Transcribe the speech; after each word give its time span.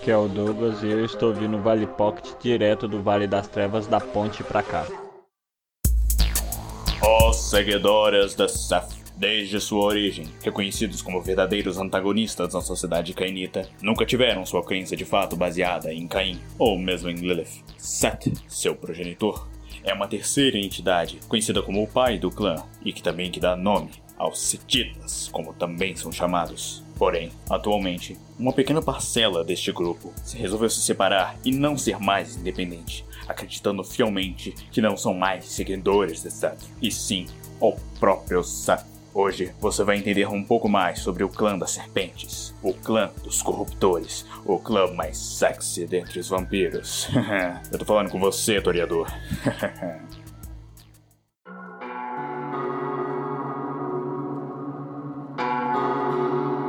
que 0.00 0.10
é 0.10 0.16
o 0.16 0.28
Douglas 0.28 0.82
e 0.82 0.86
eu 0.86 1.04
estou 1.04 1.32
vindo 1.32 1.58
Vale 1.58 1.86
Pocket 1.86 2.26
direto 2.40 2.88
do 2.88 3.02
Vale 3.02 3.26
das 3.26 3.48
Trevas 3.48 3.86
da 3.86 4.00
ponte 4.00 4.42
pra 4.42 4.62
cá. 4.62 4.86
Os 7.02 7.50
seguidores 7.50 8.34
de 8.34 8.48
Seth, 8.48 8.90
desde 9.16 9.60
sua 9.60 9.84
origem, 9.84 10.28
reconhecidos 10.42 11.02
como 11.02 11.20
verdadeiros 11.20 11.78
antagonistas 11.78 12.54
na 12.54 12.60
sociedade 12.60 13.12
cainita, 13.12 13.68
nunca 13.80 14.06
tiveram 14.06 14.46
sua 14.46 14.64
crença 14.64 14.96
de 14.96 15.04
fato 15.04 15.36
baseada 15.36 15.92
em 15.92 16.06
Caim 16.06 16.40
ou 16.58 16.78
mesmo 16.78 17.10
em 17.10 17.14
Lilith. 17.14 17.62
Seth, 17.76 18.32
seu 18.48 18.74
progenitor, 18.74 19.48
é 19.84 19.92
uma 19.92 20.06
terceira 20.06 20.58
entidade, 20.58 21.18
conhecida 21.28 21.60
como 21.60 21.82
o 21.82 21.88
pai 21.88 22.18
do 22.18 22.30
clã, 22.30 22.56
e 22.84 22.92
que 22.92 23.02
também 23.02 23.30
que 23.30 23.40
dá 23.40 23.56
nome 23.56 23.90
aos 24.16 24.40
Setitas, 24.40 25.28
como 25.32 25.52
também 25.52 25.96
são 25.96 26.12
chamados. 26.12 26.84
Porém, 27.02 27.32
atualmente, 27.50 28.16
uma 28.38 28.52
pequena 28.52 28.80
parcela 28.80 29.42
deste 29.42 29.72
grupo 29.72 30.12
se 30.22 30.38
resolveu 30.38 30.70
se 30.70 30.80
separar 30.82 31.36
e 31.44 31.50
não 31.50 31.76
ser 31.76 31.98
mais 31.98 32.36
independente, 32.36 33.04
acreditando 33.26 33.82
fielmente 33.82 34.52
que 34.70 34.80
não 34.80 34.96
são 34.96 35.12
mais 35.12 35.46
seguidores 35.46 36.22
de 36.22 36.30
Seth, 36.30 36.60
e 36.80 36.92
sim 36.92 37.26
o 37.58 37.72
próprio 37.98 38.44
Seth. 38.44 38.86
Hoje 39.12 39.52
você 39.60 39.82
vai 39.82 39.96
entender 39.96 40.28
um 40.28 40.44
pouco 40.44 40.68
mais 40.68 41.00
sobre 41.00 41.24
o 41.24 41.28
clã 41.28 41.58
das 41.58 41.72
serpentes, 41.72 42.54
o 42.62 42.72
clã 42.72 43.10
dos 43.24 43.42
corruptores, 43.42 44.24
o 44.44 44.56
clã 44.60 44.86
mais 44.92 45.18
sexy 45.18 45.84
dentre 45.84 46.20
os 46.20 46.28
vampiros. 46.28 47.08
Eu 47.72 47.80
tô 47.80 47.84
falando 47.84 48.10
com 48.10 48.20
você, 48.20 48.60
Toreador. 48.60 49.08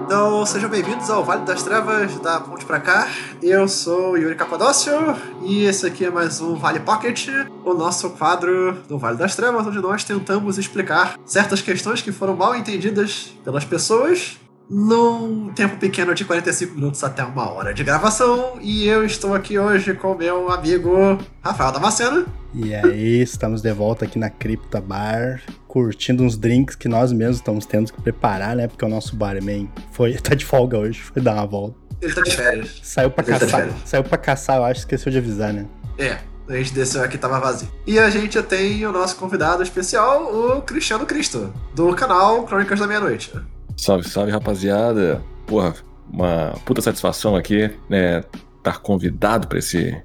Então, 0.06 0.46
sejam 0.46 0.70
bem-vindos 0.70 1.10
ao 1.10 1.24
Vale 1.24 1.46
das 1.46 1.64
Trevas 1.64 2.20
da 2.20 2.40
Ponte 2.42 2.66
Pra 2.66 2.80
Cá. 2.80 3.08
Eu 3.42 3.68
sou 3.70 4.18
Yuri 4.18 4.36
Capadócio 4.36 4.94
e 5.42 5.64
esse 5.64 5.88
aqui 5.88 6.06
é 6.06 6.10
mais 6.10 6.42
um 6.42 6.56
Vale 6.56 6.82
Pocket, 6.82 7.30
o 7.64 7.74
nosso 7.74 8.10
quadro 8.12 8.74
do 8.88 8.98
Vale 8.98 9.18
das 9.18 9.36
Trevas, 9.36 9.66
onde 9.66 9.80
nós 9.80 10.04
tentamos 10.04 10.58
explicar 10.58 11.18
certas 11.26 11.62
questões 11.62 12.02
que 12.02 12.12
foram 12.12 12.36
mal 12.36 12.54
entendidas 12.54 13.34
pelas 13.46 13.64
pessoas 13.64 14.38
num 14.70 15.50
tempo 15.54 15.78
pequeno 15.78 16.14
de 16.16 16.26
45 16.26 16.76
minutos 16.76 17.04
até 17.04 17.24
uma 17.24 17.50
hora 17.52 17.74
de 17.74 17.84
gravação. 17.84 18.58
E 18.62 18.88
eu 18.88 19.06
estou 19.06 19.34
aqui 19.34 19.58
hoje 19.60 19.94
com 19.94 20.16
meu 20.16 20.52
amigo 20.52 21.18
Rafael 21.42 21.72
Damasceno. 21.72 22.26
E 22.54 22.74
aí, 22.74 23.22
estamos 23.22 23.62
de 23.62 23.74
volta 23.74 24.06
aqui 24.06 24.20
na 24.20 24.30
Cripta 24.30 24.80
Bar, 24.80 25.42
curtindo 25.68 26.24
uns 26.24 26.38
drinks 26.38 26.76
que 26.76 26.88
nós 26.88 27.12
mesmos 27.12 27.38
estamos 27.38 27.66
tendo 27.66 27.92
que 27.92 28.00
preparar, 28.02 28.56
né? 28.56 28.68
Porque 28.68 28.86
o 28.86 28.88
nosso 28.90 29.16
barman 29.16 29.68
foi, 29.92 30.14
tá 30.22 30.36
de 30.36 30.46
folga 30.46 30.78
hoje, 30.78 31.02
foi 31.02 31.22
dar 31.22 31.34
uma 31.34 31.48
volta. 31.48 31.76
Ele 32.02 32.14
tá 32.14 32.22
de 32.22 32.36
férias. 32.36 32.80
Saiu 32.84 33.10
pra 33.10 33.24
Ele 33.24 33.34
tá 33.34 33.40
caçar. 33.46 33.60
férias. 33.62 33.76
saiu 33.86 34.04
pra 34.04 34.18
caçar, 34.18 34.58
eu 34.58 34.66
acho, 34.66 34.82
esqueceu 34.82 35.12
de 35.12 35.18
avisar, 35.18 35.52
né? 35.54 35.66
É, 35.98 36.18
a 36.48 36.58
gente 36.58 36.74
desceu 36.74 37.02
aqui 37.02 37.18
tava 37.18 37.40
vazio. 37.40 37.68
E 37.88 37.98
a 37.98 38.10
gente 38.10 38.40
tem 38.44 38.86
o 38.86 38.92
nosso 38.92 39.16
convidado 39.16 39.64
especial, 39.64 40.24
o 40.24 40.62
Cristiano 40.62 41.06
Cristo, 41.06 41.52
do 41.74 41.96
canal 41.96 42.44
Crônicas 42.44 42.80
da 42.80 42.86
Meia-Noite. 42.86 43.32
Salve, 43.78 44.08
salve, 44.08 44.32
rapaziada. 44.32 45.22
Porra, 45.48 45.74
uma 46.12 46.54
puta 46.66 46.82
satisfação 46.82 47.36
aqui, 47.36 47.70
né? 47.90 48.24
Estar 48.58 48.80
convidado 48.80 49.48
pra 49.48 49.60
esse. 49.60 49.96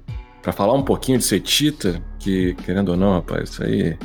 pra 0.41 0.51
falar 0.51 0.73
um 0.73 0.83
pouquinho 0.83 1.17
de 1.17 1.23
Setita, 1.23 2.01
que, 2.19 2.53
querendo 2.65 2.89
ou 2.89 2.97
não, 2.97 3.13
rapaz, 3.13 3.49
isso 3.49 3.63
aí 3.63 3.97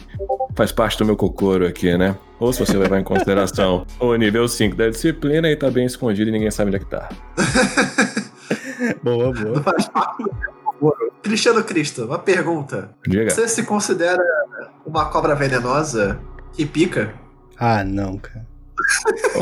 faz 0.55 0.71
parte 0.71 0.99
do 0.99 1.05
meu 1.05 1.17
cocoro 1.17 1.67
aqui, 1.67 1.97
né? 1.97 2.17
Ou 2.39 2.53
se 2.53 2.61
você 2.65 2.77
levar 2.77 3.01
em 3.01 3.05
consideração 3.05 3.87
o 3.99 4.15
nível 4.17 4.47
5 4.47 4.77
da 4.77 4.89
disciplina 4.89 5.49
e 5.49 5.57
tá 5.57 5.71
bem 5.71 5.87
escondido 5.87 6.29
e 6.29 6.33
ninguém 6.33 6.51
sabe 6.51 6.69
onde 6.69 6.77
é 6.77 6.81
que 6.81 6.87
tá. 6.87 7.09
Boa, 9.03 9.33
boa. 9.33 9.65
Cristiano 11.23 11.63
Cristo, 11.65 12.05
uma 12.05 12.19
pergunta. 12.19 12.91
Diga. 13.07 13.31
Você 13.31 13.49
se 13.49 13.63
considera 13.63 14.23
uma 14.85 15.07
cobra 15.07 15.35
venenosa 15.35 16.21
que 16.53 16.67
pica? 16.67 17.15
Ah, 17.59 17.83
não, 17.83 18.19
cara. 18.19 18.47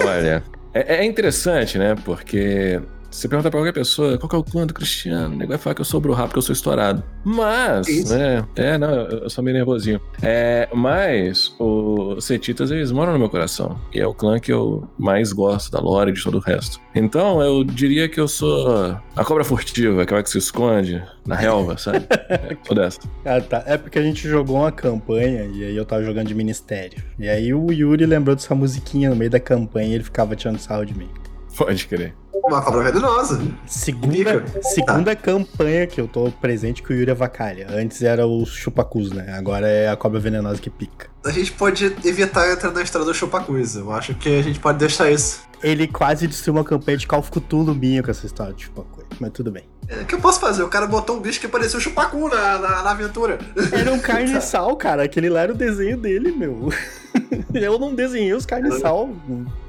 Olha, 0.05 0.43
é, 0.75 0.97
é 0.97 1.05
interessante, 1.05 1.79
né? 1.79 1.95
Porque 2.05 2.81
você 3.13 3.29
pergunta 3.29 3.51
pra 3.51 3.61
qualquer 3.61 3.73
pessoa 3.73 4.19
qual 4.19 4.29
que 4.29 4.37
é 4.37 4.39
o 4.39 4.45
clã 4.45 4.67
do 4.67 4.75
Cristiano, 4.75 5.35
o 5.35 5.39
nego 5.39 5.51
vai 5.51 5.59
falar 5.59 5.75
que 5.75 5.81
eu 5.81 5.85
sou 5.85 5.99
o 5.99 6.01
Bruhá 6.01 6.25
porque 6.25 6.39
eu 6.39 6.43
sou 6.43 6.53
estourado. 6.53 7.03
Mas, 7.25 7.89
Isso. 7.89 8.15
né? 8.15 8.45
É, 8.57 8.77
não, 8.77 8.91
eu 8.91 9.23
eu 9.23 9.31
sou 9.31 9.43
meio 9.43 9.57
nervosinho. 9.57 10.01
É, 10.21 10.69
mas 10.75 11.55
os 11.59 12.25
Setitas, 12.25 12.71
eles 12.71 12.91
moram 12.91 13.13
no 13.13 13.19
meu 13.19 13.29
coração. 13.29 13.79
E 13.95 14.01
é 14.01 14.07
o 14.07 14.13
clã 14.13 14.39
que 14.39 14.53
eu 14.53 14.89
mais 14.99 15.33
gosto 15.33 15.71
da 15.71 15.81
lore 15.81 16.11
e 16.11 16.15
de 16.15 16.23
todo 16.23 16.39
o 16.39 16.41
resto. 16.41 16.81
Então, 16.95 17.41
eu 17.41 17.65
diria 17.65 18.09
que 18.09 18.21
eu 18.21 18.29
sou 18.29 18.97
a 19.17 19.25
cobra 19.25 19.45
furtiva, 19.45 20.03
aquela 20.03 20.23
que 20.23 20.31
se 20.31 20.39
esconde 20.39 21.03
na 21.27 21.37
relva, 21.37 21.77
sabe? 21.79 22.07
É, 22.29 22.57
sou 22.65 22.75
dessa. 22.75 23.01
Ah, 23.25 23.41
tá. 23.41 23.63
É 23.67 23.77
porque 23.77 23.99
a 23.99 24.03
gente 24.03 24.27
jogou 24.29 24.57
uma 24.57 24.73
campanha 24.73 25.45
e 25.45 25.65
aí 25.65 25.77
eu 25.77 25.85
tava 25.85 26.03
jogando 26.03 26.29
de 26.29 26.35
ministério. 26.35 27.03
E 27.19 27.29
aí 27.29 27.53
o 27.55 27.71
Yuri 27.71 28.07
lembrou 28.07 28.35
dessa 28.35 28.55
musiquinha 28.55 29.11
no 29.11 29.17
meio 29.17 29.31
da 29.31 29.41
campanha 29.41 29.89
e 29.89 29.95
ele 29.95 30.05
ficava 30.05 30.35
tirando 30.35 30.59
sarro 30.59 30.85
de 30.85 30.97
mim. 30.97 31.09
Pode 31.57 31.87
crer. 31.87 32.15
Uma 32.33 32.63
cobra 32.63 32.91
venenosa. 32.91 33.41
Segunda, 33.67 34.45
segunda 34.63 35.15
campanha 35.15 35.87
que 35.87 36.01
eu 36.01 36.09
tô 36.09 36.31
presente 36.33 36.83
que 36.83 36.93
o 36.93 36.97
Yuri 36.97 37.11
avacalha. 37.11 37.67
Antes 37.71 38.03
era 38.03 38.27
o 38.27 38.45
chupacus, 38.47 39.13
né? 39.13 39.35
Agora 39.37 39.69
é 39.69 39.89
a 39.89 39.97
cobra 39.97 40.19
venenosa 40.19 40.61
que 40.61 40.71
pica. 40.71 41.09
A 41.25 41.31
gente 41.31 41.53
pode 41.53 41.85
evitar 42.05 42.51
entrar 42.51 42.73
na 42.73 42.83
história 42.83 43.07
do 43.07 43.15
Chupacuz. 43.15 43.77
Eu 43.77 43.93
acho 43.93 44.15
que 44.15 44.29
a 44.29 44.43
gente 44.43 44.59
pode 44.59 44.79
deixar 44.79 45.11
isso. 45.11 45.43
Ele 45.63 45.87
quase 45.87 46.27
destruiu 46.27 46.57
uma 46.57 46.65
campanha 46.65 46.99
de 46.99 47.07
Call 47.07 47.21
of 47.21 47.31
Cthulhu 47.31 47.75
minha 47.75 48.03
com 48.03 48.11
essa 48.11 48.27
história 48.27 48.53
de 48.53 48.65
chupacus. 48.65 49.05
Mas 49.21 49.31
tudo 49.31 49.53
bem. 49.53 49.72
É, 49.89 50.03
O 50.03 50.05
que 50.07 50.15
eu 50.15 50.21
posso 50.21 50.41
fazer? 50.41 50.63
O 50.63 50.69
cara 50.69 50.87
botou 50.87 51.17
um 51.17 51.21
bicho 51.21 51.41
que 51.41 51.49
parecia 51.49 51.79
um 51.79 51.81
Chupacu 51.81 52.29
na, 52.29 52.59
na, 52.59 52.83
na 52.83 52.91
aventura. 52.91 53.39
Era 53.73 53.93
um 53.93 53.99
carniçal, 54.01 54.75
cara. 54.77 55.03
Aquele 55.05 55.29
lá 55.29 55.41
era 55.43 55.53
o 55.53 55.57
desenho 55.57 55.97
dele, 55.97 56.33
meu. 56.33 56.69
Eu 57.53 57.79
não 57.79 57.95
desenhei 57.95 58.33
os 58.33 58.47
carniçal. 58.47 59.11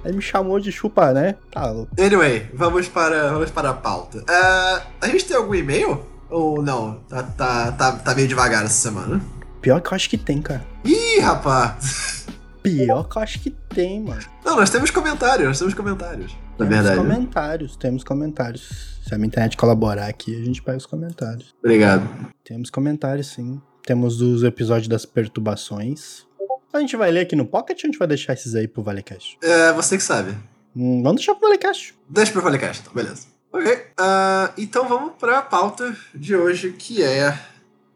Aí 0.05 0.13
me 0.13 0.21
chamou 0.21 0.59
de 0.59 0.71
chupa, 0.71 1.11
né? 1.11 1.35
Tá 1.51 1.69
louco. 1.69 1.91
Anyway, 1.99 2.49
vamos 2.53 2.87
para, 2.87 3.29
vamos 3.31 3.51
para 3.51 3.71
a 3.71 3.73
pauta. 3.73 4.23
É, 4.29 4.81
a 5.01 5.07
gente 5.07 5.25
tem 5.25 5.35
algum 5.35 5.53
e-mail? 5.53 6.01
Ou 6.29 6.61
não? 6.61 7.01
Tá, 7.09 7.23
tá, 7.23 7.71
tá, 7.73 7.91
tá 7.91 8.15
meio 8.15 8.27
devagar 8.27 8.63
essa 8.63 8.73
semana. 8.73 9.21
Pior 9.61 9.81
que 9.81 9.91
eu 9.91 9.95
acho 9.95 10.09
que 10.09 10.17
tem, 10.17 10.41
cara. 10.41 10.65
Ih, 10.85 11.19
rapaz! 11.19 12.25
Pior 12.61 13.03
que 13.09 13.17
eu 13.17 13.21
acho 13.21 13.39
que 13.39 13.49
tem, 13.49 14.01
mano. 14.01 14.21
Não, 14.45 14.55
nós 14.55 14.69
temos 14.69 14.89
comentários, 14.89 15.47
nós 15.47 15.59
temos 15.59 15.73
comentários. 15.73 16.35
Na 16.57 16.67
Temos 16.67 16.75
verdade. 16.85 16.97
comentários, 16.97 17.75
temos 17.75 18.03
comentários. 18.03 18.99
Se 19.07 19.13
a 19.13 19.17
minha 19.17 19.27
internet 19.27 19.57
colaborar 19.57 20.07
aqui, 20.07 20.39
a 20.39 20.45
gente 20.45 20.61
pega 20.61 20.77
os 20.77 20.85
comentários. 20.85 21.53
Obrigado. 21.59 22.07
Temos 22.43 22.69
comentários, 22.69 23.27
sim. 23.27 23.59
Temos 23.85 24.21
os 24.21 24.43
episódios 24.43 24.87
das 24.87 25.05
perturbações. 25.05 26.25
A 26.71 26.79
gente 26.79 26.95
vai 26.95 27.11
ler 27.11 27.21
aqui 27.21 27.35
no 27.35 27.45
Pocket 27.45 27.77
ou 27.83 27.87
a 27.87 27.91
gente 27.91 27.99
vai 27.99 28.07
deixar 28.07 28.33
esses 28.33 28.55
aí 28.55 28.67
pro 28.67 28.81
Valecast? 28.83 29.37
É, 29.41 29.71
você 29.73 29.97
que 29.97 30.03
sabe. 30.03 30.31
Hum, 30.75 31.01
vamos 31.03 31.17
deixar 31.17 31.35
pro 31.35 31.47
Valecast. 31.47 31.93
Deixa 32.09 32.31
pro 32.31 32.41
Valecast, 32.41 32.81
então, 32.81 32.93
beleza. 32.93 33.27
Ok. 33.51 33.85
ah, 33.99 34.51
então 34.57 34.87
vamos 34.87 35.13
pra 35.19 35.41
pauta 35.41 35.95
de 36.15 36.35
hoje, 36.35 36.71
que 36.71 37.03
é 37.03 37.37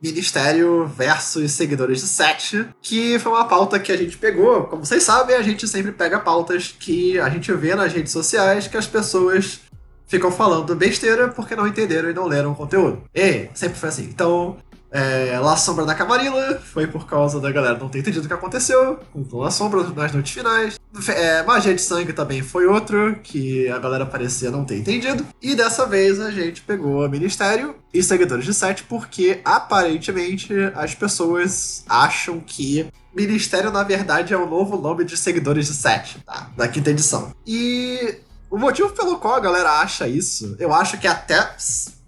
Ministério 0.01 0.85
versus 0.85 1.51
seguidores 1.51 2.01
de 2.01 2.07
Sete, 2.07 2.67
que 2.81 3.17
foi 3.19 3.31
uma 3.31 3.45
pauta 3.45 3.79
que 3.79 3.91
a 3.91 3.97
gente 3.97 4.17
pegou. 4.17 4.63
Como 4.65 4.85
vocês 4.85 5.03
sabem, 5.03 5.35
a 5.35 5.41
gente 5.41 5.67
sempre 5.67 5.91
pega 5.91 6.19
pautas 6.19 6.75
que 6.79 7.19
a 7.19 7.29
gente 7.29 7.51
vê 7.53 7.73
nas 7.73 7.91
redes 7.91 8.11
sociais 8.11 8.67
que 8.67 8.77
as 8.77 8.85
pessoas 8.85 9.61
ficam 10.07 10.31
falando 10.31 10.75
besteira 10.75 11.27
porque 11.27 11.55
não 11.55 11.67
entenderam 11.67 12.09
e 12.09 12.13
não 12.13 12.25
leram 12.25 12.51
o 12.51 12.55
conteúdo. 12.55 13.03
E 13.13 13.49
sempre 13.53 13.77
foi 13.77 13.89
assim. 13.89 14.03
Então, 14.03 14.57
é, 14.91 15.37
La 15.39 15.55
Sombra 15.57 15.85
da 15.85 15.93
Camarilla 15.93 16.59
foi 16.63 16.87
por 16.87 17.05
causa 17.05 17.39
da 17.39 17.51
galera 17.51 17.77
não 17.77 17.89
ter 17.89 17.99
entendido 17.99 18.25
o 18.25 18.27
que 18.27 18.33
aconteceu 18.33 18.99
com 19.11 19.37
La 19.37 19.51
Sombra 19.51 19.83
nas 19.83 20.11
noites 20.13 20.31
finais. 20.33 20.79
É, 21.09 21.43
Magia 21.43 21.75
de 21.75 21.81
Sangue 21.81 22.13
também 22.13 22.41
foi 22.41 22.65
outro 22.65 23.17
que 23.21 23.67
a 23.69 23.77
galera 23.77 24.05
parecia 24.05 24.49
não 24.49 24.63
ter 24.65 24.77
entendido. 24.79 25.25
E 25.41 25.53
dessa 25.55 25.85
vez 25.85 26.19
a 26.19 26.31
gente 26.31 26.61
pegou 26.61 27.07
Ministério 27.09 27.75
e 27.93 28.01
Seguidores 28.01 28.45
de 28.45 28.53
Sete 28.53 28.83
porque 28.83 29.41
aparentemente 29.45 30.53
as 30.75 30.95
pessoas 30.95 31.83
acham 31.87 32.39
que 32.39 32.87
Ministério 33.13 33.71
na 33.71 33.83
verdade 33.83 34.33
é 34.33 34.37
o 34.37 34.47
novo 34.49 34.77
nome 34.77 35.03
de 35.03 35.17
Seguidores 35.17 35.67
de 35.67 35.73
Sete, 35.73 36.19
tá? 36.25 36.49
Da 36.55 36.67
quinta 36.67 36.89
edição. 36.91 37.31
E 37.45 38.15
o 38.49 38.57
motivo 38.57 38.89
pelo 38.89 39.17
qual 39.17 39.35
a 39.35 39.39
galera 39.39 39.69
acha 39.81 40.07
isso, 40.07 40.55
eu 40.59 40.73
acho 40.73 40.97
que 40.97 41.07
é 41.07 41.09
até 41.09 41.55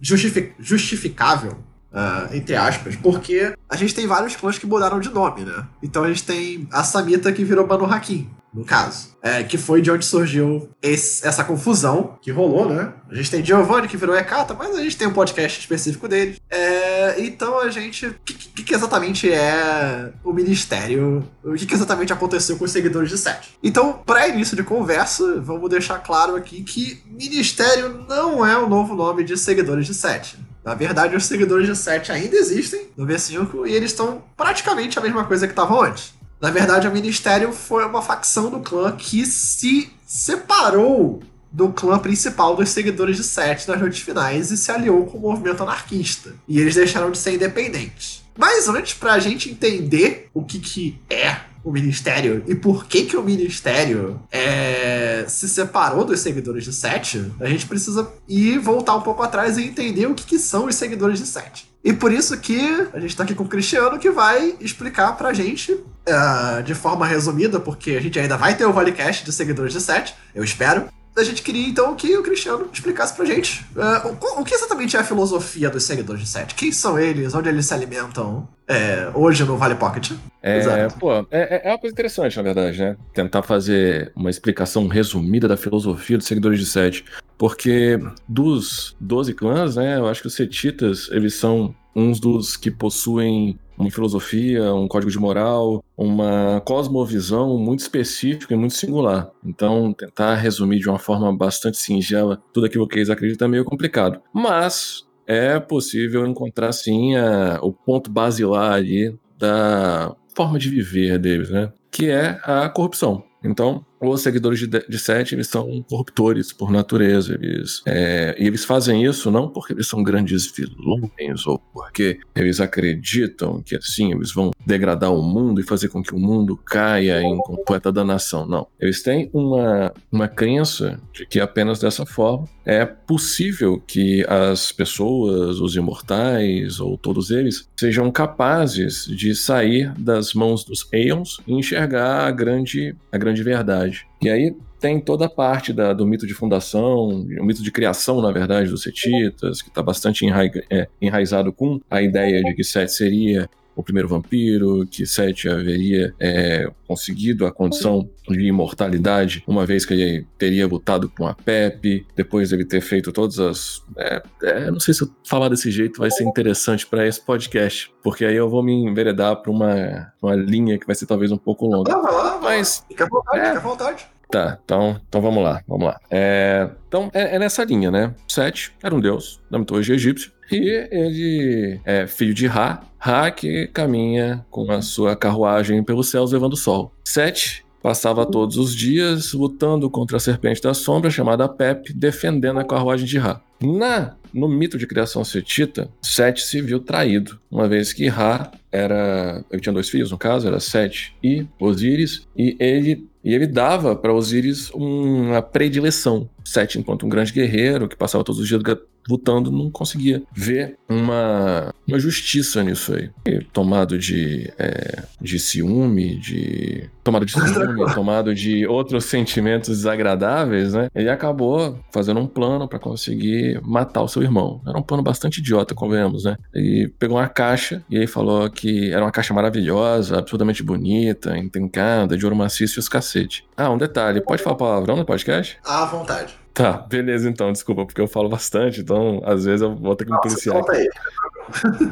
justifi- 0.01 0.53
justificável 0.59 1.57
uh, 1.91 2.35
entre 2.35 2.55
aspas, 2.55 2.95
porque 2.95 3.53
a 3.69 3.75
gente 3.75 3.93
tem 3.93 4.07
vários 4.07 4.35
clãs 4.35 4.57
que 4.57 4.65
mudaram 4.65 4.99
de 4.99 5.09
nome, 5.09 5.41
né? 5.41 5.65
Então 5.81 6.03
a 6.03 6.07
gente 6.07 6.23
tem 6.23 6.67
a 6.71 6.83
Samita 6.83 7.31
que 7.31 7.43
virou 7.43 7.65
Banu 7.65 7.85
Hakim, 7.85 8.29
no 8.53 8.63
caso. 8.63 9.09
É, 9.21 9.43
que 9.43 9.57
foi 9.57 9.81
de 9.81 9.91
onde 9.91 10.05
surgiu 10.05 10.69
esse, 10.81 11.27
essa 11.27 11.43
confusão 11.43 12.17
que 12.21 12.31
rolou, 12.31 12.69
né? 12.69 12.93
A 13.09 13.15
gente 13.15 13.29
tem 13.29 13.43
Giovanni 13.43 13.87
que 13.87 13.97
virou 13.97 14.15
Ekata, 14.15 14.53
mas 14.53 14.75
a 14.75 14.81
gente 14.81 14.95
tem 14.95 15.07
um 15.07 15.13
podcast 15.13 15.59
específico 15.59 16.07
dele. 16.07 16.37
É, 16.49 17.21
então 17.21 17.59
a 17.59 17.69
gente. 17.69 18.07
O 18.07 18.15
que, 18.23 18.63
que, 18.63 18.73
exatamente 18.73 19.31
é 19.31 20.11
o 20.23 20.31
ministério? 20.31 21.27
O 21.43 21.53
que, 21.53 21.65
que, 21.65 21.73
exatamente 21.73 22.13
aconteceu 22.13 22.57
com 22.57 22.63
os 22.63 22.71
seguidores 22.71 23.09
de 23.09 23.17
Sete? 23.17 23.57
Então, 23.61 24.01
para 24.05 24.27
início 24.29 24.55
de 24.55 24.63
conversa, 24.63 25.41
vamos 25.41 25.69
deixar 25.69 25.99
claro 25.99 26.35
aqui 26.35 26.63
que 26.63 27.03
ministério 27.07 28.05
não 28.07 28.45
é 28.45 28.57
o 28.57 28.69
novo 28.69 28.95
nome 28.95 29.23
de 29.23 29.37
seguidores 29.37 29.85
de 29.85 29.93
Sete. 29.93 30.37
Na 30.69 30.75
verdade, 30.75 31.15
os 31.15 31.25
seguidores 31.25 31.65
de 31.65 31.75
Sete 31.75 32.11
ainda 32.11 32.35
existem 32.35 32.89
no 32.95 33.03
V5 33.03 33.67
e 33.67 33.73
eles 33.73 33.89
estão 33.89 34.21
praticamente 34.37 34.99
a 34.99 35.01
mesma 35.01 35.23
coisa 35.25 35.47
que 35.47 35.51
estavam 35.51 35.81
antes. 35.81 36.13
Na 36.39 36.51
verdade, 36.51 36.87
o 36.87 36.91
Ministério 36.91 37.51
foi 37.51 37.83
uma 37.83 38.03
facção 38.03 38.51
do 38.51 38.59
clã 38.59 38.91
que 38.91 39.25
se 39.25 39.91
separou 40.05 41.23
do 41.51 41.69
clã 41.69 41.97
principal 41.97 42.55
dos 42.55 42.69
seguidores 42.69 43.17
de 43.17 43.23
Sete 43.23 43.67
nas 43.67 43.79
noites 43.79 44.01
finais 44.01 44.51
e 44.51 44.57
se 44.57 44.71
aliou 44.71 45.07
com 45.07 45.17
o 45.17 45.21
movimento 45.21 45.63
anarquista. 45.63 46.35
E 46.47 46.59
eles 46.59 46.75
deixaram 46.75 47.09
de 47.09 47.17
ser 47.17 47.33
independentes. 47.33 48.23
Mas 48.37 48.69
antes, 48.69 48.93
pra 48.93 49.17
gente 49.17 49.49
entender 49.49 50.29
o 50.35 50.43
que, 50.43 50.59
que 50.59 50.99
é 51.09 51.48
o 51.69 51.71
Ministério 51.71 52.43
e 52.47 52.55
por 52.55 52.85
que, 52.85 53.03
que 53.05 53.15
o 53.15 53.21
Ministério 53.21 54.19
é, 54.31 55.23
se 55.27 55.47
separou 55.47 56.03
dos 56.03 56.19
seguidores 56.19 56.63
de 56.63 56.73
Sete, 56.73 57.31
a 57.39 57.45
gente 57.45 57.67
precisa 57.67 58.11
ir 58.27 58.57
voltar 58.57 58.95
um 58.95 59.01
pouco 59.01 59.21
atrás 59.21 59.55
e 59.57 59.63
entender 59.63 60.07
o 60.07 60.15
que, 60.15 60.25
que 60.25 60.39
são 60.39 60.65
os 60.65 60.75
seguidores 60.75 61.19
de 61.19 61.27
Sete. 61.27 61.69
E 61.83 61.93
por 61.93 62.11
isso 62.11 62.37
que 62.39 62.59
a 62.91 62.99
gente 62.99 63.15
tá 63.15 63.23
aqui 63.23 63.35
com 63.35 63.43
o 63.43 63.47
Cristiano 63.47 63.99
que 63.99 64.09
vai 64.09 64.55
explicar 64.59 65.15
pra 65.15 65.31
gente, 65.31 65.71
uh, 65.71 66.63
de 66.63 66.73
forma 66.73 67.05
resumida, 67.05 67.59
porque 67.59 67.91
a 67.91 68.01
gente 68.01 68.19
ainda 68.19 68.35
vai 68.35 68.57
ter 68.57 68.65
o 68.65 68.73
Valecast 68.73 69.23
de 69.23 69.31
seguidores 69.31 69.71
de 69.71 69.79
7, 69.79 70.13
eu 70.35 70.43
espero. 70.43 70.89
A 71.15 71.23
gente 71.23 71.41
queria 71.41 71.67
então 71.67 71.95
que 71.95 72.15
o 72.17 72.23
Cristiano 72.23 72.69
explicasse 72.71 73.15
pra 73.15 73.25
gente 73.25 73.65
uh, 73.75 74.07
o, 74.07 74.41
o, 74.41 74.45
que 74.45 74.53
exatamente 74.53 74.95
é 74.95 74.99
a 74.99 75.03
filosofia 75.03 75.69
dos 75.69 75.83
seguidores 75.83 76.21
de 76.21 76.27
7. 76.27 76.55
Quem 76.55 76.71
são 76.71 76.97
eles? 76.97 77.33
Onde 77.33 77.49
eles 77.49 77.65
se 77.65 77.73
alimentam? 77.73 78.47
É, 78.67 79.09
hoje 79.15 79.43
no 79.43 79.57
Vale 79.57 79.75
Pocket. 79.75 80.11
É, 80.41 80.87
pô, 80.99 81.11
é, 81.11 81.25
é, 81.31 81.61
é 81.65 81.71
uma 81.71 81.79
coisa 81.79 81.91
interessante, 81.91 82.37
na 82.37 82.43
verdade, 82.43 82.79
né? 82.79 82.95
Tentar 83.13 83.41
fazer 83.41 84.11
uma 84.15 84.29
explicação 84.29 84.87
resumida 84.87 85.47
da 85.47 85.57
filosofia 85.57 86.17
dos 86.17 86.27
seguidores 86.27 86.59
de 86.59 86.65
7. 86.67 87.03
Porque 87.37 87.99
dos 88.27 88.95
12 88.99 89.33
clãs, 89.33 89.75
né, 89.75 89.97
eu 89.97 90.07
acho 90.07 90.21
que 90.21 90.27
os 90.27 90.35
Setitas, 90.35 91.09
eles 91.11 91.33
são 91.33 91.73
uns 91.95 92.19
dos 92.19 92.55
que 92.55 92.69
possuem 92.71 93.57
uma 93.77 93.89
filosofia, 93.89 94.73
um 94.73 94.87
código 94.87 95.09
de 95.09 95.17
moral, 95.17 95.83
uma 95.97 96.61
cosmovisão 96.65 97.57
muito 97.57 97.79
específica 97.79 98.53
e 98.53 98.57
muito 98.57 98.73
singular. 98.73 99.31
Então, 99.43 99.93
tentar 99.93 100.35
resumir 100.35 100.79
de 100.79 100.89
uma 100.89 100.99
forma 100.99 101.35
bastante 101.35 101.77
singela 101.77 102.41
tudo 102.53 102.65
aquilo 102.65 102.87
que 102.87 102.97
eles 102.97 103.09
acreditam 103.09 103.47
é 103.47 103.51
meio 103.51 103.63
complicado. 103.65 104.21
Mas 104.33 105.07
é 105.25 105.59
possível 105.59 106.27
encontrar, 106.27 106.73
sim, 106.73 107.15
a, 107.15 107.59
o 107.61 107.71
ponto 107.71 108.11
basilar 108.11 108.73
ali 108.73 109.17
da 109.37 110.13
forma 110.35 110.59
de 110.59 110.69
viver 110.69 111.17
deles, 111.17 111.49
né? 111.49 111.71
Que 111.89 112.09
é 112.09 112.39
a 112.43 112.67
corrupção. 112.67 113.23
Então, 113.43 113.85
os 114.01 114.21
seguidores 114.21 114.59
de, 114.59 114.67
de 114.67 114.99
Sete, 114.99 115.35
eles 115.35 115.47
são 115.47 115.83
corruptores 115.89 116.53
por 116.53 116.71
natureza. 116.71 117.37
Eles, 117.41 117.81
é, 117.85 118.35
e 118.39 118.47
eles 118.47 118.63
fazem 118.63 119.03
isso 119.05 119.29
não 119.29 119.49
porque 119.49 119.73
eles 119.73 119.87
são 119.87 120.01
grandes 120.01 120.51
vilões 120.51 121.45
ou 121.45 121.59
porque 121.73 122.19
eles 122.35 122.59
acreditam 122.59 123.61
que 123.61 123.75
assim 123.75 124.13
eles 124.13 124.31
vão 124.31 124.51
degradar 124.65 125.13
o 125.13 125.21
mundo 125.21 125.59
e 125.59 125.63
fazer 125.63 125.89
com 125.89 126.01
que 126.01 126.13
o 126.13 126.19
mundo 126.19 126.57
caia 126.57 127.21
em 127.21 127.37
completa 127.37 127.91
danação. 127.91 128.47
Não. 128.47 128.67
Eles 128.79 129.01
têm 129.03 129.29
uma, 129.33 129.93
uma 130.11 130.27
crença 130.27 130.99
de 131.13 131.25
que 131.25 131.39
apenas 131.39 131.79
dessa 131.79 132.05
forma 132.05 132.47
é 132.65 132.85
possível 132.85 133.81
que 133.85 134.23
as 134.27 134.71
pessoas, 134.71 135.59
os 135.59 135.75
imortais 135.75 136.79
ou 136.79 136.97
todos 136.97 137.31
eles, 137.31 137.67
sejam 137.77 138.11
capazes 138.11 139.05
de 139.05 139.35
sair 139.35 139.91
das 139.97 140.33
mãos 140.33 140.63
dos 140.63 140.87
Aeons 140.93 141.39
e 141.47 141.53
enxergar 141.53 142.27
a 142.27 142.31
grande, 142.31 142.95
a 143.11 143.17
grande 143.17 143.41
verdade 143.41 143.88
e 144.21 144.29
aí 144.29 144.55
tem 144.79 144.99
toda 144.99 145.25
a 145.25 145.29
parte 145.29 145.73
da, 145.73 145.93
do 145.93 146.07
mito 146.07 146.25
de 146.25 146.33
fundação, 146.33 147.09
o 147.09 147.45
mito 147.45 147.61
de 147.61 147.71
criação, 147.71 148.21
na 148.21 148.31
verdade, 148.31 148.69
dos 148.69 148.83
Setitas, 148.83 149.61
que 149.61 149.69
está 149.69 149.83
bastante 149.83 150.25
é, 150.69 150.87
enraizado 151.01 151.51
com 151.51 151.81
a 151.89 152.01
ideia 152.01 152.41
de 152.41 152.53
que 152.53 152.63
Set 152.63 152.89
seria 152.89 153.49
o 153.79 153.83
primeiro 153.83 154.09
vampiro, 154.09 154.85
que 154.85 155.05
Seth 155.05 155.45
haveria 155.45 156.13
é, 156.19 156.69
conseguido 156.85 157.45
a 157.45 157.51
condição 157.51 158.09
de 158.27 158.45
imortalidade, 158.45 159.41
uma 159.47 159.65
vez 159.65 159.85
que 159.85 159.93
ele 159.93 160.27
teria 160.37 160.67
lutado 160.67 161.07
com 161.07 161.25
a 161.25 161.33
Pepe, 161.33 162.05
depois 162.13 162.49
dele 162.49 162.65
ter 162.65 162.81
feito 162.81 163.13
todas 163.13 163.39
as. 163.39 163.81
É, 163.97 164.21
é, 164.43 164.71
não 164.71 164.81
sei 164.81 164.93
se 164.93 165.03
eu 165.03 165.09
falar 165.25 165.47
desse 165.47 165.71
jeito 165.71 165.99
vai 165.99 166.11
ser 166.11 166.25
interessante 166.25 166.85
para 166.85 167.07
esse 167.07 167.21
podcast, 167.21 167.89
porque 168.03 168.25
aí 168.25 168.35
eu 168.35 168.49
vou 168.49 168.61
me 168.61 168.73
enveredar 168.73 169.37
para 169.37 169.49
uma, 169.49 170.11
uma 170.21 170.35
linha 170.35 170.77
que 170.77 170.85
vai 170.85 170.95
ser 170.95 171.05
talvez 171.05 171.31
um 171.31 171.37
pouco 171.37 171.65
longa. 171.65 171.97
Vai 171.97 172.11
lá, 172.11 172.39
Mas. 172.41 172.83
Fica 172.89 173.05
à 173.05 173.07
vontade, 173.07 173.39
é, 173.39 173.45
fica 173.45 173.59
à 173.59 173.61
vontade. 173.61 174.07
Tá, 174.29 174.59
então, 174.63 174.99
então 175.07 175.21
vamos 175.21 175.41
lá, 175.41 175.63
vamos 175.67 175.87
lá. 175.87 175.99
É, 176.11 176.69
então 176.87 177.09
é, 177.13 177.35
é, 177.35 177.39
nessa 177.39 177.63
linha, 177.63 177.89
né? 177.89 178.13
Sete 178.27 178.73
era 178.83 178.93
um 178.93 178.99
deus 178.99 179.41
da 179.49 179.57
mitologia 179.57 179.95
egípcia 179.95 180.31
e 180.51 180.87
ele 180.91 181.79
é 181.85 182.07
filho 182.07 182.33
de 182.33 182.47
Ra, 182.47 182.81
Ra 182.97 183.31
que 183.31 183.67
caminha 183.67 184.45
com 184.49 184.71
a 184.71 184.81
sua 184.81 185.15
carruagem 185.15 185.83
pelos 185.83 186.09
céus 186.09 186.31
levando 186.31 186.53
o 186.53 186.57
sol. 186.57 186.93
Sete 187.03 187.65
passava 187.81 188.25
todos 188.25 188.57
os 188.57 188.75
dias 188.75 189.33
lutando 189.33 189.89
contra 189.89 190.17
a 190.17 190.19
serpente 190.19 190.61
da 190.61 190.73
sombra 190.73 191.09
chamada 191.09 191.47
Pep, 191.47 191.93
defendendo 191.93 192.59
a 192.59 192.65
carruagem 192.65 193.05
de 193.05 193.17
Ra. 193.17 193.41
Na 193.61 194.15
no 194.33 194.47
mito 194.47 194.77
de 194.77 194.85
criação 194.85 195.23
setita, 195.23 195.89
Sete 196.01 196.43
se 196.43 196.61
viu 196.61 196.79
traído, 196.79 197.39
uma 197.49 197.67
vez 197.67 197.91
que 197.91 198.07
Ra 198.07 198.51
era. 198.71 199.43
Ele 199.51 199.61
tinha 199.61 199.73
dois 199.73 199.89
filhos, 199.89 200.11
no 200.11 200.17
caso, 200.17 200.47
era 200.47 200.59
Sete 200.59 201.15
e 201.23 201.45
Osíris, 201.59 202.27
e 202.37 202.55
ele 202.59 203.07
e 203.23 203.33
ele 203.33 203.47
dava 203.47 203.95
para 203.95 204.13
Osíris 204.13 204.69
uma 204.71 205.41
predileção. 205.41 206.29
Sete, 206.45 206.79
enquanto 206.79 207.05
um 207.05 207.09
grande 207.09 207.33
guerreiro 207.33 207.87
que 207.87 207.95
passava 207.95 208.23
todos 208.23 208.39
os 208.39 208.47
dias 208.47 208.61
lutando, 209.09 209.51
não 209.51 209.69
conseguia 209.71 210.21
ver 210.33 210.77
uma, 210.87 211.73
uma 211.87 211.99
justiça 211.99 212.63
nisso 212.63 212.93
aí. 212.93 213.09
E 213.25 213.43
tomado 213.43 213.97
de, 213.97 214.51
é, 214.57 215.03
de 215.19 215.39
ciúme, 215.39 216.17
de. 216.19 216.89
Tomado 217.03 217.25
de 217.25 217.31
ciúme, 217.31 217.85
tomado 217.93 218.35
de 218.35 218.67
outros 218.67 219.05
sentimentos 219.05 219.69
desagradáveis, 219.69 220.73
né? 220.73 220.89
Ele 220.93 221.09
acabou 221.09 221.79
fazendo 221.91 222.19
um 222.19 222.27
plano 222.27 222.67
para 222.67 222.79
conseguir 222.79 223.59
matar 223.63 224.01
o 224.01 224.07
seu 224.07 224.21
irmão. 224.21 224.61
Era 224.67 224.77
um 224.77 224.83
plano 224.83 225.01
bastante 225.01 225.39
idiota, 225.39 225.73
convenhamos, 225.73 226.23
né? 226.23 226.37
Ele 226.53 226.87
pegou 226.99 227.17
uma 227.17 227.27
caixa 227.27 227.83
e 227.89 227.97
aí 227.97 228.07
falou 228.07 228.49
que 228.49 228.91
era 228.91 229.03
uma 229.03 229.11
caixa 229.11 229.33
maravilhosa, 229.33 230.19
absurdamente 230.19 230.63
bonita, 230.63 231.37
intrincada, 231.37 232.17
de 232.17 232.25
ouro 232.25 232.35
maciço 232.35 232.79
e 232.79 232.81
os 232.81 232.89
cacete. 232.89 233.45
Ah, 233.57 233.69
um 233.69 233.77
detalhe: 233.77 234.21
pode 234.21 234.43
falar 234.43 234.55
palavrão 234.55 234.95
no 234.95 235.05
podcast? 235.05 235.57
À 235.65 235.85
vontade. 235.85 236.38
Tá, 236.53 236.73
beleza 236.73 237.29
então, 237.29 237.51
desculpa, 237.51 237.85
porque 237.85 238.01
eu 238.01 238.07
falo 238.07 238.27
bastante, 238.27 238.81
então 238.81 239.21
às 239.23 239.45
vezes 239.45 239.61
eu 239.61 239.75
vou 239.75 239.95
ter 239.95 240.05
que 240.05 240.11
me 240.11 240.19
policiar. 240.19 240.55
Conta 240.57 240.73
aí. 240.73 240.89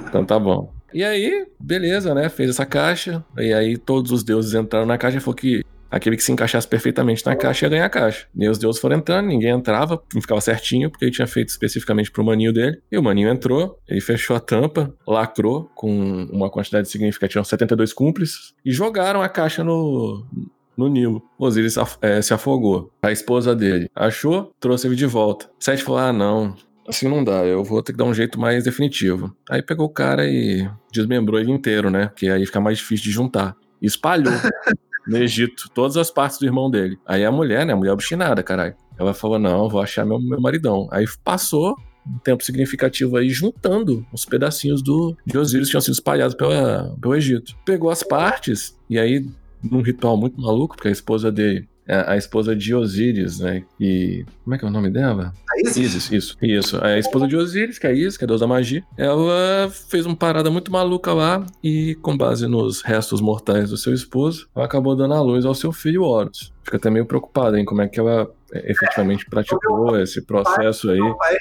Então 0.07 0.25
tá 0.25 0.39
bom. 0.39 0.73
E 0.93 1.03
aí, 1.03 1.45
beleza, 1.59 2.13
né? 2.13 2.29
Fez 2.29 2.49
essa 2.49 2.65
caixa, 2.65 3.23
e 3.37 3.53
aí 3.53 3.77
todos 3.77 4.11
os 4.11 4.23
deuses 4.23 4.53
entraram 4.53 4.85
na 4.85 4.97
caixa 4.97 5.17
e 5.17 5.21
falou 5.21 5.35
que 5.35 5.63
aquele 5.89 6.17
que 6.17 6.23
se 6.23 6.31
encaixasse 6.31 6.67
perfeitamente 6.67 7.25
na 7.25 7.35
caixa 7.35 7.65
ia 7.65 7.69
ganhar 7.69 7.85
a 7.85 7.89
caixa. 7.89 8.27
E 8.35 8.47
os 8.47 8.57
deuses 8.57 8.79
foram 8.79 8.97
entrando, 8.97 9.27
ninguém 9.27 9.51
entrava, 9.51 10.01
não 10.13 10.21
ficava 10.21 10.41
certinho, 10.41 10.89
porque 10.89 11.05
ele 11.05 11.11
tinha 11.11 11.27
feito 11.27 11.49
especificamente 11.49 12.11
pro 12.11 12.23
maninho 12.23 12.53
dele. 12.53 12.81
E 12.91 12.97
o 12.97 13.03
maninho 13.03 13.29
entrou, 13.29 13.79
ele 13.87 14.01
fechou 14.01 14.35
a 14.35 14.39
tampa, 14.39 14.93
lacrou 15.07 15.69
com 15.75 16.27
uma 16.31 16.49
quantidade 16.49 16.89
significativa, 16.89 17.43
72 17.43 17.93
cúmplices, 17.93 18.53
e 18.65 18.71
jogaram 18.71 19.21
a 19.21 19.29
caixa 19.29 19.63
no, 19.63 20.25
no 20.77 20.88
Nilo. 20.88 21.22
Osiris 21.38 21.75
é, 22.01 22.22
se 22.22 22.34
afogou. 22.34 22.91
A 23.01 23.12
esposa 23.12 23.55
dele 23.55 23.89
achou, 23.96 24.53
trouxe 24.60 24.88
ele 24.88 24.96
de 24.96 25.05
volta. 25.05 25.50
Sete 25.60 25.84
falou: 25.84 26.00
ah, 26.00 26.13
não, 26.13 26.55
assim 26.88 27.10
não 27.10 27.24
dá, 27.24 27.46
eu 27.46 27.63
vou 27.63 27.81
ter 27.81 27.91
que 27.91 27.98
dar 27.98 28.05
um 28.05 28.13
jeito 28.13 28.39
mais 28.39 28.63
definitivo. 28.63 29.36
Aí 29.50 29.62
pegou 29.62 29.88
o 29.88 29.93
cara 29.93 30.27
e 30.27 30.69
desmembrou 30.91 31.39
ele 31.39 31.51
inteiro, 31.51 31.89
né? 31.89 32.12
Que 32.15 32.29
aí 32.29 32.46
fica 32.46 32.62
mais 32.62 32.77
difícil 32.77 33.05
de 33.05 33.12
juntar. 33.12 33.55
E 33.81 33.88
espalhou 33.88 34.34
no 35.07 35.17
Egito 35.17 35.69
todas 35.74 35.98
as 35.98 36.12
partes 36.12 36.38
do 36.38 36.46
irmão 36.46 36.69
dele. 36.69 36.98
Aí 37.05 37.25
a 37.25 37.31
mulher, 37.31 37.65
né? 37.65 37.74
A 37.74 37.75
mulher 37.75 37.91
obstinada, 37.91 38.43
caralho. 38.43 38.75
Ela 38.98 39.13
falou: 39.13 39.39
não, 39.39 39.67
vou 39.67 39.81
achar 39.81 40.05
meu, 40.05 40.19
meu 40.19 40.39
maridão. 40.39 40.88
Aí 40.91 41.05
passou 41.24 41.75
um 42.05 42.19
tempo 42.19 42.43
significativo 42.43 43.17
aí 43.17 43.29
juntando 43.29 44.05
os 44.13 44.24
pedacinhos 44.25 44.81
do, 44.81 45.15
de 45.25 45.38
Osiris 45.38 45.67
que 45.67 45.72
tinham 45.72 45.81
sido 45.81 45.93
espalhados 45.93 46.36
pela, 46.36 46.96
pelo 47.01 47.15
Egito. 47.15 47.53
Pegou 47.65 47.89
as 47.89 48.01
partes 48.01 48.77
e 48.89 48.98
aí 48.98 49.25
num 49.71 49.81
ritual 49.81 50.17
muito 50.17 50.39
maluco, 50.39 50.75
porque 50.75 50.88
a 50.88 50.91
esposa 50.91 51.31
dele 51.31 51.67
a, 51.88 52.13
a 52.13 52.17
esposa 52.17 52.55
de 52.55 52.75
Osíris, 52.75 53.39
né? 53.39 53.63
E. 53.79 54.25
Como 54.43 54.55
é 54.55 54.59
que 54.59 54.65
é 54.65 54.67
o 54.67 54.71
nome 54.71 54.89
dela? 54.89 55.33
A 55.50 55.62
Isis? 55.62 55.77
Isis, 55.77 56.12
isso, 56.12 56.38
isso. 56.41 56.83
A 56.83 56.97
esposa 56.97 57.27
de 57.27 57.36
Osíris, 57.36 57.79
que 57.79 57.88
é 57.88 57.91
a 57.91 57.93
Isis, 57.93 58.17
que 58.17 58.24
é 58.24 58.25
a 58.25 58.27
deusa 58.27 58.45
da 58.45 58.47
magia, 58.47 58.83
ela 58.97 59.69
fez 59.69 60.05
uma 60.05 60.15
parada 60.15 60.51
muito 60.51 60.71
maluca 60.71 61.13
lá 61.13 61.45
e, 61.63 61.95
com 62.01 62.17
base 62.17 62.47
nos 62.47 62.81
restos 62.81 63.21
mortais 63.21 63.69
do 63.69 63.77
seu 63.77 63.93
esposo, 63.93 64.50
ela 64.55 64.65
acabou 64.65 64.95
dando 64.95 65.13
à 65.13 65.21
luz 65.21 65.45
ao 65.45 65.55
seu 65.55 65.71
filho 65.71 66.03
Horus. 66.03 66.53
Fica 66.63 66.77
até 66.77 66.89
meio 66.89 67.05
preocupada 67.05 67.59
em 67.59 67.63
como 67.63 67.81
é 67.81 67.88
que 67.88 68.00
ela 68.00 68.29
é, 68.51 68.71
efetivamente 68.71 69.25
praticou 69.29 69.97
esse 69.97 70.21
processo 70.21 70.89
aí. 70.89 71.00
Meu 71.00 71.15
pai 71.15 71.36
é 71.36 71.38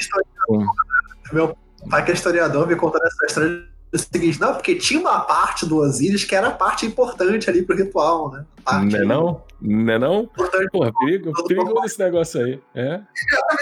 historiador, 2.13 2.65
é 2.65 2.67
me 2.69 2.77
contando 2.77 3.05
essa 3.05 3.27
história 3.27 3.76
do 3.93 3.99
seguinte, 3.99 4.41
não, 4.41 4.55
porque 4.55 4.75
tinha 4.75 5.01
uma 5.01 5.21
parte 5.21 5.65
do 5.65 5.77
Osíris 5.79 6.25
que 6.25 6.35
era 6.35 6.49
a 6.49 6.53
parte 6.53 6.85
importante 6.87 7.49
ali 7.49 7.63
pro 7.63 7.77
ritual, 7.77 8.31
né? 8.33 8.45
Não 8.67 8.99
é 8.99 9.05
não? 9.05 9.43
Não 9.61 9.93
é 9.93 9.99
não? 9.99 10.23
Importante, 10.23 10.71
Porra, 10.71 10.93
perigo, 10.99 11.33
perigoso 11.47 11.85
esse 11.85 11.99
negócio 11.99 12.45
aí. 12.45 12.61
É? 12.75 13.01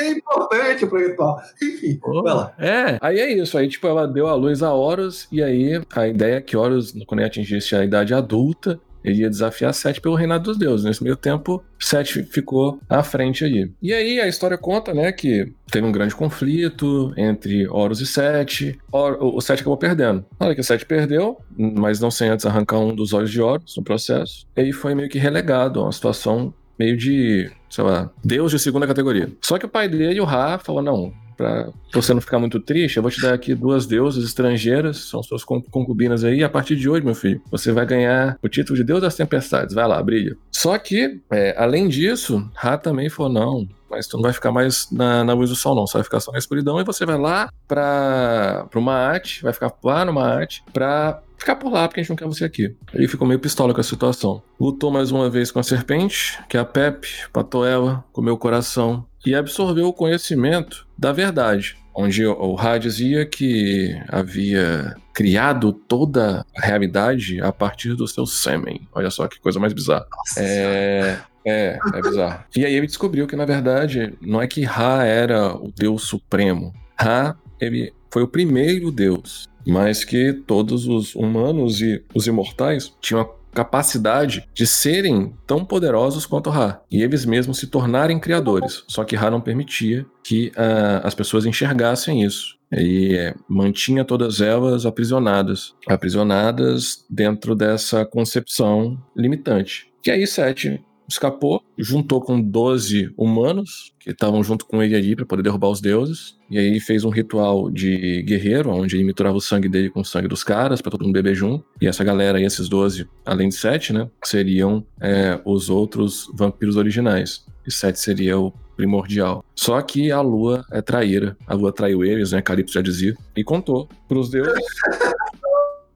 é 0.00 0.10
importante 0.10 0.86
pro 0.86 0.98
ritual. 0.98 1.40
Enfim, 1.62 2.00
vai 2.22 2.34
lá. 2.34 2.52
É, 2.58 2.98
aí 3.00 3.20
é 3.20 3.32
isso. 3.32 3.56
Aí, 3.56 3.68
tipo, 3.68 3.86
ela 3.86 4.08
deu 4.08 4.26
a 4.26 4.34
luz 4.34 4.62
a 4.62 4.72
Horus, 4.72 5.28
e 5.30 5.42
aí 5.42 5.80
a 5.94 6.08
ideia 6.08 6.36
é 6.36 6.40
que 6.40 6.56
Horus, 6.56 6.92
quando 7.06 7.20
ele 7.20 7.28
atingisse 7.28 7.76
a 7.76 7.84
idade 7.84 8.14
adulta, 8.14 8.80
ele 9.04 9.20
ia 9.20 9.30
desafiar 9.30 9.74
Sete 9.74 10.00
pelo 10.00 10.14
reinado 10.14 10.44
dos 10.44 10.56
deuses. 10.56 10.84
Nesse 10.84 11.02
meio 11.02 11.16
tempo, 11.16 11.62
Sete 11.78 12.22
ficou 12.24 12.80
à 12.88 13.02
frente 13.02 13.44
aí. 13.44 13.70
E 13.82 13.92
aí 13.92 14.20
a 14.20 14.26
história 14.26 14.56
conta, 14.56 14.94
né, 14.94 15.12
que 15.12 15.52
teve 15.70 15.86
um 15.86 15.92
grande 15.92 16.14
conflito 16.14 17.12
entre 17.16 17.68
Horus 17.68 18.00
e 18.00 18.06
Sete. 18.06 18.78
O 18.90 19.40
Sete 19.40 19.60
acabou 19.60 19.76
perdendo. 19.76 20.24
Hora 20.40 20.54
que 20.54 20.60
o 20.60 20.64
Sete 20.64 20.86
perdeu, 20.86 21.38
mas 21.56 22.00
não 22.00 22.10
sem 22.10 22.28
antes 22.28 22.46
arrancar 22.46 22.78
um 22.78 22.94
dos 22.94 23.12
olhos 23.12 23.30
de 23.30 23.40
Horus 23.40 23.76
no 23.76 23.84
processo, 23.84 24.46
ele 24.56 24.72
foi 24.72 24.94
meio 24.94 25.08
que 25.08 25.18
relegado 25.18 25.80
a 25.80 25.84
uma 25.84 25.92
situação 25.92 26.54
meio 26.78 26.96
de, 26.96 27.50
sei 27.70 27.84
lá, 27.84 28.10
deus 28.24 28.50
de 28.50 28.58
segunda 28.58 28.86
categoria. 28.86 29.30
Só 29.40 29.58
que 29.58 29.66
o 29.66 29.68
pai 29.68 29.88
dele, 29.88 30.20
o 30.20 30.24
Ra, 30.24 30.58
falou: 30.58 30.82
não, 30.82 31.12
pra 31.36 31.68
você 31.92 32.14
não 32.14 32.20
ficar 32.20 32.38
muito 32.38 32.60
triste, 32.60 32.96
eu 32.96 33.02
vou 33.02 33.10
te 33.10 33.20
dar 33.20 33.34
aqui 33.34 33.54
duas 33.54 33.86
deusas 33.86 34.24
estrangeiras, 34.24 34.96
são 35.08 35.22
suas 35.22 35.44
con- 35.44 35.62
concubinas 35.62 36.24
aí, 36.24 36.38
e 36.38 36.44
a 36.44 36.48
partir 36.48 36.76
de 36.76 36.88
hoje, 36.88 37.04
meu 37.04 37.14
filho, 37.14 37.40
você 37.50 37.72
vai 37.72 37.84
ganhar 37.86 38.38
o 38.42 38.48
título 38.48 38.76
de 38.76 38.84
Deus 38.84 39.00
das 39.00 39.14
Tempestades. 39.16 39.74
Vai 39.74 39.86
lá, 39.86 40.02
brilha. 40.02 40.36
Só 40.50 40.76
que, 40.78 41.20
é, 41.30 41.54
além 41.58 41.88
disso, 41.88 42.48
Ra 42.54 42.76
também 42.78 43.08
falou: 43.08 43.32
não. 43.32 43.68
Mas 43.90 44.08
tu 44.08 44.16
não 44.16 44.22
vai 44.24 44.32
ficar 44.32 44.50
mais 44.50 44.90
na, 44.90 45.22
na 45.22 45.32
luz 45.34 45.50
do 45.50 45.54
sol, 45.56 45.72
não. 45.76 45.86
Você 45.86 45.98
vai 45.98 46.02
ficar 46.02 46.18
só 46.18 46.32
na 46.32 46.38
escuridão 46.38 46.80
e 46.80 46.84
você 46.84 47.06
vai 47.06 47.16
lá 47.16 47.48
pra, 47.68 48.66
pro 48.70 48.82
Maat, 48.82 49.40
vai 49.42 49.52
ficar 49.52 49.72
lá 49.84 50.04
no 50.04 50.12
Maat 50.12 50.60
pra 50.72 51.22
ficar 51.38 51.54
por 51.56 51.70
lá, 51.72 51.86
porque 51.86 52.00
a 52.00 52.02
gente 52.02 52.10
não 52.10 52.16
quer 52.16 52.26
você 52.26 52.44
aqui. 52.44 52.74
Ele 52.92 53.06
ficou 53.06 53.26
meio 53.28 53.38
pistola 53.38 53.72
com 53.72 53.80
a 53.80 53.84
situação. 53.84 54.42
Lutou 54.58 54.90
mais 54.90 55.12
uma 55.12 55.30
vez 55.30 55.52
com 55.52 55.60
a 55.60 55.62
serpente, 55.62 56.38
que 56.48 56.56
é 56.56 56.60
a 56.60 56.64
Pepe, 56.64 57.08
matou 57.32 57.64
ela, 57.64 58.02
comeu 58.12 58.34
o 58.34 58.38
coração 58.38 59.06
e 59.24 59.34
absorveu 59.34 59.88
o 59.88 59.92
conhecimento 59.92 60.86
da 60.96 61.12
verdade. 61.12 61.76
Onde 61.96 62.26
o 62.26 62.54
Ra 62.54 62.76
dizia 62.76 63.24
que 63.24 63.96
havia 64.08 64.96
criado 65.12 65.72
toda 65.72 66.44
a 66.56 66.60
realidade 66.60 67.40
a 67.40 67.52
partir 67.52 67.94
do 67.94 68.08
seu 68.08 68.26
sêmen. 68.26 68.88
Olha 68.92 69.10
só 69.10 69.28
que 69.28 69.38
coisa 69.38 69.60
mais 69.60 69.72
bizarra. 69.72 70.06
Nossa. 70.10 70.40
É, 70.42 71.18
é, 71.44 71.78
é 71.94 72.02
bizarro. 72.02 72.44
E 72.56 72.66
aí 72.66 72.74
ele 72.74 72.88
descobriu 72.88 73.28
que, 73.28 73.36
na 73.36 73.44
verdade, 73.44 74.12
não 74.20 74.42
é 74.42 74.48
que 74.48 74.64
Ra 74.64 75.04
era 75.04 75.54
o 75.54 75.70
deus 75.70 76.02
supremo. 76.02 76.72
Ra, 76.98 77.36
ele 77.60 77.92
foi 78.10 78.24
o 78.24 78.28
primeiro 78.28 78.90
deus, 78.90 79.48
mas 79.66 80.04
que 80.04 80.32
todos 80.32 80.86
os 80.86 81.14
humanos 81.14 81.80
e 81.80 82.02
os 82.12 82.26
imortais 82.26 82.92
tinham 83.00 83.22
a 83.22 83.28
capacidade 83.54 84.48
de 84.52 84.66
serem 84.66 85.34
tão 85.46 85.64
poderosos 85.64 86.26
quanto 86.26 86.50
Ra, 86.50 86.82
e 86.90 87.02
eles 87.02 87.24
mesmos 87.24 87.58
se 87.58 87.68
tornarem 87.68 88.18
criadores. 88.18 88.84
Só 88.88 89.04
que 89.04 89.16
Ra 89.16 89.30
não 89.30 89.40
permitia 89.40 90.04
que 90.22 90.52
ah, 90.56 91.00
as 91.04 91.14
pessoas 91.14 91.46
enxergassem 91.46 92.22
isso. 92.22 92.58
E 92.72 93.14
é, 93.14 93.34
mantinha 93.48 94.04
todas 94.04 94.40
elas 94.40 94.84
aprisionadas, 94.84 95.74
aprisionadas 95.86 97.04
dentro 97.08 97.54
dessa 97.54 98.04
concepção 98.04 99.00
limitante. 99.16 99.86
E 100.04 100.10
aí 100.10 100.26
Sete 100.26 100.82
escapou, 101.08 101.62
juntou 101.78 102.20
com 102.20 102.40
12 102.40 103.12
humanos 103.16 103.92
que 103.98 104.10
estavam 104.10 104.42
junto 104.42 104.66
com 104.66 104.82
ele 104.82 104.94
ali 104.94 105.16
para 105.16 105.26
poder 105.26 105.42
derrubar 105.42 105.68
os 105.68 105.80
deuses. 105.80 106.36
E 106.50 106.58
aí 106.58 106.80
fez 106.80 107.04
um 107.04 107.10
ritual 107.10 107.70
de 107.70 108.22
guerreiro, 108.22 108.70
onde 108.70 108.96
ele 108.96 109.04
misturava 109.04 109.36
o 109.36 109.40
sangue 109.40 109.68
dele 109.68 109.90
com 109.90 110.00
o 110.00 110.04
sangue 110.04 110.28
dos 110.28 110.44
caras 110.44 110.80
para 110.80 110.90
todo 110.90 111.04
mundo 111.04 111.14
beber 111.14 111.34
junto. 111.34 111.64
E 111.80 111.86
essa 111.86 112.04
galera 112.04 112.38
aí, 112.38 112.44
esses 112.44 112.68
12, 112.68 113.08
além 113.24 113.48
de 113.48 113.54
7, 113.56 113.92
né, 113.92 114.08
seriam 114.22 114.84
é, 115.00 115.40
os 115.44 115.70
outros 115.70 116.30
vampiros 116.34 116.76
originais. 116.76 117.46
E 117.66 117.72
7 117.72 117.98
seria 117.98 118.38
o 118.38 118.52
primordial. 118.76 119.44
Só 119.54 119.80
que 119.80 120.10
a 120.10 120.20
lua 120.20 120.64
é 120.70 120.82
traíra. 120.82 121.36
A 121.46 121.54
lua 121.54 121.72
traiu 121.72 122.04
eles, 122.04 122.32
né? 122.32 122.42
Calypso 122.42 122.74
já 122.74 122.82
dizia. 122.82 123.14
E 123.36 123.42
contou 123.42 123.88
pros 124.08 124.30
deuses. 124.30 124.52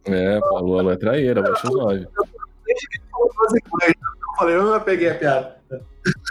é, 0.07 0.39
a 0.39 0.61
lua, 0.61 0.81
a 0.81 0.83
lua 0.83 0.93
é 0.93 0.97
traíra, 0.97 1.43
baixa 1.43 1.69
os 1.69 1.77
9 1.77 2.07
falei, 4.39 4.57
eu 4.57 4.63
não 4.63 4.81
peguei 4.81 5.11
a 5.11 5.15
piada. 5.15 5.59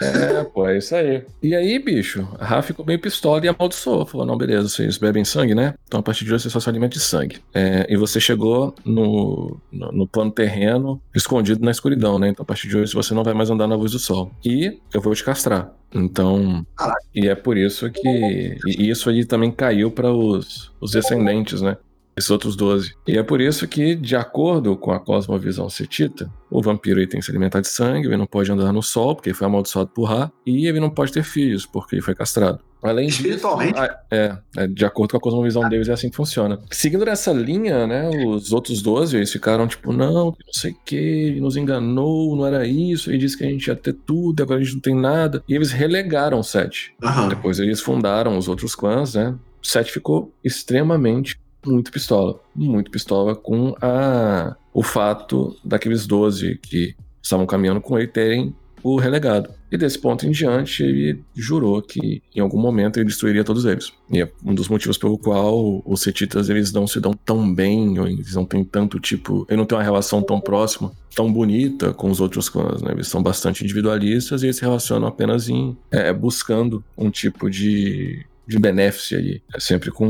É, 0.02 0.44
pô, 0.44 0.68
é 0.68 0.78
isso 0.78 0.96
aí. 0.96 1.24
E 1.42 1.56
aí, 1.56 1.78
bicho, 1.80 2.28
a 2.40 2.46
Rafa 2.46 2.68
ficou 2.68 2.86
meio 2.86 3.00
pistola 3.00 3.44
e 3.46 3.48
amaldiçoou. 3.48 4.06
Falou: 4.06 4.26
não, 4.26 4.38
beleza, 4.38 4.70
vocês 4.70 4.98
bebem 4.98 5.24
sangue, 5.24 5.54
né? 5.54 5.74
Então 5.88 6.00
a 6.00 6.04
partir 6.04 6.26
de 6.26 6.34
hoje 6.34 6.44
você 6.44 6.50
só 6.50 6.60
se 6.60 6.70
alimenta 6.70 6.98
de 6.98 7.04
sangue. 7.04 7.40
É, 7.54 7.86
e 7.90 7.96
você 7.96 8.20
chegou 8.20 8.74
no, 8.86 9.60
no, 9.72 9.92
no 9.92 10.08
plano 10.08 10.32
terreno, 10.32 11.02
escondido 11.14 11.64
na 11.64 11.72
escuridão, 11.72 12.18
né? 12.20 12.30
Então 12.30 12.44
a 12.44 12.46
partir 12.46 12.68
de 12.68 12.78
hoje 12.78 12.94
você 12.94 13.14
não 13.14 13.24
vai 13.24 13.34
mais 13.34 13.50
andar 13.50 13.68
na 13.68 13.76
luz 13.76 13.92
do 13.92 14.00
sol. 14.00 14.32
E 14.44 14.80
eu 14.94 15.02
vou 15.02 15.14
te 15.14 15.24
castrar. 15.24 15.72
Então. 15.94 16.66
Caraca. 16.76 17.00
E 17.14 17.28
é 17.28 17.36
por 17.36 17.58
isso 17.58 17.90
que. 17.90 18.58
E 18.66 18.90
isso 18.90 19.10
aí 19.10 19.26
também 19.26 19.52
caiu 19.52 19.92
para 19.92 20.12
os, 20.12 20.72
os 20.80 20.92
descendentes, 20.92 21.62
né? 21.62 21.78
Esses 22.18 22.32
outros 22.32 22.56
12. 22.56 22.96
E 23.08 23.18
é 23.18 23.22
por 23.22 23.40
isso 23.40 23.68
que, 23.68 23.96
de 23.96 24.16
acordo 24.16 24.76
com 24.76 24.92
a 24.92 25.00
cosmovisão 25.00 25.70
setita, 25.70 26.32
o 26.50 26.62
vampiro 26.62 27.06
tem 27.08 27.20
que 27.20 27.26
se 27.26 27.32
alimentar 27.32 27.62
de 27.62 27.68
sangue, 27.68 28.08
ele 28.08 28.18
não 28.18 28.26
pode 28.26 28.52
andar 28.52 28.74
no 28.74 28.82
sol, 28.82 29.16
porque 29.16 29.30
ele 29.30 29.38
foi 29.38 29.46
amaldiçoado 29.46 29.92
por 29.94 30.06
Ra, 30.06 30.32
e 30.46 30.66
ele 30.66 30.80
não 30.80 30.90
pode 30.90 31.12
ter 31.12 31.24
filhos, 31.24 31.66
porque 31.66 31.96
ele 31.96 32.02
foi 32.02 32.16
castrado. 32.16 32.60
Além 32.82 33.08
disso, 33.08 33.22
Espiritualmente? 33.22 33.78
ah, 33.78 34.00
é, 34.12 34.38
é, 34.56 34.68
de 34.68 34.86
acordo 34.86 35.12
com 35.12 35.18
a 35.18 35.20
cosmovisão 35.20 35.68
deles, 35.68 35.90
é 35.90 35.94
assim 35.94 36.10
que 36.10 36.16
funciona. 36.16 36.60
Seguindo 36.72 37.06
nessa 37.06 37.32
linha, 37.32 37.86
né, 37.86 38.10
os 38.10 38.54
outros 38.54 38.82
12, 38.82 39.18
eles 39.18 39.32
ficaram 39.32 39.68
tipo, 39.68 39.92
não, 39.92 40.26
não 40.26 40.54
sei 40.54 40.72
o 40.72 40.78
que, 40.86 40.96
ele 40.96 41.42
nos 41.42 41.58
enganou, 41.58 42.36
não 42.36 42.46
era 42.46 42.66
isso, 42.68 43.12
ele 43.12 43.18
disse 43.18 43.38
que 43.38 43.44
a 43.44 43.50
gente 43.50 43.68
ia 43.68 43.76
ter 43.76 43.94
tudo, 43.94 44.42
agora 44.42 44.60
a 44.60 44.64
gente 44.64 44.76
não 44.76 44.82
tem 44.82 44.96
nada. 44.96 45.44
E 45.48 45.56
eles 45.56 45.72
relegaram 45.72 46.40
o 46.40 46.44
Sete. 46.44 46.94
Aham. 47.04 47.30
Depois 47.30 47.60
eles 47.60 47.82
fundaram 47.82 48.38
os 48.38 48.48
outros 48.48 48.76
clãs, 48.76 49.16
né? 49.16 49.36
O 49.64 49.68
Sete 49.68 49.92
ficou 49.92 50.32
extremamente 50.44 51.40
muito 51.66 51.92
pistola. 51.92 52.40
Muito 52.56 52.92
pistola 52.92 53.36
com 53.36 53.76
a, 53.82 54.56
o 54.74 54.84
fato 54.84 55.56
daqueles 55.64 56.06
12 56.06 56.58
que 56.58 56.96
estavam 57.22 57.46
caminhando 57.46 57.82
com 57.82 57.98
ele 57.98 58.08
terem 58.08 58.56
o 58.84 58.98
relegado. 58.98 59.50
E 59.70 59.78
desse 59.78 60.00
ponto 60.00 60.26
em 60.26 60.32
diante, 60.32 60.82
ele 60.82 61.22
jurou 61.36 61.82
que 61.82 62.22
em 62.34 62.40
algum 62.40 62.60
momento 62.60 62.98
ele 62.98 63.06
destruiria 63.06 63.44
todos 63.44 63.66
eles. 63.66 63.92
E 64.10 64.22
é 64.22 64.32
um 64.46 64.56
dos 64.56 64.70
motivos 64.70 64.98
pelo 64.98 65.18
qual 65.18 65.84
os 65.86 66.02
setitas 66.02 66.50
eles 66.50 66.72
não 66.72 66.88
se 66.88 67.00
dão 67.02 67.14
tão 67.14 67.54
bem, 67.54 68.00
ou 68.00 68.08
eles 68.08 68.34
não 68.34 68.46
têm 68.46 68.64
tanto 68.64 69.00
tipo. 69.00 69.46
Eles 69.50 69.58
não 69.58 69.66
têm 69.66 69.78
uma 69.78 69.84
relação 69.84 70.22
tão 70.22 70.40
próxima, 70.40 70.92
tão 71.14 71.32
bonita 71.32 71.94
com 71.94 72.10
os 72.10 72.22
outros 72.22 72.48
clãs, 72.48 72.82
né? 72.82 72.92
Eles 72.94 73.10
são 73.10 73.22
bastante 73.22 73.64
individualistas 73.64 74.42
e 74.42 74.46
eles 74.46 74.56
se 74.56 74.62
relacionam 74.62 75.08
apenas 75.08 75.50
em 75.50 75.76
é, 75.92 76.14
buscando 76.14 76.82
um 76.98 77.10
tipo 77.10 77.50
de, 77.50 78.26
de 78.48 78.58
benefício 78.60 79.18
ali. 79.18 79.44
É 79.54 79.60
sempre 79.60 79.92
com 79.92 80.08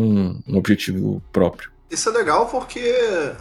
um 0.48 0.58
objetivo 0.58 1.22
próprio. 1.34 1.72
Isso 1.90 2.10
é 2.10 2.12
legal 2.12 2.48
porque 2.48 2.94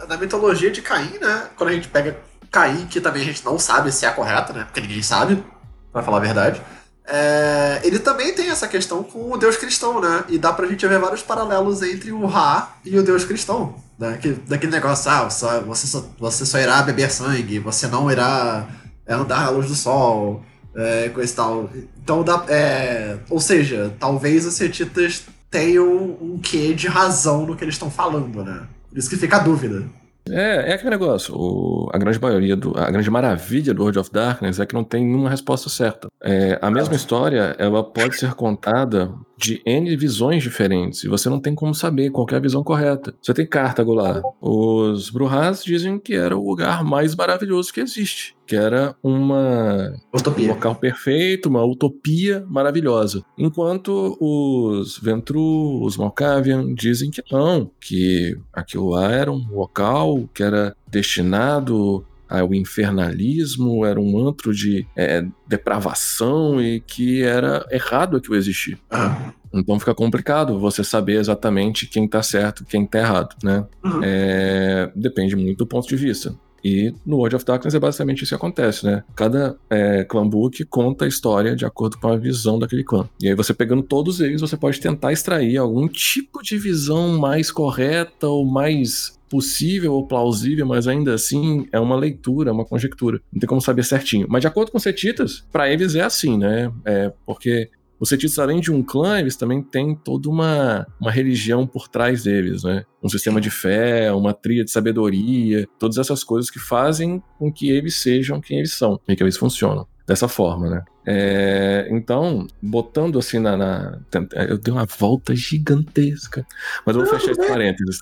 na 0.07 0.17
mitologia 0.17 0.71
de 0.71 0.81
Caim, 0.81 1.17
né? 1.19 1.49
Quando 1.55 1.69
a 1.69 1.73
gente 1.73 1.87
pega 1.87 2.17
Caim, 2.51 2.87
que 2.87 3.01
também 3.01 3.21
a 3.21 3.25
gente 3.25 3.45
não 3.45 3.59
sabe 3.59 3.91
se 3.91 4.05
é 4.05 4.09
correta, 4.09 4.53
né? 4.53 4.63
Porque 4.63 4.81
ninguém 4.81 5.01
sabe, 5.01 5.43
pra 5.91 6.01
falar 6.01 6.17
a 6.17 6.21
verdade. 6.21 6.61
é, 7.05 7.81
ele 7.83 7.99
também 7.99 8.33
tem 8.33 8.49
essa 8.49 8.67
questão 8.67 9.03
com 9.03 9.31
o 9.31 9.37
Deus 9.37 9.55
cristão, 9.57 10.01
né? 10.01 10.25
E 10.27 10.37
dá 10.37 10.51
pra 10.51 10.67
gente 10.67 10.85
ver 10.85 10.99
vários 10.99 11.21
paralelos 11.21 11.81
entre 11.81 12.11
o 12.11 12.25
Ra 12.25 12.75
e 12.83 12.97
o 12.97 13.03
Deus 13.03 13.23
cristão. 13.23 13.75
Né? 13.97 14.17
Que, 14.21 14.29
daquele 14.31 14.71
negócio, 14.71 15.09
ah, 15.09 15.23
você, 15.23 15.87
só, 15.87 16.05
você 16.19 16.45
só 16.45 16.59
irá 16.59 16.81
beber 16.83 17.09
sangue, 17.09 17.59
você 17.59 17.87
não 17.87 18.11
irá 18.11 18.67
andar 19.07 19.45
à 19.45 19.49
luz 19.49 19.67
do 19.67 19.75
sol, 19.75 20.43
é, 20.77 21.09
coisa 21.09 21.35
tal. 21.35 21.69
Então 22.03 22.23
dá. 22.23 22.45
é, 22.47 23.17
ou 23.29 23.39
seja, 23.39 23.91
talvez 23.99 24.45
os 24.45 24.53
setitas 24.53 25.25
tenham 25.51 25.87
um 26.21 26.39
quê 26.41 26.73
de 26.73 26.87
razão 26.87 27.45
no 27.45 27.55
que 27.55 27.63
eles 27.63 27.75
estão 27.75 27.89
falando, 27.89 28.43
né? 28.43 28.67
Por 28.89 28.97
isso 28.97 29.09
que 29.09 29.17
fica 29.17 29.37
a 29.37 29.39
dúvida. 29.39 29.83
É, 30.29 30.71
é 30.71 30.73
aquele 30.73 30.89
negócio. 30.89 31.33
o- 31.35 31.89
a 31.93 31.97
grande 31.97 32.19
maioria, 32.19 32.55
do, 32.55 32.77
a 32.77 32.91
grande 32.91 33.09
maravilha 33.09 33.73
do 33.73 33.81
World 33.81 33.97
of 33.99 34.11
Darkness 34.11 34.59
é 34.59 34.65
que 34.65 34.73
não 34.75 34.83
tem 34.83 35.05
nenhuma 35.05 35.29
resposta 35.29 35.69
certa. 35.69 36.09
É, 36.21 36.59
a 36.61 36.69
mesma 36.69 36.95
história, 36.95 37.55
ela 37.57 37.81
pode 37.83 38.17
ser 38.17 38.33
contada 38.33 39.09
de 39.37 39.61
N 39.65 39.95
visões 39.95 40.41
diferentes 40.41 41.03
e 41.03 41.07
você 41.07 41.29
não 41.29 41.39
tem 41.39 41.53
como 41.53 41.73
saber 41.73 42.09
qual 42.09 42.27
é 42.31 42.35
a 42.35 42.39
visão 42.39 42.63
correta. 42.63 43.13
Você 43.21 43.33
tem 43.33 43.45
Cartago 43.45 43.93
lá. 43.93 44.21
Os 44.41 45.09
Bruhas 45.09 45.63
dizem 45.63 45.99
que 45.99 46.15
era 46.15 46.35
o 46.35 46.49
lugar 46.49 46.83
mais 46.83 47.15
maravilhoso 47.15 47.71
que 47.71 47.79
existe, 47.79 48.35
que 48.45 48.55
era 48.55 48.95
uma 49.03 49.93
Utopia. 50.13 50.45
um 50.45 50.53
local 50.53 50.75
perfeito, 50.75 51.49
uma 51.49 51.63
utopia 51.63 52.43
maravilhosa. 52.49 53.23
Enquanto 53.37 54.17
os 54.19 54.97
Ventru, 54.99 55.83
os 55.83 55.97
Malkavian 55.97 56.73
dizem 56.73 57.11
que 57.11 57.23
não, 57.31 57.69
que 57.79 58.37
aquilo 58.51 58.89
lá 58.89 59.11
era 59.11 59.31
um 59.31 59.47
local 59.51 60.27
que 60.33 60.41
era 60.41 60.75
destinado 60.89 62.05
ao 62.29 62.53
infernalismo, 62.53 63.85
era 63.85 63.99
um 63.99 64.27
antro 64.27 64.53
de 64.53 64.85
é, 64.95 65.25
depravação 65.47 66.61
e 66.61 66.79
que 66.79 67.21
era 67.21 67.65
errado 67.71 68.17
aquilo 68.17 68.35
existir. 68.35 68.77
Ah, 68.89 69.33
Então 69.53 69.79
fica 69.79 69.95
complicado 69.95 70.59
você 70.59 70.83
saber 70.83 71.19
exatamente 71.19 71.87
quem 71.87 72.07
tá 72.07 72.21
certo, 72.21 72.65
quem 72.65 72.85
tá 72.85 72.99
errado, 72.99 73.35
né? 73.43 73.65
Uhum. 73.83 74.01
É, 74.03 74.91
depende 74.95 75.35
muito 75.35 75.59
do 75.59 75.67
ponto 75.67 75.87
de 75.87 75.95
vista. 75.95 76.35
E 76.63 76.93
no 77.05 77.17
World 77.17 77.35
of 77.35 77.45
Darkness 77.45 77.75
é 77.75 77.79
basicamente 77.79 78.23
isso 78.23 78.29
que 78.29 78.35
acontece, 78.35 78.85
né? 78.85 79.03
Cada 79.15 79.55
é, 79.69 80.03
clã 80.03 80.27
book 80.27 80.65
conta 80.65 81.05
a 81.05 81.07
história 81.07 81.55
de 81.55 81.65
acordo 81.65 81.97
com 81.97 82.09
a 82.09 82.17
visão 82.17 82.59
daquele 82.59 82.83
clã. 82.83 83.07
E 83.21 83.29
aí 83.29 83.35
você 83.35 83.53
pegando 83.53 83.83
todos 83.83 84.19
eles, 84.19 84.41
você 84.41 84.57
pode 84.57 84.79
tentar 84.79 85.13
extrair 85.13 85.57
algum 85.57 85.87
tipo 85.87 86.41
de 86.41 86.57
visão 86.57 87.17
mais 87.17 87.51
correta 87.51 88.27
ou 88.27 88.45
mais 88.45 89.16
possível 89.29 89.93
ou 89.93 90.07
plausível, 90.07 90.65
mas 90.65 90.87
ainda 90.87 91.13
assim 91.13 91.67
é 91.71 91.79
uma 91.79 91.95
leitura, 91.95 92.49
é 92.49 92.53
uma 92.53 92.65
conjectura. 92.65 93.19
Não 93.31 93.39
tem 93.39 93.47
como 93.47 93.61
saber 93.61 93.83
certinho. 93.83 94.27
Mas 94.29 94.41
de 94.41 94.47
acordo 94.47 94.71
com 94.71 94.77
os 94.77 94.83
Setitas, 94.83 95.45
para 95.51 95.71
eles 95.71 95.95
é 95.95 96.01
assim, 96.01 96.37
né? 96.37 96.71
É 96.85 97.11
porque 97.25 97.69
os 97.99 98.09
Setitas, 98.09 98.37
além 98.37 98.59
de 98.59 98.71
um 98.71 98.83
clã, 98.83 99.19
eles 99.19 99.35
também 99.35 99.61
têm 99.61 99.95
toda 99.95 100.29
uma, 100.29 100.85
uma 100.99 101.11
religião 101.11 101.65
por 101.65 101.87
trás 101.87 102.23
deles, 102.23 102.63
né? 102.63 102.83
Um 103.01 103.09
sistema 103.09 103.41
de 103.41 103.49
fé, 103.49 104.11
uma 104.13 104.33
trilha 104.33 104.63
de 104.63 104.71
sabedoria, 104.71 105.67
todas 105.79 105.97
essas 105.97 106.23
coisas 106.23 106.49
que 106.51 106.59
fazem 106.59 107.21
com 107.39 107.51
que 107.51 107.69
eles 107.71 107.95
sejam 107.95 108.39
quem 108.39 108.59
eles 108.59 108.73
são 108.73 108.99
e 109.07 109.15
que 109.15 109.23
eles 109.23 109.35
funcionam. 109.37 109.87
Dessa 110.05 110.29
forma, 110.29 110.69
né? 110.69 110.83
É, 111.05 111.87
então, 111.91 112.47
botando 112.61 113.19
assim 113.19 113.39
na, 113.39 113.57
na- 113.57 113.99
Eu 114.47 114.57
dei 114.57 114.73
uma 114.73 114.85
volta 114.85 115.35
gigantesca. 115.35 116.45
Mas 116.85 116.95
eu 116.95 117.03
vou 117.05 117.11
fechar 117.13 117.31
esse 117.31 117.45
parênteses. 117.47 117.97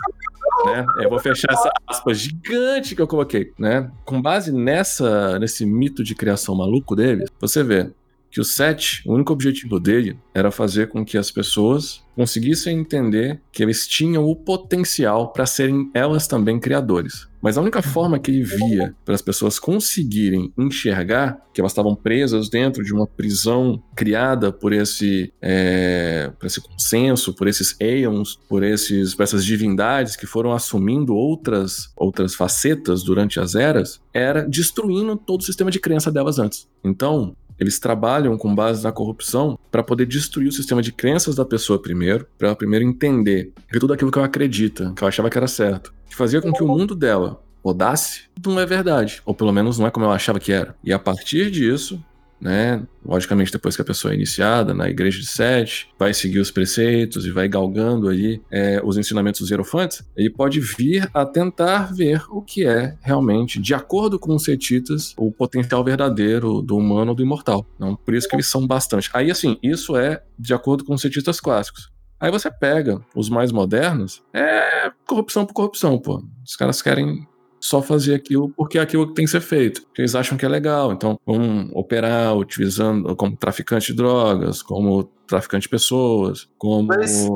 Né? 0.64 0.86
Eu 1.04 1.10
vou 1.10 1.20
fechar 1.20 1.52
essa 1.52 1.70
aspa 1.88 2.14
gigante 2.14 2.96
que 2.96 3.02
eu 3.02 3.08
coloquei, 3.08 3.52
né? 3.60 3.92
Com 4.06 4.22
base 4.22 4.52
nessa, 4.52 5.38
nesse 5.40 5.66
mito 5.66 6.04
de 6.04 6.16
criação 6.16 6.56
maluco 6.56 6.96
deles, 6.96 7.30
você 7.40 7.64
vê 7.64 7.92
que 8.36 8.42
o 8.42 8.44
Seth, 8.44 9.02
o 9.06 9.14
único 9.14 9.32
objetivo 9.32 9.80
dele 9.80 10.20
era 10.34 10.52
fazer 10.52 10.90
com 10.90 11.06
que 11.06 11.18
as 11.18 11.32
pessoas 11.32 12.04
conseguissem 12.14 12.78
entender 12.78 13.40
que 13.50 13.64
eles 13.64 13.88
tinham 13.88 14.26
o 14.26 14.36
potencial 14.36 15.32
para 15.32 15.46
serem 15.46 15.90
elas 15.94 16.28
também 16.28 16.60
criadores. 16.60 17.30
Mas 17.42 17.58
a 17.58 17.62
única 17.62 17.82
forma 17.82 18.20
que 18.20 18.32
ele 18.32 18.44
via 18.44 18.94
para 19.06 19.16
as 19.16 19.22
pessoas 19.22 19.58
conseguirem 19.58 20.52
enxergar 20.58 21.40
que 21.54 21.62
elas 21.62 21.72
estavam 21.72 21.96
presas 21.96 22.50
dentro 22.50 22.84
de 22.84 22.94
uma 22.94 23.08
prisão 23.08 23.82
criada 23.96 24.52
por 24.52 24.74
esse, 24.74 25.32
é, 25.42 26.30
por 26.38 26.48
esse 26.48 26.60
consenso, 26.60 27.34
por 27.34 27.48
esses 27.48 27.78
Aeons, 27.80 28.38
por, 28.50 28.64
esses, 28.64 29.16
por 29.16 29.24
essas 29.24 29.46
divindades 29.46 30.18
que 30.18 30.26
foram 30.26 30.52
assumindo 30.52 31.16
outras, 31.16 31.90
outras 31.96 32.36
facetas 32.36 33.02
durante 33.02 33.40
as 33.40 33.56
eras, 33.56 34.02
era 34.14 34.42
destruindo 34.42 35.16
todo 35.16 35.40
o 35.40 35.46
sistema 35.46 35.72
de 35.72 35.80
crença 35.80 36.12
delas 36.12 36.38
antes. 36.38 36.68
Então, 36.84 37.34
eles 37.60 37.80
trabalham 37.80 38.38
com 38.38 38.54
base 38.54 38.84
na 38.84 38.92
corrupção 38.92 39.58
para 39.72 39.84
poder 39.84 40.06
destruir 40.06 40.48
o 40.48 40.52
sistema 40.52 40.82
de 40.82 40.92
crenças 40.92 41.36
da 41.36 41.46
pessoa 41.46 41.82
primeiro, 41.82 42.28
para 42.38 42.50
ela 42.50 42.56
primeiro 42.56 42.86
entender 42.86 43.52
que 43.72 43.80
tudo 43.80 43.94
aquilo 43.94 44.12
que 44.12 44.18
ela 44.18 44.28
acredita, 44.28 44.94
que 44.96 45.04
ela 45.04 45.10
achava 45.10 45.30
que 45.30 45.38
era 45.38 45.48
certo, 45.48 45.94
que 46.10 46.16
fazia 46.16 46.42
com 46.42 46.52
que 46.52 46.64
o 46.64 46.68
mundo 46.68 46.96
dela 46.96 47.42
rodasse, 47.64 48.26
não 48.46 48.60
é 48.60 48.66
verdade, 48.66 49.22
ou 49.26 49.34
pelo 49.34 49.52
menos 49.52 49.80
não 49.80 49.88
é 49.88 49.92
como 49.92 50.06
ela 50.06 50.16
achava 50.16 50.40
que 50.40 50.52
era. 50.52 50.76
E 50.84 50.94
a 50.94 51.00
partir 51.00 51.50
disso, 51.50 52.00
né, 52.46 52.86
logicamente 53.04 53.52
depois 53.52 53.76
que 53.76 53.82
a 53.82 53.86
pessoa 53.86 54.14
é 54.14 54.16
iniciada 54.16 54.72
na 54.72 54.88
igreja 54.88 55.20
de 55.20 55.26
Sete, 55.26 55.90
vai 55.98 56.14
seguir 56.14 56.38
os 56.38 56.52
preceitos 56.52 57.26
e 57.26 57.32
vai 57.32 57.48
galgando 57.48 58.08
ali 58.08 58.40
é, 58.52 58.80
os 58.84 58.98
ensinamentos 58.98 59.42
dos 59.42 59.50
hierofantes, 59.50 60.08
ele 60.16 60.30
pode 60.30 60.60
vir 60.60 61.10
a 61.12 61.26
tentar 61.26 61.92
ver 61.92 62.22
o 62.30 62.44
que 62.44 62.64
é 62.64 62.96
realmente, 63.02 63.60
de 63.60 63.74
acordo 63.74 64.20
com 64.20 64.36
os 64.36 64.44
setitas, 64.44 65.16
o 65.18 65.32
potencial 65.32 65.84
verdadeiro 65.84 66.62
do 66.62 66.78
humano 66.78 67.10
ou 67.10 67.16
do 67.16 67.24
imortal. 67.24 67.66
Não, 67.80 67.96
por 67.96 68.14
isso 68.14 68.30
que 68.30 68.36
eles 68.36 68.46
são 68.46 68.68
bastante. 68.68 69.10
Aí 69.12 69.32
assim, 69.32 69.58
isso 69.64 69.98
é 69.98 70.22
de 70.38 70.54
acordo 70.54 70.86
com 70.86 70.94
os 70.94 71.02
setitas 71.02 71.40
clássicos. 71.40 71.92
Aí 72.20 72.30
você 72.30 72.52
pega 72.52 73.04
os 73.16 73.28
mais 73.28 73.52
modernos, 73.52 74.22
é 74.32 74.92
corrupção 75.08 75.48
por 75.48 75.54
corrupção, 75.54 75.98
pô. 75.98 76.24
Os 76.46 76.56
caras 76.56 76.80
querem 76.80 77.28
só 77.66 77.82
fazer 77.82 78.14
aquilo 78.16 78.50
porque 78.50 78.78
é 78.78 78.82
aquilo 78.82 79.08
que 79.08 79.14
tem 79.14 79.26
que 79.26 79.32
ser 79.32 79.42
feito. 79.42 79.82
Eles 79.98 80.16
acham 80.16 80.38
que 80.38 80.46
é 80.46 80.50
legal. 80.50 80.92
Então, 80.94 81.20
vão 81.26 81.70
operar 81.74 82.36
utilizando 82.36 83.16
como 83.16 83.36
traficante 83.36 83.88
de 83.88 83.94
drogas, 83.98 84.62
como 84.62 85.04
traficante 85.28 85.64
de 85.64 85.70
pessoas, 85.70 86.48
como. 86.58 86.88
Mas- 86.88 87.28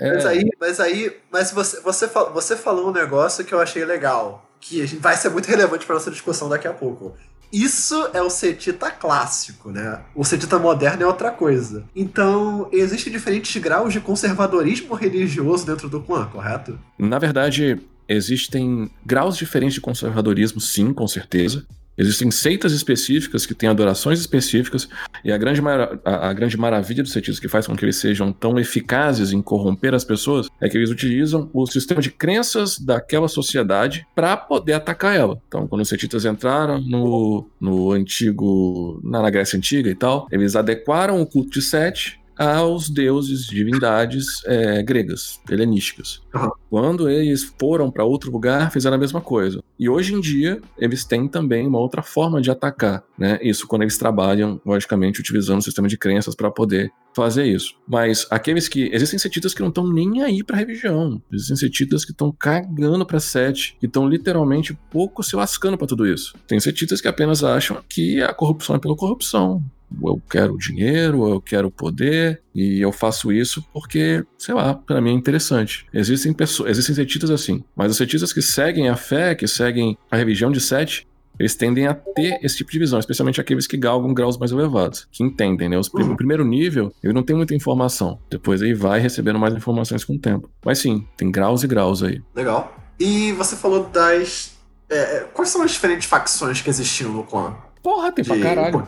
É, 0.00 0.14
Mas 0.14 0.26
aí, 0.26 0.50
mas 0.60 0.80
aí, 0.80 1.16
mas 1.30 1.52
você, 1.52 1.80
você, 1.80 2.06
você 2.34 2.56
falou 2.56 2.88
um 2.88 2.92
negócio 2.92 3.44
que 3.44 3.52
eu 3.54 3.60
achei 3.60 3.84
legal, 3.84 4.50
que 4.60 4.84
vai 4.96 5.16
ser 5.16 5.28
muito 5.28 5.46
relevante 5.46 5.86
para 5.86 5.94
nossa 5.94 6.10
discussão 6.10 6.48
daqui 6.48 6.66
a 6.66 6.72
pouco. 6.72 7.14
Isso 7.52 8.08
é 8.12 8.22
o 8.22 8.30
setita 8.30 8.90
clássico, 8.90 9.70
né? 9.70 10.00
O 10.14 10.24
setita 10.24 10.58
moderno 10.58 11.02
é 11.02 11.06
outra 11.06 11.30
coisa. 11.30 11.84
Então, 11.94 12.68
existem 12.72 13.12
diferentes 13.12 13.60
graus 13.60 13.92
de 13.92 14.00
conservadorismo 14.00 14.94
religioso 14.94 15.66
dentro 15.66 15.88
do 15.88 16.00
clã, 16.00 16.26
correto? 16.26 16.78
Na 16.98 17.18
verdade, 17.18 17.80
existem 18.10 18.90
graus 19.06 19.36
diferentes 19.36 19.74
de 19.74 19.80
conservadorismo, 19.80 20.60
sim, 20.60 20.92
com 20.92 21.06
certeza. 21.06 21.64
Existem 21.98 22.30
seitas 22.30 22.72
específicas 22.72 23.44
que 23.44 23.54
têm 23.54 23.68
adorações 23.68 24.18
específicas, 24.20 24.88
e 25.22 25.30
a 25.30 25.36
grande, 25.36 25.60
a, 26.02 26.30
a 26.30 26.32
grande 26.32 26.56
maravilha 26.56 27.02
dos 27.02 27.12
seitistas 27.12 27.38
que 27.38 27.48
faz 27.48 27.66
com 27.66 27.76
que 27.76 27.84
eles 27.84 27.96
sejam 27.96 28.32
tão 28.32 28.58
eficazes 28.58 29.32
em 29.32 29.42
corromper 29.42 29.94
as 29.94 30.02
pessoas 30.02 30.48
é 30.62 30.68
que 30.68 30.78
eles 30.78 30.88
utilizam 30.88 31.50
o 31.52 31.66
sistema 31.66 32.00
de 32.00 32.10
crenças 32.10 32.78
daquela 32.78 33.28
sociedade 33.28 34.06
para 34.14 34.34
poder 34.34 34.74
atacar 34.74 35.14
ela. 35.14 35.42
Então, 35.46 35.66
quando 35.66 35.82
os 35.82 35.88
seitistas 35.88 36.24
entraram 36.24 36.80
no, 36.80 37.46
no 37.60 37.92
antigo. 37.92 38.98
Na 39.04 39.28
Grécia 39.28 39.58
Antiga 39.58 39.90
e 39.90 39.94
tal, 39.94 40.26
eles 40.32 40.56
adequaram 40.56 41.20
o 41.20 41.26
culto 41.26 41.50
de 41.50 41.62
Sete 41.62 42.19
aos 42.40 42.88
deuses, 42.88 43.44
divindades 43.44 44.42
é, 44.46 44.82
gregas, 44.82 45.38
helenísticas. 45.50 46.22
Quando 46.70 47.10
eles 47.10 47.52
foram 47.58 47.90
para 47.90 48.02
outro 48.02 48.30
lugar, 48.30 48.72
fizeram 48.72 48.96
a 48.96 48.98
mesma 48.98 49.20
coisa. 49.20 49.62
E 49.78 49.90
hoje 49.90 50.14
em 50.14 50.20
dia, 50.20 50.58
eles 50.78 51.04
têm 51.04 51.28
também 51.28 51.66
uma 51.66 51.78
outra 51.78 52.02
forma 52.02 52.40
de 52.40 52.50
atacar, 52.50 53.04
né? 53.18 53.38
Isso 53.42 53.66
quando 53.66 53.82
eles 53.82 53.98
trabalham, 53.98 54.58
logicamente, 54.64 55.20
utilizando 55.20 55.58
o 55.58 55.62
sistema 55.62 55.86
de 55.86 55.98
crenças 55.98 56.34
para 56.34 56.50
poder 56.50 56.90
fazer 57.14 57.44
isso. 57.44 57.74
Mas 57.86 58.26
aqueles 58.30 58.68
que. 58.68 58.88
Existem 58.92 59.18
setitas 59.18 59.52
que 59.52 59.60
não 59.60 59.68
estão 59.68 59.86
nem 59.86 60.22
aí 60.22 60.42
pra 60.42 60.56
religião. 60.56 61.20
Existem 61.30 61.56
setitas 61.56 62.04
que 62.04 62.12
estão 62.12 62.32
cagando 62.32 63.04
pra 63.04 63.20
sete, 63.20 63.76
que 63.78 63.86
estão 63.86 64.08
literalmente 64.08 64.78
pouco 64.90 65.22
se 65.22 65.36
lascando 65.36 65.76
pra 65.76 65.86
tudo 65.86 66.06
isso. 66.06 66.34
Tem 66.46 66.58
setitas 66.58 67.00
que 67.00 67.08
apenas 67.08 67.44
acham 67.44 67.82
que 67.88 68.22
a 68.22 68.32
corrupção 68.32 68.76
é 68.76 68.78
pela 68.78 68.96
corrupção. 68.96 69.62
Eu 70.02 70.20
quero 70.30 70.56
dinheiro, 70.56 71.28
eu 71.28 71.40
quero 71.40 71.70
poder, 71.70 72.40
e 72.54 72.80
eu 72.80 72.92
faço 72.92 73.32
isso 73.32 73.64
porque, 73.72 74.24
sei 74.38 74.54
lá, 74.54 74.74
pra 74.74 75.00
mim 75.00 75.10
é 75.10 75.14
interessante. 75.14 75.86
Existem 75.92 76.32
pessoas, 76.32 76.70
existem 76.70 76.94
setitas 76.94 77.30
assim, 77.30 77.64
mas 77.74 77.90
os 77.90 77.96
setitas 77.96 78.32
que 78.32 78.40
seguem 78.42 78.88
a 78.88 78.96
fé, 78.96 79.34
que 79.34 79.46
seguem 79.48 79.98
a 80.10 80.16
religião 80.16 80.50
de 80.52 80.60
Sete, 80.60 81.06
eles 81.38 81.54
tendem 81.54 81.86
a 81.86 81.94
ter 81.94 82.38
esse 82.42 82.58
tipo 82.58 82.70
de 82.70 82.78
visão, 82.78 82.98
especialmente 82.98 83.40
aqueles 83.40 83.66
que 83.66 83.76
galgam 83.76 84.12
graus 84.12 84.36
mais 84.36 84.52
elevados, 84.52 85.08
que 85.10 85.24
entendem, 85.24 85.70
né? 85.70 85.78
Os 85.78 85.88
prim- 85.88 86.04
Uhum. 86.04 86.12
O 86.12 86.16
primeiro 86.16 86.44
nível, 86.44 86.92
ele 87.02 87.14
não 87.14 87.22
tem 87.22 87.34
muita 87.34 87.54
informação. 87.54 88.18
Depois 88.30 88.60
aí 88.60 88.74
vai 88.74 89.00
recebendo 89.00 89.38
mais 89.38 89.54
informações 89.54 90.04
com 90.04 90.14
o 90.14 90.18
tempo. 90.18 90.50
Mas 90.64 90.78
sim, 90.80 91.06
tem 91.16 91.30
graus 91.30 91.62
e 91.62 91.66
graus 91.66 92.02
aí. 92.02 92.20
Legal. 92.36 92.76
E 92.98 93.32
você 93.32 93.56
falou 93.56 93.84
das. 93.88 94.52
é, 94.90 95.16
é, 95.16 95.20
quais 95.32 95.48
são 95.50 95.62
as 95.62 95.70
diferentes 95.70 96.06
facções 96.06 96.60
que 96.60 96.68
existiam 96.68 97.10
no 97.12 97.24
clã? 97.24 97.56
Porra, 97.82 98.12
tem 98.12 98.24
pra 98.24 98.36
De- 98.36 98.42
caralho. 98.42 98.86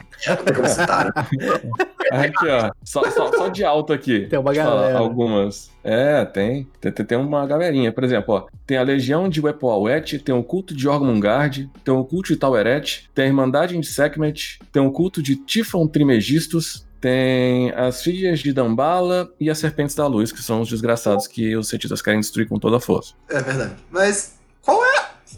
Citar. 0.69 1.07
né? 1.07 1.73
Aqui, 2.13 2.47
ó. 2.49 2.71
Só, 2.85 3.11
só, 3.11 3.33
só 3.33 3.49
de 3.49 3.65
alto 3.65 3.91
aqui. 3.93 4.27
Tem 4.27 4.39
uma 4.39 4.53
galera. 4.53 4.99
Algumas. 4.99 5.71
É, 5.83 6.23
tem. 6.27 6.69
Tem, 6.79 6.93
tem- 6.93 7.07
tem 7.07 7.17
uma 7.19 7.47
galerinha. 7.47 7.91
Por 7.91 8.05
exemplo, 8.05 8.35
ó. 8.35 8.47
Tem 8.67 8.77
a 8.77 8.83
Legião 8.83 9.31
de 9.31 9.41
Wepoauet, 9.41 10.19
tem 10.19 10.35
o 10.35 10.43
culto 10.45 10.75
de 10.77 10.87
Ormungard, 10.87 11.71
tem 11.83 11.95
o 11.95 12.05
culto 12.05 12.29
de 12.29 12.37
Taueret, 12.37 13.09
tem 13.15 13.25
a 13.25 13.29
Irmandade 13.29 13.79
de 13.79 13.87
Sekhmet, 13.87 14.59
tem 14.71 14.83
o 14.83 14.93
culto 14.93 15.23
de 15.23 15.37
Tifon 15.37 15.87
Trimegistus, 15.87 16.87
tem 17.01 17.71
as 17.73 18.03
filhas 18.03 18.41
de 18.41 18.53
Dambala 18.53 19.33
e 19.41 19.49
as 19.49 19.57
Serpentes 19.59 19.95
da 19.95 20.07
Luz, 20.07 20.31
que 20.31 20.43
são 20.43 20.61
os 20.61 20.69
desgraçados 20.69 21.27
que 21.27 21.57
os 21.57 21.69
cientistas 21.69 22.03
querem 22.03 22.21
destruir 22.21 22.47
com 22.47 22.59
toda 22.59 22.77
a 22.77 22.81
força. 22.81 23.15
É 23.31 23.41
verdade. 23.41 23.75
Mas. 23.91 24.39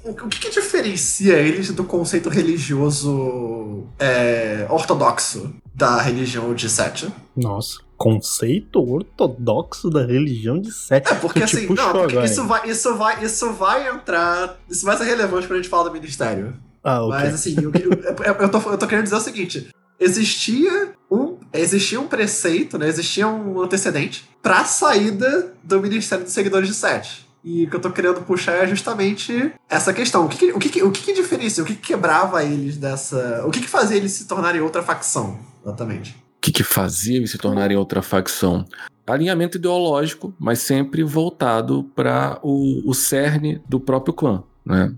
O 0.05 0.29
que, 0.29 0.39
que 0.39 0.51
diferencia 0.51 1.35
eles 1.35 1.71
do 1.71 1.85
conceito 1.85 2.29
religioso 2.29 3.87
é, 3.99 4.67
ortodoxo 4.69 5.55
da 5.75 6.01
religião 6.01 6.55
de 6.55 6.69
Sete? 6.69 7.09
Nossa. 7.35 7.79
conceito 7.97 8.81
ortodoxo 8.81 9.89
da 9.89 10.05
religião 10.05 10.61
de 10.61 10.71
Sete. 10.73 11.11
É, 11.11 11.15
porque 11.15 11.43
assim, 11.43 11.67
não, 11.69 11.93
porque 11.93 12.25
isso 12.25 12.47
vai, 12.47 12.69
isso, 12.69 12.95
vai, 12.97 13.25
isso 13.25 13.53
vai 13.53 13.89
entrar. 13.89 14.59
Isso 14.69 14.85
vai 14.85 14.97
ser 14.97 15.05
relevante 15.05 15.47
pra 15.47 15.57
gente 15.57 15.69
falar 15.69 15.85
do 15.85 15.93
ministério. 15.93 16.55
Ah, 16.83 17.03
ok. 17.03 17.19
Mas 17.19 17.35
assim, 17.35 17.57
eu, 17.57 17.73
eu, 17.73 18.35
eu 18.35 18.49
tô, 18.51 18.59
eu 18.71 18.77
tô 18.79 18.87
querendo 18.87 19.05
dizer 19.05 19.17
o 19.17 19.21
seguinte: 19.21 19.69
existia 19.99 20.93
um, 21.11 21.39
existia 21.53 21.99
um 21.99 22.07
preceito, 22.07 22.77
né? 22.77 22.89
Existia 22.89 23.27
um 23.27 23.61
antecedente 23.63 24.29
pra 24.43 24.65
saída 24.65 25.55
do 25.63 25.81
Ministério 25.81 26.25
dos 26.25 26.35
Seguidores 26.35 26.69
de 26.69 26.75
Sete. 26.75 27.24
E 27.45 27.65
o 27.65 27.71
que 27.71 27.77
eu 27.77 27.81
tô 27.81 27.91
querendo 27.91 28.23
puxar 28.23 28.55
é 28.55 28.67
justamente 28.67 29.53
essa 29.69 29.93
questão. 29.93 30.25
O 30.25 30.29
que, 30.29 30.51
o 30.53 30.59
que, 30.59 30.83
o 30.83 30.91
que, 30.91 31.13
diferencia? 31.13 31.63
O 31.63 31.67
que, 31.67 31.75
que 31.75 31.89
quebrava 31.89 32.43
eles 32.43 32.79
dessa. 32.79 33.45
O 33.47 33.51
que, 33.51 33.61
que 33.61 33.69
fazia 33.69 33.99
eles 33.99 34.13
se 34.13 34.27
tornarem 34.27 34.63
outra 34.63 34.83
facção? 34.83 35.39
Exatamente. 35.63 36.13
O 36.13 36.41
que, 36.41 36.51
que 36.51 36.65
fazia 36.65 37.17
eles 37.17 37.31
se 37.31 37.39
tornarem 37.39 37.77
outra 37.77 38.01
facção? 38.01 38.65
Alinhamento 39.07 39.59
ideológico, 39.59 40.35
mas 40.39 40.61
sempre 40.61 41.03
voltado 41.03 41.85
para 41.95 42.39
o, 42.43 42.83
o 42.89 42.95
cerne 42.95 43.63
do 43.69 43.79
próprio 43.79 44.15
clã, 44.15 44.43
né? 44.65 44.95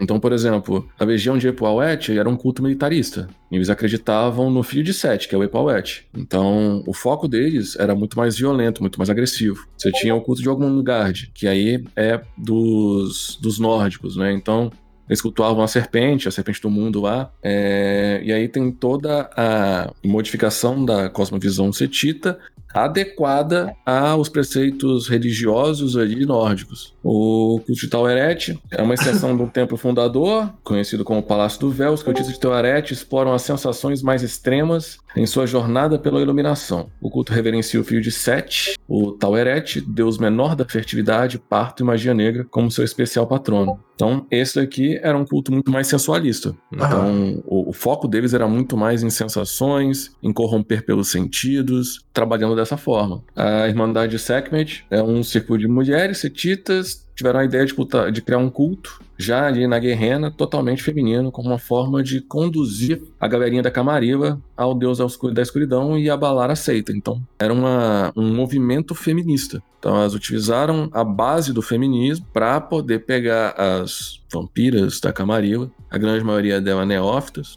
Então, 0.00 0.18
por 0.18 0.32
exemplo, 0.32 0.88
a 0.98 1.04
legião 1.04 1.38
de 1.38 1.48
Epauet 1.48 2.16
era 2.16 2.28
um 2.28 2.36
culto 2.36 2.62
militarista. 2.62 3.28
Eles 3.50 3.68
acreditavam 3.68 4.50
no 4.50 4.62
filho 4.62 4.82
de 4.84 4.94
Sete, 4.94 5.28
que 5.28 5.34
é 5.34 5.38
o 5.38 5.42
Epauet. 5.44 6.06
Então, 6.16 6.82
o 6.86 6.94
foco 6.94 7.28
deles 7.28 7.76
era 7.78 7.94
muito 7.94 8.16
mais 8.16 8.36
violento, 8.36 8.80
muito 8.80 8.98
mais 8.98 9.10
agressivo. 9.10 9.66
Você 9.76 9.90
tinha 9.92 10.14
o 10.14 10.20
culto 10.20 10.42
de 10.42 10.48
Ogmungard, 10.48 11.30
que 11.34 11.46
aí 11.46 11.84
é 11.96 12.20
dos, 12.36 13.38
dos 13.40 13.58
nórdicos, 13.58 14.16
né? 14.16 14.32
Então, 14.32 14.70
eles 15.08 15.20
cultuavam 15.20 15.62
a 15.62 15.68
serpente, 15.68 16.28
a 16.28 16.30
serpente 16.30 16.62
do 16.62 16.70
mundo 16.70 17.00
lá. 17.00 17.30
é, 17.42 18.22
E 18.24 18.32
aí 18.32 18.48
tem 18.48 18.70
toda 18.70 19.28
a 19.36 19.92
modificação 20.04 20.84
da 20.84 21.10
cosmovisão 21.10 21.72
setita 21.72 22.38
adequada 22.74 23.74
aos 23.84 24.28
preceitos 24.28 25.08
religiosos 25.08 25.96
ali 25.96 26.24
nórdicos. 26.26 26.94
O 27.02 27.60
culto 27.66 27.80
de 27.80 27.88
Taueret 27.88 28.58
é 28.70 28.82
uma 28.82 28.94
extensão 28.94 29.36
do 29.36 29.46
templo 29.46 29.76
fundador, 29.76 30.52
conhecido 30.62 31.04
como 31.04 31.22
Palácio 31.22 31.60
do 31.60 31.70
Véu. 31.70 31.92
Os 31.92 32.02
cultistas 32.02 32.34
de 32.34 32.40
Taueret 32.40 32.92
exploram 32.92 33.32
as 33.32 33.42
sensações 33.42 34.02
mais 34.02 34.22
extremas 34.22 34.98
em 35.16 35.26
sua 35.26 35.46
jornada 35.46 35.98
pela 35.98 36.20
iluminação. 36.20 36.88
O 37.00 37.10
culto 37.10 37.32
reverencia 37.32 37.80
o 37.80 37.84
filho 37.84 38.00
de 38.00 38.10
Sete, 38.10 38.78
o 38.88 39.12
Taueret, 39.12 39.80
deus 39.80 40.18
menor 40.18 40.54
da 40.54 40.64
fertilidade, 40.64 41.38
parto 41.38 41.82
e 41.82 41.86
magia 41.86 42.14
negra, 42.14 42.46
como 42.50 42.70
seu 42.70 42.84
especial 42.84 43.26
patrono. 43.26 43.78
Então, 43.94 44.26
esse 44.30 44.56
daqui 44.56 44.98
era 45.02 45.16
um 45.16 45.24
culto 45.24 45.52
muito 45.52 45.70
mais 45.70 45.86
sensualista. 45.86 46.56
Então, 46.72 47.42
o, 47.46 47.70
o 47.70 47.72
foco 47.72 48.08
deles 48.08 48.34
era 48.34 48.48
muito 48.48 48.76
mais 48.76 49.02
em 49.02 49.10
sensações, 49.10 50.10
em 50.22 50.32
corromper 50.32 50.84
pelos 50.84 51.10
sentidos, 51.10 52.04
trabalhando 52.12 52.56
dessa 52.62 52.76
forma. 52.76 53.22
A 53.36 53.68
Irmandade 53.68 54.18
Sekhmet 54.18 54.84
é 54.90 55.02
um 55.02 55.22
círculo 55.22 55.58
de 55.58 55.68
mulheres 55.68 56.18
setitas, 56.18 57.06
tiveram 57.14 57.40
a 57.40 57.44
ideia 57.44 57.66
de, 57.66 57.74
de 58.12 58.22
criar 58.22 58.38
um 58.38 58.48
culto, 58.48 59.00
já 59.18 59.46
ali 59.46 59.66
na 59.66 59.78
Guerrena, 59.78 60.30
totalmente 60.30 60.82
feminino, 60.82 61.30
como 61.30 61.48
uma 61.48 61.58
forma 61.58 62.02
de 62.02 62.20
conduzir 62.20 63.02
a 63.20 63.28
galerinha 63.28 63.62
da 63.62 63.70
Camarilla 63.70 64.40
ao 64.56 64.74
deus 64.74 64.98
da 64.98 65.04
escu- 65.04 65.30
da 65.30 65.42
escuridão 65.42 65.98
e 65.98 66.08
abalar 66.08 66.50
a 66.50 66.56
seita. 66.56 66.92
Então, 66.92 67.22
era 67.38 67.52
uma, 67.52 68.12
um 68.16 68.34
movimento 68.34 68.94
feminista. 68.94 69.62
Então, 69.78 69.94
elas 69.96 70.14
utilizaram 70.14 70.88
a 70.92 71.04
base 71.04 71.52
do 71.52 71.60
feminismo 71.62 72.26
para 72.32 72.60
poder 72.60 73.04
pegar 73.04 73.50
as 73.50 74.20
vampiras 74.32 74.98
da 75.00 75.12
Camarilla, 75.12 75.70
a 75.90 75.98
grande 75.98 76.24
maioria 76.24 76.60
delas 76.60 76.88
neófitas, 76.88 77.56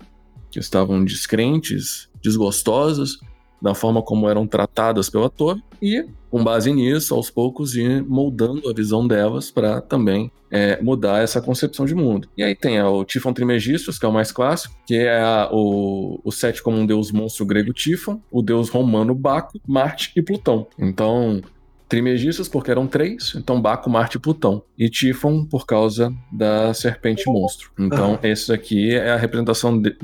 que 0.52 0.60
estavam 0.60 1.04
descrentes, 1.04 2.10
desgostosas 2.22 3.18
da 3.66 3.74
forma 3.74 4.02
como 4.02 4.30
eram 4.30 4.46
tratadas 4.46 5.10
pela 5.10 5.30
torre, 5.30 5.62
e, 5.82 6.06
com 6.30 6.44
base 6.44 6.72
nisso, 6.72 7.16
aos 7.16 7.30
poucos 7.32 7.76
ir 7.76 8.04
moldando 8.04 8.70
a 8.70 8.74
visão 8.74 9.08
delas 9.08 9.50
para 9.52 9.82
também 9.82 10.32
é, 10.52 10.82
mudar 10.82 11.22
essa 11.24 11.42
concepção 11.42 11.86
de 11.86 11.96
mundo. 11.96 12.30
E 12.38 12.44
aí 12.44 12.56
tem 12.56 12.82
o 12.82 13.04
Tifon 13.04 13.34
Trimegistus, 13.34 13.98
que 13.98 14.06
é 14.06 14.10
o 14.10 14.14
mais 14.14 14.32
clássico, 14.32 14.76
que 14.88 14.96
é 14.96 15.20
a- 15.20 15.50
o, 15.52 16.20
o 16.24 16.32
Sete 16.32 16.62
como 16.62 16.78
um 16.78 16.86
deus 16.86 17.12
monstro 17.12 17.46
grego 17.46 17.74
Tifon, 17.74 18.22
o 18.32 18.42
deus 18.42 18.70
romano 18.70 19.14
Baco, 19.16 19.60
Marte 19.68 20.12
e 20.16 20.22
Plutão. 20.22 20.68
Então, 20.80 21.42
Trimegistus 21.88 22.48
porque 22.48 22.72
eram 22.72 22.88
três, 22.88 23.34
então 23.36 23.62
Baco, 23.62 23.90
Marte 23.90 24.18
e 24.18 24.20
Plutão. 24.20 24.64
E 24.78 24.90
Tifon 24.90 25.46
por 25.46 25.66
causa 25.68 26.12
da 26.32 26.74
serpente 26.74 27.24
monstro. 27.28 27.70
Então, 27.80 28.18
esse 28.24 28.52
aqui 28.52 28.94
é 28.96 29.12
a 29.12 29.18
representação 29.18 29.80
de- 29.80 29.96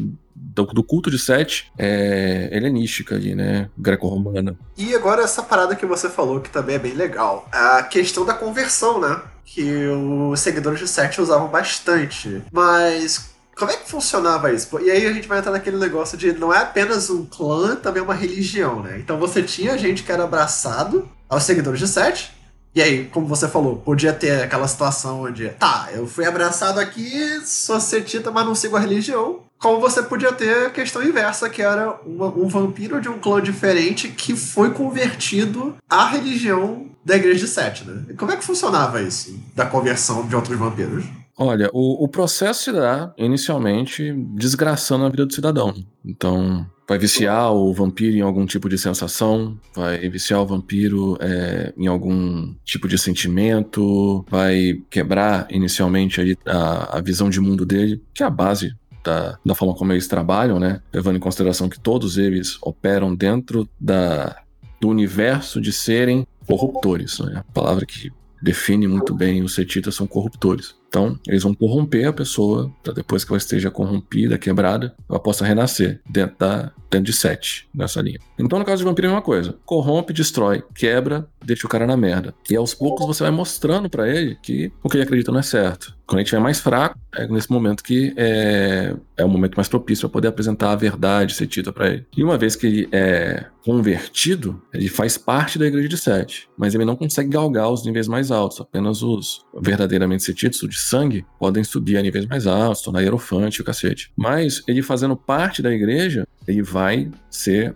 do, 0.42 0.66
do 0.66 0.84
culto 0.84 1.12
de 1.12 1.20
Sete 1.20 1.72
é, 1.78 2.50
helenística 2.52 3.16
ali, 3.16 3.36
né? 3.36 3.70
Greco-romana. 3.78 4.58
E 4.76 4.96
agora 4.96 5.22
essa 5.22 5.44
parada 5.44 5.76
que 5.76 5.86
você 5.86 6.10
falou, 6.10 6.42
que 6.42 6.50
também 6.50 6.76
é 6.76 6.80
bem 6.80 6.94
legal. 6.94 7.48
A 7.52 7.84
questão 7.84 8.26
da 8.26 8.34
conversão, 8.34 9.00
né? 9.00 9.22
Que 9.46 9.88
os 9.88 10.40
seguidores 10.40 10.80
de 10.80 10.88
Sete 10.88 11.22
usavam 11.22 11.48
bastante. 11.48 12.42
Mas 12.52 13.30
como 13.56 13.72
é 13.72 13.78
que 13.78 13.90
funcionava 13.90 14.52
isso? 14.52 14.68
E 14.80 14.90
aí 14.90 15.06
a 15.06 15.14
gente 15.14 15.28
vai 15.28 15.38
entrar 15.38 15.52
naquele 15.52 15.78
negócio 15.78 16.18
de 16.18 16.34
não 16.34 16.52
é 16.52 16.58
apenas 16.58 17.10
um 17.10 17.26
clã, 17.26 17.76
também 17.76 18.02
é 18.02 18.04
uma 18.04 18.14
religião, 18.14 18.82
né? 18.82 18.98
Então 18.98 19.20
você 19.20 19.44
tinha 19.44 19.78
gente 19.78 20.04
que 20.04 20.12
era 20.12 20.24
abraçado 20.24 21.08
aos 21.30 21.44
seguidores 21.44 21.80
de 21.80 21.88
Sete. 21.88 22.32
E 22.74 22.82
aí, 22.82 23.06
como 23.08 23.28
você 23.28 23.50
falou, 23.50 23.76
podia 23.76 24.14
ter 24.14 24.44
aquela 24.44 24.66
situação 24.66 25.24
onde, 25.24 25.50
tá, 25.50 25.90
eu 25.92 26.08
fui 26.08 26.26
abraçado 26.26 26.80
aqui, 26.80 27.42
sou 27.46 27.82
setita, 27.82 28.32
mas 28.32 28.46
não 28.46 28.56
sigo 28.56 28.78
a 28.78 28.80
religião. 28.80 29.44
Como 29.62 29.80
você 29.80 30.02
podia 30.02 30.32
ter 30.34 30.66
a 30.66 30.70
questão 30.72 31.04
inversa, 31.04 31.50
que 31.50 31.62
era 31.62 32.00
uma- 32.06 32.28
um 32.36 32.48
vampiro 32.48 33.00
de 33.00 33.08
um 33.08 33.20
clã 33.20 33.42
diferente 33.42 34.08
que 34.08 34.36
foi 34.36 34.72
convertido 34.72 35.76
à 35.90 36.08
religião 36.08 36.88
da 37.06 37.16
igreja 37.16 37.40
de 37.46 37.48
Sete, 37.48 37.86
né? 37.86 38.14
Como 38.18 38.32
é 38.32 38.38
que 38.38 38.44
funcionava 38.44 39.02
isso, 39.02 39.40
da 39.56 39.66
conversão 39.66 40.28
de 40.28 40.36
outros 40.36 40.58
vampiros? 40.58 41.06
Olha, 41.38 41.70
o, 41.74 42.04
o 42.04 42.08
processo 42.08 42.64
se 42.66 42.72
dá 42.72 43.14
inicialmente 43.18 44.14
desgraçando 44.36 45.06
a 45.06 45.10
vida 45.10 45.26
do 45.26 45.34
cidadão. 45.34 45.74
Então, 46.06 46.66
vai 46.88 47.00
viciar 47.00 47.52
o 47.54 47.74
vampiro 47.74 48.16
em 48.18 48.22
algum 48.22 48.46
tipo 48.46 48.68
de 48.70 48.78
sensação, 48.78 49.58
vai 49.76 49.98
viciar 50.10 50.42
o 50.42 50.46
vampiro 50.46 51.18
é, 51.20 51.74
em 51.78 51.88
algum 51.88 52.54
tipo 52.64 52.88
de 52.88 52.98
sentimento, 52.98 54.26
vai 54.30 54.74
quebrar 54.90 55.48
inicialmente 55.50 56.38
a, 56.46 56.98
a 56.98 57.02
visão 57.02 57.30
de 57.30 57.40
mundo 57.40 57.66
dele, 57.66 58.04
que 58.14 58.22
é 58.22 58.26
a 58.26 58.30
base 58.30 58.76
da, 59.04 59.38
da 59.46 59.56
forma 59.56 59.74
como 59.74 59.94
eles 59.94 60.08
trabalham, 60.08 60.60
né? 60.60 60.82
Levando 60.94 61.18
em 61.18 61.20
consideração 61.20 61.70
que 61.70 61.80
todos 61.80 62.18
eles 62.18 62.58
operam 62.62 63.14
dentro 63.16 63.68
da, 63.80 64.42
do 64.80 64.90
universo 64.90 65.62
de 65.62 65.72
serem 65.72 66.26
corruptores, 66.48 67.20
né? 67.20 67.38
A 67.38 67.54
palavra 67.54 67.86
que 67.86 68.12
define 68.42 68.88
muito 68.88 69.14
bem 69.14 69.44
os 69.44 69.54
setitas 69.54 69.96
são 69.96 70.08
corruptores. 70.08 70.76
Então, 70.88 71.18
eles 71.26 71.44
vão 71.44 71.54
corromper 71.54 72.08
a 72.08 72.14
pessoa 72.14 72.70
para 72.84 72.92
depois 72.92 73.24
que 73.24 73.32
ela 73.32 73.38
esteja 73.38 73.72
corrompida, 73.72 74.38
quebrada, 74.38 74.94
ela 75.10 75.20
possa 75.20 75.46
renascer 75.46 76.02
dentro, 76.10 76.36
da, 76.38 76.72
dentro 76.90 77.06
de 77.06 77.14
sete, 77.14 77.70
nessa 77.74 78.02
linha. 78.02 78.20
Então, 78.38 78.60
no 78.60 78.66
caso 78.66 78.80
de 78.80 78.84
vampiro, 78.84 79.08
é 79.08 79.10
a 79.10 79.14
mesma 79.14 79.24
coisa. 79.24 79.56
Corrompe, 79.66 80.12
destrói, 80.12 80.64
quebra, 80.76 81.30
deixa 81.46 81.66
o 81.66 81.70
cara 81.70 81.88
na 81.88 81.96
merda. 81.96 82.34
E 82.50 82.56
aos 82.56 82.74
poucos 82.74 83.06
você 83.06 83.24
vai 83.24 83.32
mostrando 83.32 83.90
para 83.90 84.10
ele 84.10 84.38
que 84.42 84.70
o 84.84 84.90
que 84.90 84.98
ele 84.98 85.04
acredita 85.04 85.32
não 85.32 85.40
é 85.40 85.44
certo. 85.44 85.96
Quando 86.12 86.20
ele 86.20 86.24
estiver 86.24 86.42
mais 86.42 86.60
fraco, 86.60 87.00
é 87.16 87.26
nesse 87.26 87.50
momento 87.50 87.82
que 87.82 88.14
é, 88.18 88.94
é 89.16 89.24
o 89.24 89.30
momento 89.30 89.56
mais 89.56 89.70
propício 89.70 90.10
para 90.10 90.14
poder 90.14 90.28
apresentar 90.28 90.74
a 90.74 90.76
verdade 90.76 91.34
setita 91.34 91.72
para 91.72 91.90
ele. 91.90 92.06
E 92.18 92.22
uma 92.22 92.38
vez 92.38 92.54
que 92.54 92.68
ele 92.68 92.90
é 92.92 93.46
convertido, 93.64 94.62
ele 94.74 94.90
faz 94.90 95.18
parte 95.18 95.58
da 95.58 95.66
igreja 95.66 95.88
de 95.88 95.98
sete, 95.98 96.50
mas 96.58 96.76
ele 96.76 96.84
não 96.84 96.98
consegue 96.98 97.30
galgar 97.30 97.72
os 97.72 97.86
níveis 97.86 98.10
mais 98.10 98.30
altos. 98.30 98.60
Apenas 98.60 99.02
os 99.02 99.46
verdadeiramente 99.58 100.24
setitos, 100.24 100.62
o 100.62 100.68
de 100.68 100.78
sangue, 100.78 101.26
podem 101.40 101.64
subir 101.64 101.96
a 101.96 102.02
níveis 102.02 102.26
mais 102.26 102.46
altos, 102.46 102.82
tornar 102.82 103.00
hierofante 103.04 103.62
o 103.62 103.64
cacete. 103.64 104.12
Mas 104.18 104.62
ele 104.68 104.82
fazendo 104.82 105.16
parte 105.16 105.62
da 105.62 105.72
igreja, 105.72 106.28
ele 106.52 106.62
vai 106.62 107.10
ser 107.30 107.74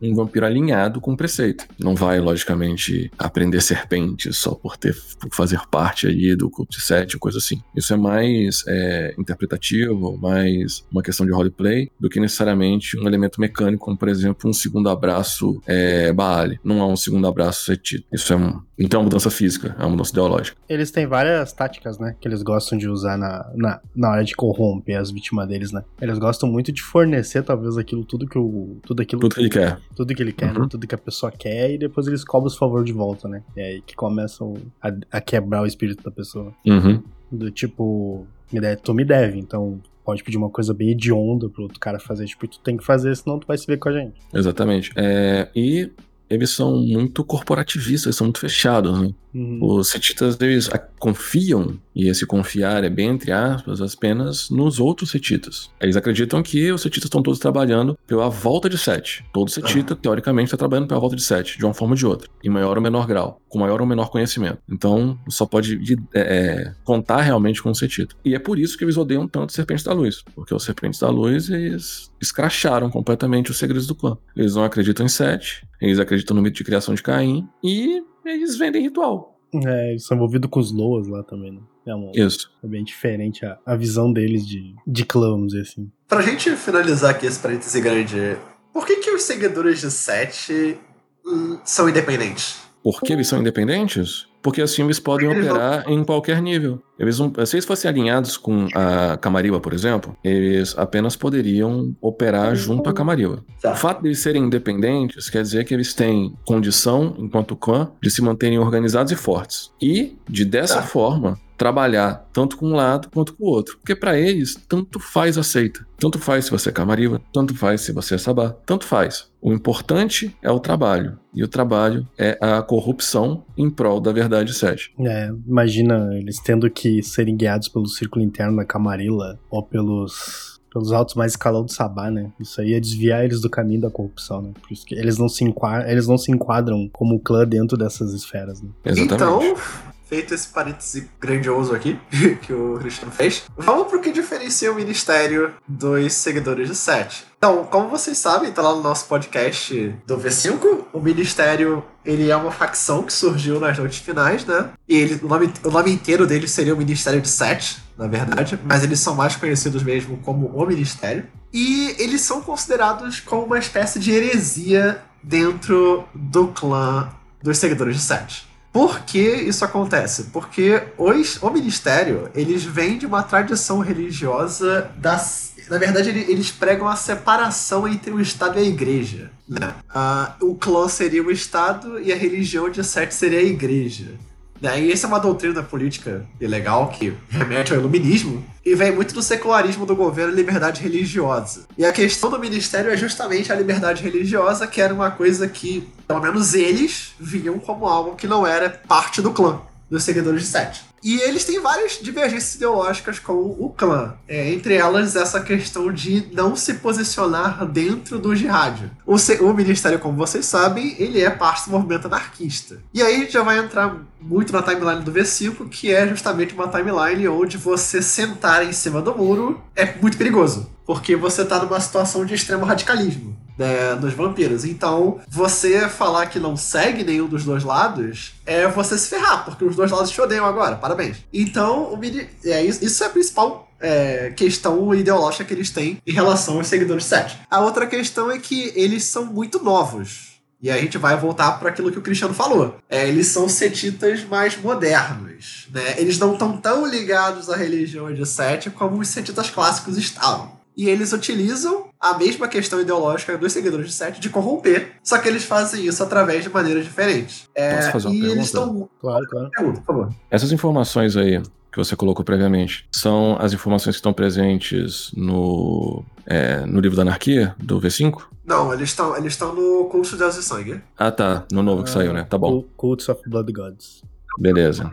um, 0.00 0.14
vampiro 0.14 0.46
alinhado 0.46 1.00
com 1.00 1.12
o 1.12 1.16
preceito. 1.16 1.66
Não 1.78 1.94
vai, 1.94 2.20
logicamente, 2.20 3.10
aprender 3.18 3.60
serpentes 3.60 4.36
só 4.36 4.54
por 4.54 4.76
ter 4.76 4.96
por 5.18 5.34
fazer 5.34 5.60
parte 5.70 6.06
ali 6.06 6.34
do 6.36 6.50
culto 6.50 6.76
de 6.78 6.84
sete, 6.84 7.18
coisa 7.18 7.38
assim. 7.38 7.60
Isso 7.76 7.92
é 7.92 7.96
mais 7.96 8.64
é, 8.66 9.14
interpretativo, 9.18 10.16
mais 10.16 10.84
uma 10.90 11.02
questão 11.02 11.26
de 11.26 11.32
roleplay, 11.32 11.90
do 11.98 12.08
que 12.08 12.20
necessariamente 12.20 12.98
um 12.98 13.06
elemento 13.06 13.40
mecânico, 13.40 13.84
como 13.84 13.96
por 13.96 14.08
exemplo 14.08 14.48
um 14.48 14.52
segundo 14.52 14.88
abraço 14.88 15.60
é, 15.66 16.12
Baale. 16.12 16.60
Não 16.62 16.80
há 16.80 16.86
um 16.86 16.96
segundo 16.96 17.26
abraço 17.26 17.64
setido. 17.64 18.04
Isso 18.12 18.32
é 18.32 18.36
um, 18.36 18.60
não 18.82 18.88
tem 18.88 18.98
uma 18.98 19.04
mudança 19.04 19.30
física, 19.30 19.74
é 19.78 19.82
uma 19.82 19.90
mudança 19.90 20.10
ideológica. 20.10 20.56
Eles 20.68 20.90
têm 20.90 21.06
várias 21.06 21.52
táticas, 21.52 21.98
né? 21.98 22.16
Que 22.20 22.28
eles 22.28 22.42
gostam 22.42 22.76
de 22.76 22.88
usar 22.88 23.16
na, 23.16 23.50
na, 23.54 23.80
na 23.94 24.10
hora 24.10 24.24
de 24.24 24.34
corromper 24.34 24.98
as 24.98 25.10
vítimas 25.10 25.48
deles, 25.48 25.72
né? 25.72 25.84
Eles 26.00 26.18
gostam 26.18 26.48
muito 26.48 26.72
de 26.72 26.82
fornecer, 26.82 27.42
talvez, 27.42 27.76
aquilo 27.78 28.04
tudo 28.04 28.26
que 28.26 28.38
o. 28.38 28.76
Tudo 28.82 29.02
aquilo 29.02 29.20
Tudo 29.20 29.34
que 29.34 29.40
ele 29.40 29.50
quer. 29.50 29.78
Tudo 29.94 30.14
que 30.14 30.22
ele 30.22 30.32
quer, 30.32 30.52
né? 30.52 30.60
Uhum. 30.60 30.68
Tudo 30.68 30.86
que 30.86 30.94
a 30.94 30.98
pessoa 30.98 31.30
quer, 31.30 31.72
e 31.72 31.78
depois 31.78 32.06
eles 32.06 32.24
cobram 32.24 32.48
os 32.48 32.56
favor 32.56 32.84
de 32.84 32.92
volta, 32.92 33.28
né? 33.28 33.42
E 33.56 33.60
aí 33.60 33.82
que 33.82 33.94
começam 33.94 34.54
a, 34.82 34.92
a 35.10 35.20
quebrar 35.20 35.62
o 35.62 35.66
espírito 35.66 36.02
da 36.02 36.10
pessoa. 36.10 36.52
Uhum. 36.66 37.02
Do 37.30 37.50
tipo, 37.50 38.26
me 38.52 38.60
deve, 38.60 38.76
tu 38.76 38.92
me 38.92 39.04
deve, 39.04 39.38
então 39.38 39.80
pode 40.04 40.22
pedir 40.22 40.36
uma 40.36 40.50
coisa 40.50 40.74
bem 40.74 40.90
hedionda 40.90 41.48
pro 41.48 41.62
outro 41.62 41.78
cara 41.78 41.98
fazer. 41.98 42.26
Tipo, 42.26 42.46
tu 42.46 42.60
tem 42.60 42.76
que 42.76 42.84
fazer, 42.84 43.16
senão 43.16 43.38
tu 43.38 43.46
vai 43.46 43.56
se 43.56 43.66
ver 43.66 43.78
com 43.78 43.88
a 43.88 43.92
gente. 43.92 44.20
Exatamente. 44.34 44.92
É, 44.96 45.48
e 45.54 45.90
eles 46.32 46.50
são 46.50 46.76
muito 46.76 47.24
corporativistas, 47.24 48.06
eles 48.06 48.16
são 48.16 48.26
muito 48.26 48.40
fechados, 48.40 49.00
né? 49.00 49.12
Uhum. 49.34 49.58
Os 49.62 49.88
setitas, 49.88 50.38
eles 50.40 50.68
confiam, 50.98 51.78
e 51.94 52.08
esse 52.08 52.26
confiar 52.26 52.84
é 52.84 52.90
bem 52.90 53.08
entre 53.08 53.32
aspas, 53.32 53.80
apenas 53.80 54.50
nos 54.50 54.78
outros 54.78 55.10
setitas. 55.10 55.70
Eles 55.80 55.96
acreditam 55.96 56.42
que 56.42 56.70
os 56.70 56.82
setitas 56.82 57.04
estão 57.04 57.22
todos 57.22 57.38
trabalhando 57.38 57.98
pela 58.06 58.28
volta 58.28 58.68
de 58.68 58.76
sete. 58.76 59.24
Todo 59.32 59.50
setita, 59.50 59.96
teoricamente, 59.96 60.48
está 60.48 60.56
trabalhando 60.56 60.86
pela 60.86 61.00
volta 61.00 61.16
de 61.16 61.22
sete, 61.22 61.58
de 61.58 61.64
uma 61.64 61.74
forma 61.74 61.92
ou 61.92 61.96
de 61.96 62.06
outra, 62.06 62.28
em 62.42 62.50
maior 62.50 62.76
ou 62.76 62.82
menor 62.82 63.06
grau, 63.06 63.40
com 63.48 63.58
maior 63.58 63.80
ou 63.80 63.86
menor 63.86 64.10
conhecimento. 64.10 64.58
Então, 64.70 65.18
só 65.28 65.46
pode 65.46 65.78
é, 66.14 66.20
é, 66.20 66.74
contar 66.84 67.22
realmente 67.22 67.62
com 67.62 67.70
o 67.70 67.74
setita. 67.74 68.14
E 68.24 68.34
é 68.34 68.38
por 68.38 68.58
isso 68.58 68.76
que 68.76 68.84
eles 68.84 68.96
odeiam 68.96 69.26
tanto 69.26 69.52
Serpentes 69.52 69.84
da 69.84 69.92
Luz, 69.92 70.22
porque 70.34 70.54
os 70.54 70.62
Serpentes 70.62 71.00
da 71.00 71.08
Luz, 71.08 71.48
eles 71.48 72.10
escracharam 72.20 72.90
completamente 72.90 73.50
os 73.50 73.58
segredos 73.58 73.86
do 73.86 73.94
clã. 73.94 74.16
Eles 74.36 74.54
não 74.54 74.64
acreditam 74.64 75.04
em 75.04 75.08
sete, 75.08 75.66
eles 75.86 75.98
acreditam 75.98 76.36
no 76.36 76.42
mito 76.42 76.56
de 76.56 76.64
criação 76.64 76.94
de 76.94 77.02
Caim, 77.02 77.48
e 77.62 78.02
eles 78.24 78.56
vendem 78.56 78.82
ritual. 78.82 79.38
É, 79.66 79.90
eles 79.90 80.04
são 80.04 80.16
envolvidos 80.16 80.48
com 80.50 80.60
os 80.60 80.72
Loas 80.72 81.06
lá 81.06 81.22
também, 81.22 81.52
né? 81.52 81.60
É, 81.86 81.94
uma, 81.94 82.12
Isso. 82.14 82.50
é 82.62 82.66
bem 82.66 82.84
diferente 82.84 83.44
a, 83.44 83.58
a 83.66 83.74
visão 83.74 84.12
deles 84.12 84.46
de, 84.46 84.74
de 84.86 85.04
clã, 85.04 85.32
vamos 85.32 85.48
dizer 85.48 85.62
assim. 85.62 85.90
Pra 86.08 86.22
gente 86.22 86.50
finalizar 86.56 87.10
aqui 87.10 87.26
esse 87.26 87.40
parêntese 87.40 87.80
grande, 87.80 88.36
por 88.72 88.86
que, 88.86 88.96
que 88.96 89.10
os 89.10 89.22
seguidores 89.22 89.80
de 89.80 89.90
Sete 89.90 90.78
hum, 91.26 91.58
são 91.64 91.88
independentes? 91.88 92.62
Por 92.82 93.00
que 93.00 93.12
eles 93.12 93.28
são 93.28 93.40
independentes? 93.40 94.26
Porque 94.42 94.60
assim 94.60 94.82
eles 94.82 94.98
podem 94.98 95.28
operar 95.28 95.84
em 95.88 96.02
qualquer 96.04 96.42
nível. 96.42 96.82
Eles 96.98 97.18
não, 97.18 97.32
se 97.46 97.56
eles 97.56 97.64
fossem 97.64 97.88
alinhados 97.88 98.36
com 98.36 98.66
a 98.74 99.16
Camariba, 99.16 99.60
por 99.60 99.72
exemplo, 99.72 100.16
eles 100.22 100.76
apenas 100.76 101.14
poderiam 101.16 101.94
operar 102.00 102.54
junto 102.54 102.88
à 102.90 102.92
Camariba. 102.92 103.44
Tá. 103.60 103.72
O 103.72 103.76
fato 103.76 104.02
de 104.02 104.08
eles 104.08 104.18
serem 104.18 104.44
independentes 104.44 105.30
quer 105.30 105.42
dizer 105.42 105.64
que 105.64 105.72
eles 105.72 105.94
têm 105.94 106.34
condição, 106.44 107.14
enquanto 107.18 107.56
clã, 107.56 107.90
de 108.02 108.10
se 108.10 108.20
manterem 108.22 108.58
organizados 108.58 109.12
e 109.12 109.16
fortes. 109.16 109.70
E, 109.80 110.16
de 110.28 110.44
dessa 110.44 110.76
Tá. 110.76 110.82
forma, 110.82 111.38
trabalhar 111.62 112.28
tanto 112.32 112.56
com 112.56 112.70
um 112.70 112.74
lado 112.74 113.08
quanto 113.08 113.34
com 113.34 113.44
o 113.44 113.48
outro. 113.48 113.76
Porque 113.78 113.94
para 113.94 114.18
eles, 114.18 114.56
tanto 114.68 114.98
faz 114.98 115.38
aceita. 115.38 115.86
Tanto 115.96 116.18
faz 116.18 116.46
se 116.46 116.50
você 116.50 116.70
é 116.70 116.72
Camariba, 116.72 117.22
tanto 117.32 117.56
faz 117.56 117.82
se 117.82 117.92
você 117.92 118.16
é 118.16 118.18
Sabá, 118.18 118.50
tanto 118.66 118.84
faz. 118.84 119.30
O 119.40 119.52
importante 119.52 120.36
é 120.42 120.50
o 120.50 120.58
trabalho. 120.58 121.16
E 121.32 121.44
o 121.44 121.46
trabalho 121.46 122.04
é 122.18 122.36
a 122.40 122.60
corrupção 122.62 123.44
em 123.56 123.70
prol 123.70 124.00
da 124.00 124.10
verdade 124.10 124.52
7. 124.52 124.92
É, 124.98 125.30
imagina 125.46 126.10
eles 126.16 126.40
tendo 126.40 126.68
que 126.68 127.00
serem 127.00 127.36
guiados 127.36 127.68
pelo 127.68 127.86
círculo 127.86 128.24
interno 128.24 128.56
da 128.56 128.64
Camarilla 128.64 129.38
ou 129.48 129.62
pelos 129.62 130.52
pelos 130.72 130.90
altos 130.90 131.14
mais 131.14 131.32
escalão 131.32 131.64
do 131.64 131.70
Sabá, 131.70 132.10
né? 132.10 132.32
Isso 132.40 132.58
aí 132.58 132.72
é 132.72 132.80
desviar 132.80 133.24
eles 133.24 133.42
do 133.42 133.50
caminho 133.50 133.82
da 133.82 133.90
corrupção, 133.90 134.40
né? 134.40 134.52
Por 134.60 134.72
isso 134.72 134.86
que 134.86 134.94
eles 134.94 135.18
não 135.18 135.28
se 135.28 135.44
enquadram, 135.44 135.90
eles 135.90 136.08
não 136.08 136.16
se 136.16 136.32
enquadram 136.32 136.88
como 136.90 137.20
clã 137.20 137.46
dentro 137.46 137.76
dessas 137.76 138.14
esferas, 138.14 138.62
né? 138.62 138.70
Exatamente. 138.82 139.14
Então, 139.14 139.91
feito 140.12 140.34
esse 140.34 140.48
parêntese 140.48 141.08
grandioso 141.18 141.74
aqui, 141.74 141.98
que 142.42 142.52
o 142.52 142.76
Cristiano 142.78 143.10
fez, 143.10 143.44
vamos 143.56 143.86
pro 143.86 143.98
que 143.98 144.12
diferencia 144.12 144.70
o 144.70 144.74
ministério 144.74 145.54
dos 145.66 146.12
seguidores 146.12 146.68
de 146.68 146.74
Sete. 146.74 147.24
Então, 147.38 147.64
como 147.64 147.88
vocês 147.88 148.18
sabem, 148.18 148.52
tá 148.52 148.60
lá 148.60 148.74
no 148.74 148.82
nosso 148.82 149.06
podcast 149.06 149.74
do 150.06 150.18
V5, 150.18 150.84
o 150.92 151.00
ministério 151.00 151.82
ele 152.04 152.30
é 152.30 152.36
uma 152.36 152.50
facção 152.50 153.02
que 153.02 153.12
surgiu 153.12 153.58
nas 153.58 153.78
noites 153.78 154.00
finais, 154.00 154.44
né? 154.44 154.68
E 154.86 154.96
ele, 154.96 155.18
o, 155.22 155.28
nome, 155.28 155.50
o 155.64 155.70
nome 155.70 155.90
inteiro 155.90 156.26
dele 156.26 156.46
seria 156.46 156.74
o 156.74 156.76
Ministério 156.76 157.20
de 157.20 157.28
Sete, 157.28 157.82
na 157.96 158.06
verdade, 158.06 158.60
mas 158.64 158.84
eles 158.84 159.00
são 159.00 159.14
mais 159.14 159.34
conhecidos 159.34 159.82
mesmo 159.82 160.18
como 160.18 160.48
o 160.48 160.66
Ministério. 160.66 161.26
E 161.50 161.96
eles 161.98 162.20
são 162.20 162.42
considerados 162.42 163.18
como 163.18 163.46
uma 163.46 163.58
espécie 163.58 163.98
de 163.98 164.10
heresia 164.10 165.02
dentro 165.22 166.04
do 166.14 166.48
clã 166.48 167.08
dos 167.42 167.56
seguidores 167.56 167.96
de 167.96 168.02
Sete. 168.02 168.51
Por 168.72 169.00
que 169.00 169.20
isso 169.20 169.64
acontece? 169.64 170.24
Porque 170.32 170.82
os, 170.96 171.40
o 171.42 171.50
ministério, 171.50 172.30
eles 172.34 172.64
vêm 172.64 172.96
de 172.96 173.04
uma 173.06 173.22
tradição 173.22 173.80
religiosa 173.80 174.90
das... 174.96 175.52
Na 175.68 175.78
verdade, 175.78 176.08
ele- 176.08 176.24
eles 176.32 176.50
pregam 176.50 176.88
a 176.88 176.96
separação 176.96 177.86
entre 177.86 178.10
o 178.10 178.20
Estado 178.20 178.58
e 178.58 178.62
a 178.62 178.66
Igreja. 178.66 179.30
Né? 179.48 179.74
Ah, 179.94 180.34
o 180.40 180.54
clã 180.54 180.88
seria 180.88 181.22
o 181.22 181.30
Estado 181.30 182.00
e 182.00 182.12
a 182.12 182.16
religião 182.16 182.70
de 182.70 182.82
Sete 182.82 183.14
seria 183.14 183.38
a 183.40 183.42
Igreja. 183.42 184.12
Né? 184.62 184.80
E 184.80 184.92
essa 184.92 185.06
é 185.06 185.08
uma 185.08 185.18
doutrina 185.18 185.60
política 185.60 186.24
ilegal 186.40 186.88
que 186.88 187.12
remete 187.28 187.72
ao 187.72 187.80
iluminismo 187.80 188.44
e 188.64 188.76
vem 188.76 188.92
muito 188.92 189.12
do 189.12 189.20
secularismo 189.20 189.84
do 189.84 189.96
governo 189.96 190.32
e 190.32 190.36
liberdade 190.36 190.80
religiosa. 190.80 191.66
E 191.76 191.84
a 191.84 191.92
questão 191.92 192.30
do 192.30 192.38
ministério 192.38 192.88
é 192.88 192.96
justamente 192.96 193.52
a 193.52 193.56
liberdade 193.56 194.04
religiosa, 194.04 194.68
que 194.68 194.80
era 194.80 194.94
uma 194.94 195.10
coisa 195.10 195.48
que, 195.48 195.88
pelo 196.06 196.20
menos 196.20 196.54
eles, 196.54 197.12
viam 197.18 197.58
como 197.58 197.86
algo 197.86 198.14
que 198.14 198.28
não 198.28 198.46
era 198.46 198.70
parte 198.70 199.20
do 199.20 199.32
clã, 199.32 199.60
dos 199.90 200.04
seguidores 200.04 200.42
de 200.42 200.46
Sete. 200.46 200.91
E 201.02 201.20
eles 201.20 201.44
têm 201.44 201.60
várias 201.60 201.98
divergências 202.00 202.54
ideológicas 202.54 203.18
com 203.18 203.32
o 203.32 203.72
clã. 203.76 204.14
É, 204.28 204.52
entre 204.52 204.74
elas, 204.74 205.16
essa 205.16 205.40
questão 205.40 205.92
de 205.92 206.28
não 206.32 206.54
se 206.54 206.74
posicionar 206.74 207.66
dentro 207.66 208.18
do 208.18 208.34
jihad. 208.36 208.90
O, 209.04 209.16
o 209.16 209.54
ministério, 209.54 209.98
como 209.98 210.16
vocês 210.16 210.46
sabem, 210.46 210.94
ele 210.98 211.20
é 211.20 211.30
parte 211.30 211.64
do 211.64 211.72
movimento 211.72 212.06
anarquista. 212.06 212.78
E 212.94 213.02
aí 213.02 213.16
a 213.16 213.18
gente 213.18 213.32
já 213.32 213.42
vai 213.42 213.58
entrar 213.58 213.96
muito 214.20 214.52
na 214.52 214.62
timeline 214.62 215.02
do 215.02 215.12
V5, 215.12 215.68
que 215.68 215.92
é 215.92 216.06
justamente 216.06 216.54
uma 216.54 216.68
timeline 216.68 217.26
onde 217.28 217.56
você 217.56 218.00
sentar 218.00 218.64
em 218.64 218.72
cima 218.72 219.02
do 219.02 219.16
muro 219.16 219.60
é 219.74 219.94
muito 220.00 220.16
perigoso. 220.16 220.70
Porque 220.86 221.16
você 221.16 221.44
tá 221.44 221.62
numa 221.62 221.80
situação 221.80 222.24
de 222.24 222.34
extremo 222.34 222.64
radicalismo 222.64 223.41
né, 223.62 223.94
dos 223.96 224.12
vampiros. 224.14 224.64
Então, 224.64 225.20
você 225.28 225.88
falar 225.88 226.26
que 226.26 226.38
não 226.38 226.56
segue 226.56 227.04
nenhum 227.04 227.26
dos 227.28 227.44
dois 227.44 227.62
lados 227.64 228.32
é 228.44 228.66
você 228.68 228.98
se 228.98 229.08
ferrar, 229.08 229.44
porque 229.44 229.64
os 229.64 229.76
dois 229.76 229.90
lados 229.90 230.10
te 230.10 230.20
odeiam 230.20 230.44
agora. 230.44 230.76
Parabéns. 230.76 231.18
Então, 231.32 231.96
mini- 231.96 232.28
é, 232.44 232.64
isso 232.64 233.02
é 233.02 233.06
a 233.06 233.10
principal 233.10 233.68
é, 233.80 234.32
questão 234.36 234.94
ideológica 234.94 235.44
que 235.44 235.54
eles 235.54 235.70
têm 235.70 235.98
em 236.06 236.12
relação 236.12 236.58
aos 236.58 236.66
seguidores 236.66 237.04
7. 237.04 237.38
A 237.50 237.60
outra 237.60 237.86
questão 237.86 238.30
é 238.30 238.38
que 238.38 238.72
eles 238.74 239.04
são 239.04 239.24
muito 239.26 239.62
novos. 239.62 240.30
E 240.60 240.70
a 240.70 240.78
gente 240.78 240.96
vai 240.96 241.16
voltar 241.16 241.58
para 241.58 241.70
aquilo 241.70 241.90
que 241.90 241.98
o 241.98 242.02
Cristiano 242.02 242.32
falou. 242.32 242.76
É, 242.88 243.08
eles 243.08 243.26
são 243.26 243.48
setitas 243.48 244.22
mais 244.24 244.56
modernos. 244.56 245.66
Né? 245.74 245.94
Eles 245.98 246.18
não 246.20 246.34
estão 246.34 246.56
tão 246.56 246.86
ligados 246.86 247.50
à 247.50 247.56
religião 247.56 248.14
de 248.14 248.24
Sete 248.24 248.70
como 248.70 248.98
os 249.00 249.08
setitas 249.08 249.50
clássicos 249.50 249.98
estavam. 249.98 250.52
E 250.76 250.88
eles 250.88 251.12
utilizam 251.12 251.86
a 252.00 252.16
mesma 252.16 252.48
questão 252.48 252.80
ideológica 252.80 253.36
dos 253.36 253.52
seguidores 253.52 253.86
de 253.88 253.92
Sete 253.92 254.20
de 254.20 254.28
corromper, 254.30 254.92
só 255.02 255.18
que 255.18 255.28
eles 255.28 255.44
fazem 255.44 255.84
isso 255.86 256.02
através 256.02 256.42
de 256.44 256.50
maneiras 256.50 256.84
diferentes. 256.84 257.48
É, 257.54 257.76
Posso 257.76 257.92
fazer 257.92 258.08
uma 258.08 258.14
e 258.14 258.18
pergunta? 258.20 258.36
eles 258.38 258.46
estão. 258.46 258.88
Claro, 259.00 259.26
claro. 259.28 259.50
Pergunta, 259.50 259.80
por 259.80 259.86
favor. 259.86 260.14
Essas 260.30 260.50
informações 260.52 261.16
aí 261.16 261.42
que 261.70 261.78
você 261.78 261.94
colocou 261.96 262.24
previamente 262.24 262.86
são 262.92 263.36
as 263.40 263.52
informações 263.52 263.94
que 263.96 263.98
estão 263.98 264.12
presentes 264.12 265.10
no, 265.16 266.04
é, 266.26 266.60
no 266.66 266.80
livro 266.80 266.96
da 266.96 267.02
anarquia, 267.02 267.54
do 267.58 267.80
V5? 267.80 268.22
Não, 268.44 268.72
eles 268.74 268.88
estão 268.90 269.16
eles 269.16 269.32
estão 269.34 269.54
no 269.54 269.84
Culto 269.86 270.10
de 270.10 270.16
Deus 270.16 270.36
e 270.36 270.42
Sangue. 270.42 270.82
Ah, 270.98 271.10
tá. 271.10 271.44
No 271.52 271.62
novo 271.62 271.82
que 271.84 271.90
saiu, 271.90 272.12
né? 272.12 272.24
Tá 272.24 272.36
bom. 272.36 272.50
Cul- 272.62 272.68
Cults 272.76 273.08
of 273.08 273.22
Blood 273.26 273.52
Gods. 273.52 274.02
Beleza. 274.38 274.90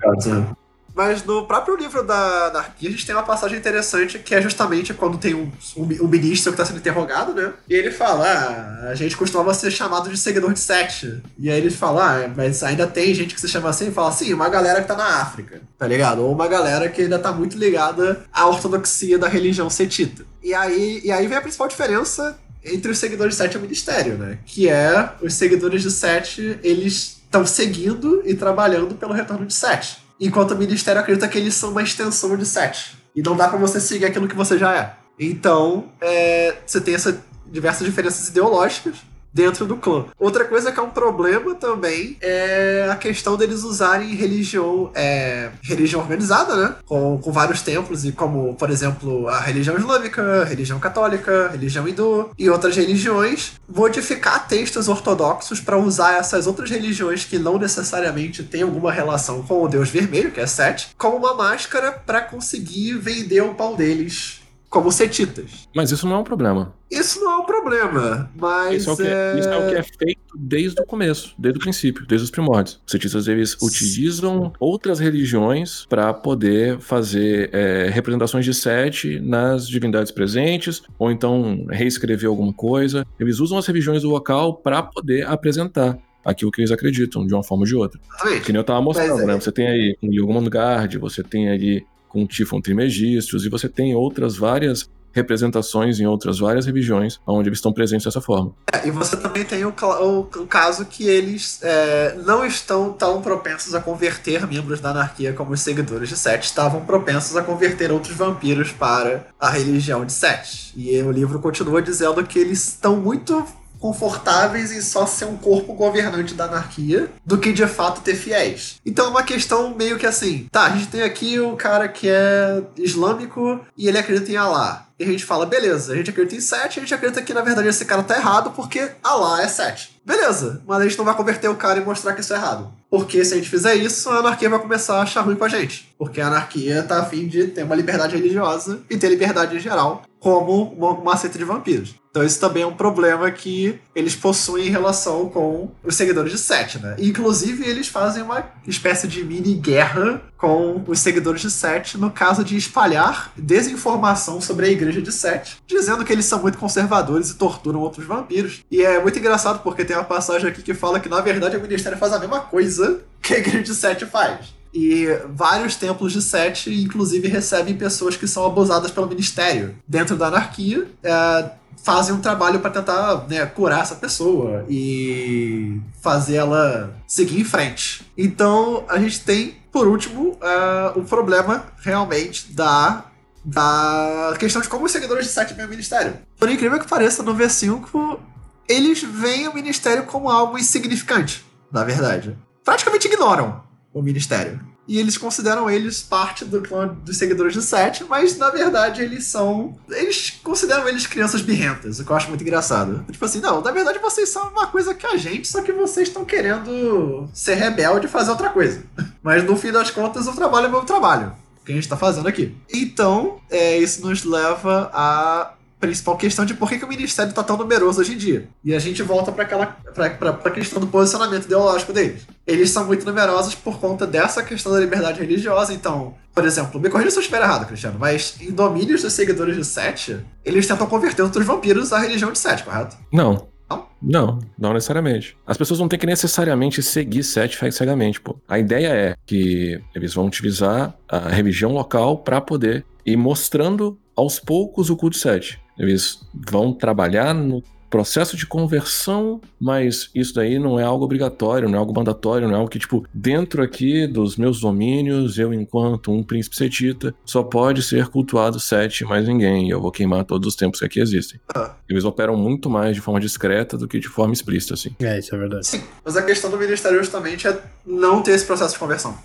Mas 0.96 1.24
no 1.24 1.46
próprio 1.46 1.76
livro 1.76 2.04
da 2.04 2.48
anarquia, 2.48 2.90
a 2.90 2.92
gente 2.92 3.06
tem 3.06 3.16
uma 3.16 3.24
passagem 3.24 3.58
interessante 3.58 4.20
que 4.20 4.36
é 4.36 4.42
justamente 4.42 4.94
quando 4.94 5.18
tem 5.18 5.34
um, 5.34 5.52
um, 5.78 5.84
um 6.04 6.08
ministro 6.08 6.52
que 6.52 6.62
está 6.62 6.66
sendo 6.66 6.80
interrogado, 6.80 7.34
né? 7.34 7.54
E 7.68 7.74
ele 7.74 7.92
fala: 7.92 8.26
ah, 8.26 8.90
a 8.90 8.96
gente 8.96 9.16
costumava 9.16 9.54
ser 9.54 9.72
chamado 9.72 10.10
de 10.10 10.18
seguidor 10.18 10.54
de 10.54 10.60
Sete. 10.60 11.22
E 11.38 11.50
aí 11.50 11.58
ele 11.58 11.70
fala: 11.70 12.26
ah, 12.26 12.32
mas 12.36 12.64
ainda 12.64 12.88
tem 12.88 13.14
gente 13.14 13.34
que 13.34 13.42
se 13.42 13.48
chama 13.48 13.70
assim? 13.70 13.88
E 13.88 13.92
fala 13.92 14.10
assim: 14.10 14.34
uma 14.34 14.50
galera 14.50 14.82
que 14.82 14.88
tá 14.88 14.96
na 14.96 15.22
África, 15.22 15.62
tá 15.78 15.88
ligado? 15.88 16.20
Ou 16.20 16.32
uma 16.32 16.48
galera 16.48 16.90
que 16.90 17.02
ainda 17.02 17.20
tá 17.20 17.32
muito 17.32 17.58
ligada 17.58 18.24
à 18.32 18.48
ortodoxia 18.48 19.18
da 19.18 19.28
religião 19.28 19.70
setita. 19.70 20.26
E 20.44 20.54
aí, 20.54 21.02
e 21.04 21.12
aí 21.12 21.28
vem 21.28 21.38
a 21.38 21.42
principal 21.42 21.68
diferença 21.68 22.38
entre 22.64 22.92
os 22.92 22.98
seguidores 22.98 23.36
de 23.36 23.38
Sete 23.38 23.54
e 23.54 23.58
o 23.58 23.62
ministério, 23.62 24.18
né? 24.18 24.38
Que 24.46 24.70
é 24.70 25.14
os 25.22 25.34
seguidores 25.34 25.82
de 25.82 25.92
Sete, 25.92 26.60
eles 26.64 27.20
estão 27.24 27.46
seguindo 27.46 28.22
e 28.26 28.34
trabalhando 28.34 28.96
pelo 28.96 29.14
retorno 29.14 29.46
de 29.46 29.54
Sete. 29.54 30.09
Enquanto 30.20 30.52
o 30.52 30.58
ministério 30.58 31.02
acredita 31.02 31.28
que 31.28 31.38
eles 31.38 31.54
são 31.54 31.72
uma 31.72 31.82
extensão 31.82 32.36
de 32.36 32.46
Sete. 32.46 32.98
E 33.16 33.22
não 33.22 33.36
dá 33.36 33.48
pra 33.48 33.58
você 33.58 33.80
seguir 33.80 34.06
aquilo 34.06 34.28
que 34.28 34.36
você 34.36 34.58
já 34.58 34.76
é. 34.76 34.94
Então, 35.20 35.90
é, 36.02 36.58
você 36.66 36.80
tem 36.80 36.96
essas 36.96 37.16
diversas 37.48 37.86
diferenças 37.86 38.28
ideológicas 38.30 38.96
dentro 39.34 39.66
do 39.66 39.78
clã. 39.78 40.06
Outra 40.20 40.46
coisa 40.46 40.72
que 40.72 40.80
é 40.80 40.84
um 40.84 40.90
problema 40.90 41.56
também 41.56 42.18
é 42.22 42.88
a 42.92 42.96
questão 42.96 43.38
deles 43.38 43.64
usarem 43.64 44.16
religião, 44.16 44.92
é, 44.96 45.50
religião 45.62 46.02
organizada, 46.02 46.56
né? 46.56 46.76
Com, 46.86 47.18
com 47.18 47.32
vários 47.32 47.62
templos, 47.62 48.06
e 48.06 48.12
como, 48.12 48.56
por 48.56 48.70
exemplo, 48.70 49.28
a 49.28 49.40
religião 49.40 49.78
islâmica, 49.78 50.44
religião 50.44 50.80
católica, 50.80 51.50
religião 51.50 51.88
hindu 51.88 52.32
e 52.38 52.50
outras 52.50 52.76
religiões, 52.76 53.54
modificar 53.68 54.48
textos 54.48 54.88
ortodoxos 54.88 55.60
para 55.60 55.78
usar 55.78 56.18
essas 56.18 56.48
outras 56.48 56.70
religiões 56.70 57.26
que 57.26 57.38
não 57.38 57.58
necessariamente 57.58 58.44
têm 58.44 58.64
alguma 58.64 58.92
relação 58.92 59.44
com 59.44 59.64
o 59.64 59.68
Deus 59.68 59.90
Vermelho, 59.90 60.32
que 60.32 60.40
é 60.40 60.48
Set, 60.48 60.90
como 60.98 61.18
uma 61.18 61.34
máscara 61.34 61.92
para 61.92 62.22
conseguir 62.22 62.94
vender 62.94 63.42
o 63.42 63.54
pau 63.54 63.76
deles 63.76 64.39
como 64.70 64.92
setitas. 64.92 65.68
Mas 65.76 65.92
isso 65.92 66.08
não 66.08 66.18
é 66.18 66.20
um 66.20 66.24
problema. 66.24 66.74
Isso 66.92 67.20
não 67.20 67.32
é 67.32 67.38
um 67.38 67.46
problema, 67.46 68.32
mas. 68.36 68.82
Isso 68.82 68.90
é, 68.90 68.94
o 68.94 68.98
que, 68.98 69.04
é... 69.04 69.40
isso 69.40 69.50
é 69.50 69.58
o 69.58 69.70
que 69.70 69.76
é 69.76 69.84
feito 69.84 70.38
desde 70.38 70.82
o 70.82 70.86
começo, 70.86 71.34
desde 71.38 71.58
o 71.58 71.62
princípio, 71.62 72.06
desde 72.06 72.26
os 72.26 72.32
primórdios. 72.32 72.80
Os 72.86 72.92
cientistas 72.92 73.28
eles 73.28 73.58
utilizam 73.62 74.54
outras 74.60 75.00
religiões 75.00 75.86
para 75.88 76.14
poder 76.14 76.80
fazer 76.80 77.50
é, 77.54 77.90
representações 77.90 78.46
de 78.46 78.54
sete 78.54 79.20
nas 79.20 79.68
divindades 79.68 80.12
presentes, 80.12 80.84
ou 80.98 81.12
então 81.12 81.66
reescrever 81.70 82.30
alguma 82.30 82.54
coisa. 82.54 83.06
Eles 83.20 83.40
usam 83.40 83.58
as 83.58 83.66
religiões 83.66 84.04
do 84.04 84.10
local 84.10 84.56
para 84.56 84.84
poder 84.84 85.28
apresentar 85.28 85.98
aquilo 86.24 86.52
que 86.52 86.62
eles 86.62 86.72
acreditam, 86.72 87.26
de 87.26 87.34
uma 87.34 87.44
forma 87.44 87.64
ou 87.64 87.68
de 87.68 87.76
outra. 87.76 88.00
Exatamente. 88.08 88.46
Que 88.46 88.52
nem 88.52 88.60
eu 88.60 88.64
tava 88.64 88.82
mostrando, 88.82 89.14
Mas 89.14 89.22
é- 89.22 89.26
né? 89.26 89.40
Você 89.40 89.52
tem 89.52 89.68
aí 89.68 89.98
com 90.00 90.08
Yogmondgard, 90.12 90.98
você 90.98 91.24
tem 91.24 91.50
aí 91.50 91.84
com 92.10 92.28
Tifon 92.28 92.60
Trismegistus, 92.60 93.46
e 93.46 93.50
você 93.50 93.70
tem 93.70 93.96
outras 93.96 94.36
várias 94.36 94.90
representações 95.12 96.00
em 96.00 96.06
outras 96.06 96.38
várias 96.40 96.66
religiões 96.68 97.20
onde 97.26 97.50
eles 97.50 97.58
estão 97.58 97.74
presentes 97.74 98.06
dessa 98.06 98.22
forma. 98.22 98.54
É, 98.72 98.88
e 98.88 98.92
você 98.92 99.18
também 99.18 99.44
tem 99.44 99.66
o, 99.66 99.70
o- 100.02 100.20
o 100.20 100.46
caso 100.48 100.86
que 100.86 101.08
eles 101.08 101.60
é, 101.64 102.16
não 102.26 102.46
estão 102.46 102.94
tão 102.94 103.20
propensos 103.20 103.74
a 103.74 103.82
converter 103.82 104.46
membros 104.48 104.80
da 104.80 104.92
anarquia 104.92 105.34
como 105.34 105.54
os 105.54 105.62
seguidores 105.62 106.10
de 106.10 106.16
Seth 106.18 106.44
estavam 106.44 106.82
propensos 106.86 107.36
a 107.36 107.42
converter 107.42 107.92
outros 107.92 108.16
vampiros 108.16 108.72
para 108.72 109.26
a 109.40 109.50
religião 109.50 110.06
de 110.06 110.14
Seth. 110.14 110.74
E 110.76 111.02
o 111.02 111.12
livro 111.12 111.40
continua 111.40 111.82
dizendo 111.82 112.24
que 112.24 112.38
eles 112.38 112.68
estão 112.68 112.96
muito 112.96 113.44
confortáveis 113.80 114.72
em 114.72 114.82
só 114.82 115.06
ser 115.06 115.26
um 115.26 115.38
corpo 115.38 115.74
governante 115.74 116.34
da 116.34 116.46
anarquia 116.46 117.10
do 117.26 117.38
que 117.38 117.54
de 117.54 117.66
fato 117.66 118.02
ter 118.02 118.16
fiéis. 118.16 118.80
Então 118.86 119.08
é 119.08 119.10
uma 119.10 119.24
questão 119.24 119.74
meio 119.76 119.98
que 119.98 120.06
assim, 120.06 120.48
tá, 120.52 120.64
a 120.66 120.70
gente 120.70 120.88
tem 120.88 121.02
aqui 121.02 121.40
o 121.40 121.56
cara 121.56 121.88
que 121.88 122.10
é 122.10 122.62
islâmico 122.78 123.60
e 123.78 123.88
ele 123.88 123.98
acredita 123.98 124.32
em 124.32 124.38
Allah. 124.38 124.89
E 125.00 125.04
a 125.06 125.08
gente 125.08 125.24
fala, 125.24 125.46
beleza, 125.46 125.94
a 125.94 125.96
gente 125.96 126.10
acredita 126.10 126.36
em 126.36 126.42
Sete, 126.42 126.78
a 126.78 126.82
gente 126.82 126.94
acredita 126.94 127.22
que 127.22 127.34
na 127.34 127.42
verdade 127.42 127.70
esse 127.70 127.86
cara 127.86 128.04
tá 128.04 128.18
errado 128.18 128.52
porque 128.52 128.92
Allah 129.02 129.42
é 129.42 129.48
Sete. 129.48 129.98
Beleza, 130.06 130.62
mas 130.68 130.82
a 130.82 130.84
gente 130.84 130.98
não 130.98 131.06
vai 131.06 131.16
converter 131.16 131.48
o 131.48 131.56
cara 131.56 131.80
e 131.80 131.86
mostrar 131.86 132.14
que 132.14 132.20
isso 132.20 132.34
é 132.34 132.36
errado. 132.36 132.70
Porque 132.90 133.24
se 133.24 133.34
a 133.34 133.38
gente 133.38 133.50
fizer 133.50 133.76
isso, 133.76 134.10
a 134.10 134.18
anarquia 134.18 134.50
vai 134.50 134.60
começar 134.60 134.98
a 134.98 135.04
achar 135.04 135.22
ruim 135.22 135.36
com 135.36 135.46
a 135.46 135.50
gente. 135.50 135.94
Porque 135.98 136.20
a 136.20 136.28
anarquia 136.28 136.84
tá 136.84 137.00
afim 137.00 137.28
de 137.28 137.48
ter 137.48 137.64
uma 137.64 137.76
liberdade 137.76 138.16
religiosa 138.16 138.82
e 138.90 138.98
ter 138.98 139.08
liberdade 139.08 139.56
em 139.56 139.60
geral, 139.60 140.02
como 140.20 140.74
uma, 140.74 140.92
uma 140.92 141.16
seita 141.16 141.38
de 141.38 141.46
vampiros. 141.46 141.96
Então 142.10 142.24
isso 142.24 142.40
também 142.40 142.64
é 142.64 142.68
um 142.68 142.76
problema 142.76 143.30
que 143.30 143.80
eles 143.96 144.16
possuem 144.16 144.68
em 144.68 144.72
relação 144.72 145.30
com 145.30 145.70
os 145.84 145.96
seguidores 145.96 146.32
de 146.32 146.40
Sete, 146.40 146.80
né? 146.80 146.96
E, 146.98 147.08
inclusive 147.08 147.64
eles 147.64 147.88
fazem 147.88 148.24
uma 148.24 148.44
espécie 148.68 149.08
de 149.08 149.24
mini 149.24 149.54
guerra 149.54 150.24
com 150.40 150.82
os 150.88 151.00
seguidores 151.00 151.42
de 151.42 151.52
Sete 151.52 151.98
no 151.98 152.10
caso 152.10 152.44
de 152.44 152.56
espalhar 152.56 153.32
desinformação 153.38 154.40
sobre 154.40 154.68
a 154.68 154.70
igreja 154.70 155.02
de 155.02 155.12
Sete, 155.12 155.58
dizendo 155.68 156.06
que 156.06 156.14
eles 156.14 156.26
são 156.26 156.42
muito 156.42 156.58
conservadores 156.58 157.30
e 157.30 157.36
torturam 157.36 157.82
outros 157.82 158.08
vampiros. 158.08 158.64
E 158.72 158.82
é 158.82 159.02
muito 159.02 159.20
engraçado 159.20 159.62
porque 159.62 159.84
tem 159.84 159.96
uma 159.96 160.06
passagem 160.06 160.50
aqui 160.50 160.64
que 160.64 160.74
fala 160.74 161.00
que 161.00 161.10
na 161.10 161.20
verdade 161.20 161.58
o 161.58 161.62
ministério 161.62 161.98
faz 161.98 162.14
a 162.14 162.20
mesma 162.20 162.40
coisa 162.40 163.02
que 163.22 163.34
a 163.36 163.38
igreja 163.38 163.64
de 163.64 163.76
Sete 163.76 164.06
faz. 164.06 164.59
E 164.74 165.08
vários 165.34 165.76
templos 165.76 166.14
de 166.14 166.22
Sete, 166.22 166.72
inclusive, 166.84 167.28
recebem 167.28 167.76
pessoas 167.76 168.16
que 168.16 168.28
são 168.28 168.46
abusadas 168.46 168.92
pelo 168.92 169.08
ministério 169.08 169.76
dentro 169.88 170.16
da 170.16 170.28
anarquia. 170.28 170.88
é, 171.04 171.52
fazem 171.84 172.14
um 172.14 172.20
trabalho 172.20 172.60
para 172.60 172.72
tentar 172.72 173.26
né, 173.28 173.46
curar 173.46 173.82
essa 173.82 173.96
pessoa 173.96 174.66
e 174.70 175.80
fazer 176.02 176.36
ela 176.36 176.94
seguir 177.08 177.40
em 177.40 177.44
frente. 177.44 178.06
Então 178.18 178.84
a 178.90 179.00
gente 179.00 179.22
tem, 179.22 179.56
por 179.72 179.88
último, 179.88 180.38
é, 180.42 181.00
o 181.00 181.04
problema 181.04 181.66
realmente 181.82 182.52
da 182.52 183.06
da 183.44 184.36
questão 184.38 184.62
de 184.62 184.68
como 184.68 184.86
os 184.86 184.92
seguidores 184.92 185.26
de 185.26 185.32
Sete 185.32 185.54
veem 185.54 185.66
o 185.66 185.70
ministério. 185.70 186.18
Por 186.38 186.50
incrível 186.50 186.78
que 186.78 186.88
pareça, 186.88 187.24
no 187.24 187.34
V5 187.34 188.20
eles 188.68 189.02
veem 189.02 189.48
o 189.48 189.54
ministério 189.54 190.04
como 190.04 190.30
algo 190.30 190.58
insignificante, 190.58 191.44
na 191.72 191.84
verdade. 191.84 192.38
Praticamente 192.64 193.08
ignoram 193.08 193.64
o 193.94 194.02
ministério. 194.02 194.60
E 194.88 194.98
eles 194.98 195.18
consideram 195.20 195.70
eles 195.70 196.02
parte 196.02 196.44
do 196.44 196.64
clã 196.64 196.88
dos 196.88 197.16
seguidores 197.16 197.54
de 197.54 197.62
Sete, 197.62 198.04
mas 198.06 198.36
na 198.38 198.50
verdade 198.50 199.04
eles 199.04 199.26
são. 199.26 199.78
Eles 199.88 200.32
consideram 200.44 200.88
eles 200.88 201.06
crianças 201.06 201.42
birrentas, 201.42 202.00
o 202.00 202.06
que 202.06 202.12
eu 202.12 202.16
acho 202.16 202.30
muito 202.30 202.42
engraçado. 202.42 203.06
Tipo 203.12 203.24
assim, 203.24 203.40
não, 203.40 203.62
na 203.62 203.72
verdade 203.72 204.00
vocês 204.00 204.30
são 204.30 204.50
uma 204.50 204.66
coisa 204.66 204.96
que 204.96 205.06
a 205.06 205.16
gente, 205.16 205.48
só 205.48 205.62
que 205.62 205.72
vocês 205.72 206.08
estão 206.08 206.26
querendo 206.26 207.30
ser 207.34 207.54
rebelde 207.54 208.08
e 208.08 208.10
fazer 208.10 208.32
outra 208.32 208.50
coisa. 208.50 208.84
Mas 209.22 209.44
no 209.44 209.56
fim 209.56 209.72
das 209.72 209.92
contas, 209.92 210.28
o 210.28 210.34
trabalho 210.34 210.66
é 210.66 210.70
o 210.70 210.72
meu 210.72 210.82
trabalho 210.82 211.34
que 211.70 211.74
a 211.74 211.76
gente 211.76 211.84
está 211.84 211.96
fazendo 211.98 212.28
aqui. 212.28 212.58
Então, 212.74 213.40
é, 213.48 213.78
isso 213.78 214.02
nos 214.02 214.24
leva 214.24 214.90
à 214.92 215.54
principal 215.80 216.18
questão 216.18 216.46
de 216.46 216.54
por 216.54 216.70
que, 216.70 216.78
que 216.78 216.86
o 216.86 216.88
ministério 216.88 217.30
está 217.30 217.44
tão 217.44 217.58
numeroso 217.58 218.02
hoje 218.02 218.14
em 218.14 218.18
dia. 218.18 218.48
E 218.64 218.74
a 218.74 218.80
gente 218.80 219.02
volta 219.02 219.32
para 219.32 219.44
aquela 219.44 220.34
questão 220.54 220.80
do 220.80 220.88
posicionamento 220.88 221.46
ideológico 221.46 221.94
deles. 221.94 222.28
Eles 222.46 222.70
são 222.70 222.86
muito 222.86 223.06
numerosos 223.06 223.56
por 223.56 223.80
conta 223.80 224.06
dessa 224.06 224.44
questão 224.44 224.72
da 224.72 224.80
liberdade 224.80 225.20
religiosa. 225.20 225.74
Então, 225.74 226.16
por 226.34 226.46
exemplo, 226.46 226.80
me 226.80 226.90
corrija 226.90 227.12
se 227.12 227.18
eu 227.18 227.22
estiver 227.22 227.42
errado, 227.42 227.66
Cristiano, 227.66 227.98
mas 228.00 228.36
em 228.42 228.52
domínios 228.52 229.02
dos 229.02 229.14
seguidores 229.14 229.56
de 229.56 229.66
Sete, 229.66 230.20
eles 230.44 230.68
tentam 230.68 230.88
converter 230.88 231.22
outros 231.22 231.46
vampiros 231.46 231.94
à 231.94 232.00
religião 232.00 232.32
de 232.32 232.40
Sete, 232.40 232.64
correto? 232.64 232.98
Não. 233.12 233.48
Não? 233.70 233.88
Não, 234.02 234.40
não 234.58 234.74
necessariamente. 234.74 235.38
As 235.46 235.58
pessoas 235.58 235.80
não 235.80 235.88
têm 235.88 236.00
que 236.00 236.06
necessariamente 236.06 236.82
seguir 236.82 237.24
Sete 237.24 237.72
cegamente, 237.72 238.20
pô. 238.20 238.36
A 238.48 238.58
ideia 238.58 238.88
é 238.88 239.16
que 239.26 239.80
eles 239.94 240.14
vão 240.14 240.26
utilizar 240.26 240.94
a 241.08 241.30
religião 241.30 241.72
local 241.72 242.18
para 242.18 242.42
poder 242.42 242.84
ir 243.06 243.16
mostrando 243.16 244.00
aos 244.16 244.40
poucos 244.40 244.90
o 244.90 244.96
culto 244.98 245.18
Sete. 245.18 245.62
Eles 245.80 246.22
vão 246.34 246.74
trabalhar 246.74 247.34
no 247.34 247.64
processo 247.90 248.38
de 248.38 248.46
conversão, 248.46 249.42
mas 249.60 250.10
isso 250.14 250.34
daí 250.36 250.60
não 250.60 250.80
é 250.80 250.84
algo 250.84 251.04
obrigatório, 251.04 251.68
não 251.68 251.76
é 251.76 251.80
algo 251.80 251.94
mandatório, 251.94 252.48
não 252.48 252.56
é 252.56 252.58
algo 252.58 252.70
que, 252.70 252.80
tipo, 252.80 253.06
dentro 253.14 253.64
aqui 253.64 254.06
dos 254.06 254.38
meus 254.38 254.62
domínios, 254.62 255.40
eu, 255.40 255.54
enquanto 255.54 256.12
um 256.12 256.24
príncipe 256.24 256.56
setita, 256.56 257.14
só 257.26 257.42
pode 257.42 257.82
ser 257.82 258.08
cultuado 258.08 258.60
sete, 258.60 259.04
mais 259.04 259.28
ninguém, 259.28 259.68
e 259.68 259.72
eu 259.72 259.82
vou 259.82 259.92
queimar 259.92 260.24
todos 260.24 260.48
os 260.48 260.56
tempos 260.56 260.80
que 260.80 260.86
aqui 260.86 261.00
existem. 261.00 261.40
Ah. 261.54 261.76
Eles 261.90 262.06
operam 262.06 262.38
muito 262.38 262.70
mais 262.70 262.96
de 262.96 263.02
forma 263.02 263.20
discreta 263.20 263.78
do 263.78 263.88
que 263.88 264.00
de 264.00 264.08
forma 264.08 264.34
explícita, 264.34 264.76
assim. 264.76 264.96
É, 265.00 265.18
isso 265.18 265.34
é 265.34 265.38
verdade. 265.38 265.66
Sim, 265.66 265.82
mas 266.06 266.16
a 266.16 266.22
questão 266.22 266.52
do 266.52 266.58
ministério 266.58 267.00
justamente 267.00 267.48
é 267.48 267.60
não 267.86 268.22
ter 268.22 268.32
esse 268.32 268.46
processo 268.46 268.74
de 268.74 268.80
conversão. 268.80 269.18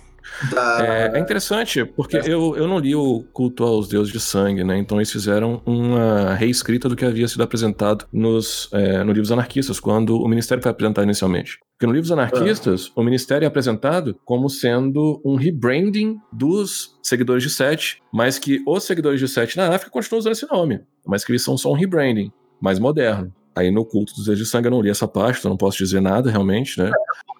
É, 0.81 1.17
é 1.17 1.19
interessante, 1.19 1.85
porque 1.85 2.17
eu, 2.17 2.55
eu 2.55 2.67
não 2.67 2.79
li 2.79 2.95
o 2.95 3.23
culto 3.33 3.63
aos 3.63 3.87
deuses 3.87 4.11
de 4.11 4.19
sangue, 4.19 4.63
né? 4.63 4.77
Então 4.77 4.97
eles 4.97 5.11
fizeram 5.11 5.61
uma 5.65 6.33
reescrita 6.33 6.89
do 6.89 6.95
que 6.95 7.05
havia 7.05 7.27
sido 7.27 7.43
apresentado 7.43 8.05
nos, 8.11 8.69
é, 8.71 9.03
no 9.03 9.11
livros 9.11 9.31
anarquistas, 9.31 9.79
quando 9.79 10.17
o 10.21 10.27
ministério 10.27 10.61
foi 10.61 10.71
apresentado 10.71 11.03
inicialmente. 11.03 11.59
Porque 11.73 11.85
no 11.87 11.91
livros 11.91 12.11
anarquistas, 12.11 12.91
o 12.95 13.03
ministério 13.03 13.45
é 13.45 13.47
apresentado 13.47 14.17
como 14.23 14.49
sendo 14.49 15.21
um 15.25 15.35
rebranding 15.35 16.17
dos 16.31 16.97
seguidores 17.03 17.43
de 17.43 17.49
Sete, 17.49 18.01
mas 18.13 18.39
que 18.39 18.61
os 18.65 18.83
seguidores 18.83 19.19
de 19.19 19.27
Sete 19.27 19.57
na 19.57 19.67
África 19.67 19.91
continuam 19.91 20.19
usando 20.19 20.33
esse 20.33 20.47
nome, 20.49 20.81
mas 21.05 21.25
que 21.25 21.31
eles 21.31 21.43
são 21.43 21.57
só 21.57 21.71
um 21.71 21.75
rebranding, 21.75 22.31
mais 22.61 22.79
moderno. 22.79 23.33
Aí 23.55 23.71
no 23.71 23.85
culto 23.85 24.13
dos 24.13 24.25
deuses 24.25 24.45
de 24.45 24.49
sangue 24.49 24.67
eu 24.67 24.71
não 24.71 24.81
li 24.81 24.89
essa 24.89 25.07
parte, 25.07 25.39
então 25.39 25.49
não 25.49 25.57
posso 25.57 25.77
dizer 25.77 26.01
nada 26.01 26.29
realmente, 26.29 26.79
né? 26.79 26.91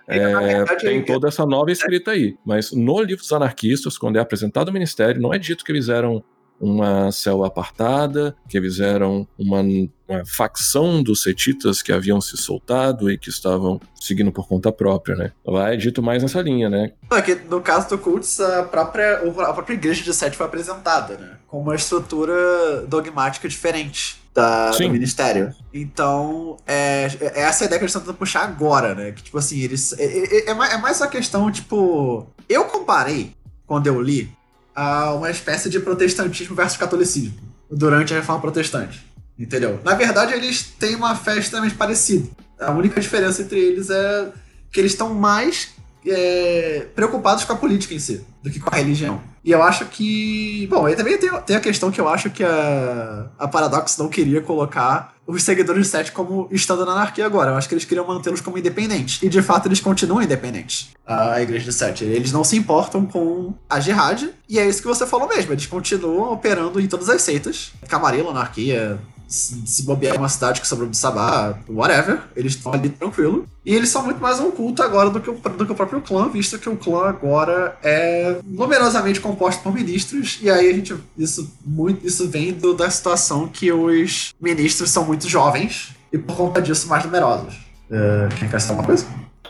Na 0.08 0.44
É, 0.44 0.66
tem 0.78 1.04
toda 1.04 1.28
essa 1.28 1.46
nova 1.46 1.72
escrita 1.72 2.12
aí. 2.12 2.36
Mas 2.46 2.72
no 2.72 3.02
livro 3.02 3.24
dos 3.24 3.32
anarquistas, 3.32 3.98
quando 3.98 4.18
é 4.18 4.20
apresentado 4.20 4.70
o 4.70 4.74
ministério, 4.74 5.22
não 5.22 5.34
é 5.34 5.38
dito 5.38 5.64
que 5.64 5.72
eles 5.72 5.90
eram 5.90 6.24
uma 6.60 7.12
célula 7.12 7.48
apartada, 7.48 8.36
que 8.48 8.58
eles 8.58 8.80
eram 8.80 9.28
uma, 9.38 9.62
uma 9.62 10.26
facção 10.26 11.04
dos 11.04 11.22
setitas 11.22 11.82
que 11.82 11.92
haviam 11.92 12.22
se 12.22 12.38
soltado 12.38 13.12
e 13.12 13.18
que 13.18 13.30
estavam 13.30 13.80
seguindo 14.00 14.32
por 14.32 14.48
conta 14.48 14.72
própria, 14.72 15.16
né? 15.16 15.32
Lá 15.46 15.74
é 15.74 15.76
dito 15.78 16.02
mais 16.02 16.24
nessa 16.24 16.42
linha, 16.42 16.70
né? 16.70 16.94
Não, 17.10 17.18
é 17.18 17.22
que 17.22 17.36
no 17.36 17.62
caso 17.62 17.90
do 17.90 17.98
Cults, 17.98 18.40
a 18.40 18.64
própria, 18.64 19.18
a 19.18 19.54
própria 19.54 19.74
igreja 19.74 20.04
de 20.04 20.14
Sete 20.14 20.38
foi 20.38 20.46
apresentada, 20.46 21.18
né? 21.18 21.32
Com 21.48 21.60
uma 21.60 21.76
estrutura 21.76 22.86
dogmática 22.88 23.50
diferente 23.50 24.25
da, 24.36 24.72
do 24.72 24.90
ministério. 24.90 25.56
Então, 25.74 26.58
é, 26.68 27.10
é 27.22 27.42
essa 27.42 27.64
a 27.64 27.66
ideia 27.66 27.80
que 27.80 27.86
eles 27.86 27.92
estão 27.92 28.02
tentando 28.02 28.18
puxar 28.18 28.44
agora, 28.44 28.94
né? 28.94 29.14
Que, 29.14 29.24
tipo 29.24 29.38
assim, 29.38 29.60
eles. 29.60 29.94
É, 29.94 30.04
é, 30.04 30.50
é 30.50 30.54
mais, 30.54 30.74
é 30.74 30.78
mais 30.78 31.00
uma 31.00 31.08
questão, 31.08 31.50
tipo. 31.50 32.28
Eu 32.48 32.66
comparei, 32.66 33.34
quando 33.66 33.88
eu 33.88 34.00
li, 34.00 34.30
a 34.76 35.14
uma 35.14 35.32
espécie 35.32 35.70
de 35.70 35.80
protestantismo 35.80 36.54
versus 36.54 36.78
catolicismo 36.78 37.34
durante 37.72 38.14
a 38.14 38.18
reforma 38.18 38.42
protestante. 38.42 39.04
Entendeu? 39.40 39.80
Na 39.84 39.96
verdade, 39.96 40.34
eles 40.34 40.64
têm 40.64 40.96
uma 40.96 41.16
fé 41.16 41.38
extremamente 41.38 41.76
parecida. 41.76 42.30
A 42.60 42.72
única 42.72 43.00
diferença 43.00 43.42
entre 43.42 43.60
eles 43.60 43.90
é 43.90 44.32
que 44.72 44.80
eles 44.80 44.92
estão 44.92 45.14
mais 45.14 45.70
é, 46.06 46.88
preocupados 46.96 47.44
com 47.44 47.54
a 47.54 47.56
política 47.56 47.94
em 47.94 48.00
si 48.00 48.26
do 48.44 48.50
que 48.50 48.60
com 48.60 48.74
a 48.74 48.78
religião. 48.78 49.22
E 49.44 49.52
eu 49.52 49.62
acho 49.62 49.86
que. 49.86 50.68
Bom, 50.68 50.86
aí 50.88 50.96
também 50.96 51.18
tem, 51.18 51.30
tem 51.42 51.56
a 51.56 51.60
questão 51.60 51.92
que 51.92 52.02
eu 52.02 52.10
acho 52.10 52.32
que 52.32 52.44
a, 52.44 53.28
a 53.38 53.48
Paradox 53.48 53.96
não 53.98 54.10
queria 54.10 54.42
colocar 54.42 55.14
os 55.28 55.44
seguidores 55.44 55.84
de 55.84 55.90
Sete 55.90 56.12
como 56.12 56.48
estando 56.52 56.86
na 56.86 56.94
anarquia 56.94 57.26
agora. 57.26 57.52
Eu 57.52 57.56
acho 57.56 57.68
que 57.68 57.76
eles 57.76 57.86
queriam 57.86 58.08
mantê-los 58.08 58.42
como 58.42 58.58
independentes. 58.58 59.22
E 59.22 59.30
de 59.30 59.42
fato 59.42 59.68
eles 59.68 59.80
continuam 59.80 60.22
independentes. 60.22 60.90
A 61.06 61.42
igreja 61.42 61.66
de 61.66 61.74
Sete. 61.74 62.04
Eles 62.04 62.32
não 62.32 62.44
se 62.44 62.58
importam 62.58 63.06
com 63.06 63.54
a 63.70 63.80
jihad. 63.80 64.30
E 64.50 64.58
é 64.58 64.68
isso 64.68 64.82
que 64.82 64.88
você 64.88 65.06
falou 65.06 65.28
mesmo. 65.28 65.54
Eles 65.54 65.68
continuam 65.68 66.34
operando 66.34 66.80
em 66.80 66.88
todas 66.88 67.10
as 67.10 67.22
seitas. 67.22 67.72
Camarilla, 67.88 68.32
anarquia, 68.32 69.00
se 69.28 69.84
bobear 69.84 70.18
uma 70.18 70.30
cidade 70.30 70.62
que 70.62 70.68
sobrou 70.68 70.90
do 70.90 70.96
Sabá, 70.96 71.58
whatever, 71.68 72.22
eles 72.36 72.54
estão 72.54 72.74
ali 72.74 72.90
tranquilo. 72.90 73.46
E 73.66 73.74
eles 73.74 73.90
são 73.90 74.04
muito 74.04 74.22
mais 74.22 74.40
um 74.40 74.52
culto 74.52 74.84
agora 74.84 75.10
do 75.10 75.20
que, 75.20 75.30
o, 75.30 75.34
do 75.34 75.66
que 75.66 75.72
o 75.72 75.76
próprio 75.76 76.02
clã, 76.02 76.30
visto 76.30 76.60
que 76.60 76.70
o 76.70 76.78
clã 76.78 77.08
agora 77.08 77.78
é 77.84 78.38
numerosamente 78.46 79.20
composto 79.20 79.64
por 79.64 79.74
ministros, 79.74 80.40
e 80.42 80.50
aí 80.50 80.70
a 80.70 80.74
gente. 80.74 80.96
Isso, 81.18 81.52
muito, 81.66 82.06
isso 82.06 82.28
vem 82.28 82.54
do, 82.54 82.74
da 82.74 82.90
situação 82.90 83.48
que 83.48 83.72
os 83.72 84.34
ministros 84.40 84.92
são 84.92 85.06
muito 85.06 85.28
jovens 85.28 85.96
e 86.14 86.18
por 86.18 86.36
conta 86.36 86.62
disso 86.62 86.88
mais 86.88 87.04
numerosos. 87.04 87.56
Uh, 87.90 88.34
quem 88.38 88.48
quer 88.48 88.60
citar 88.60 88.78
alguma 88.78 88.88
coisa? 88.88 89.06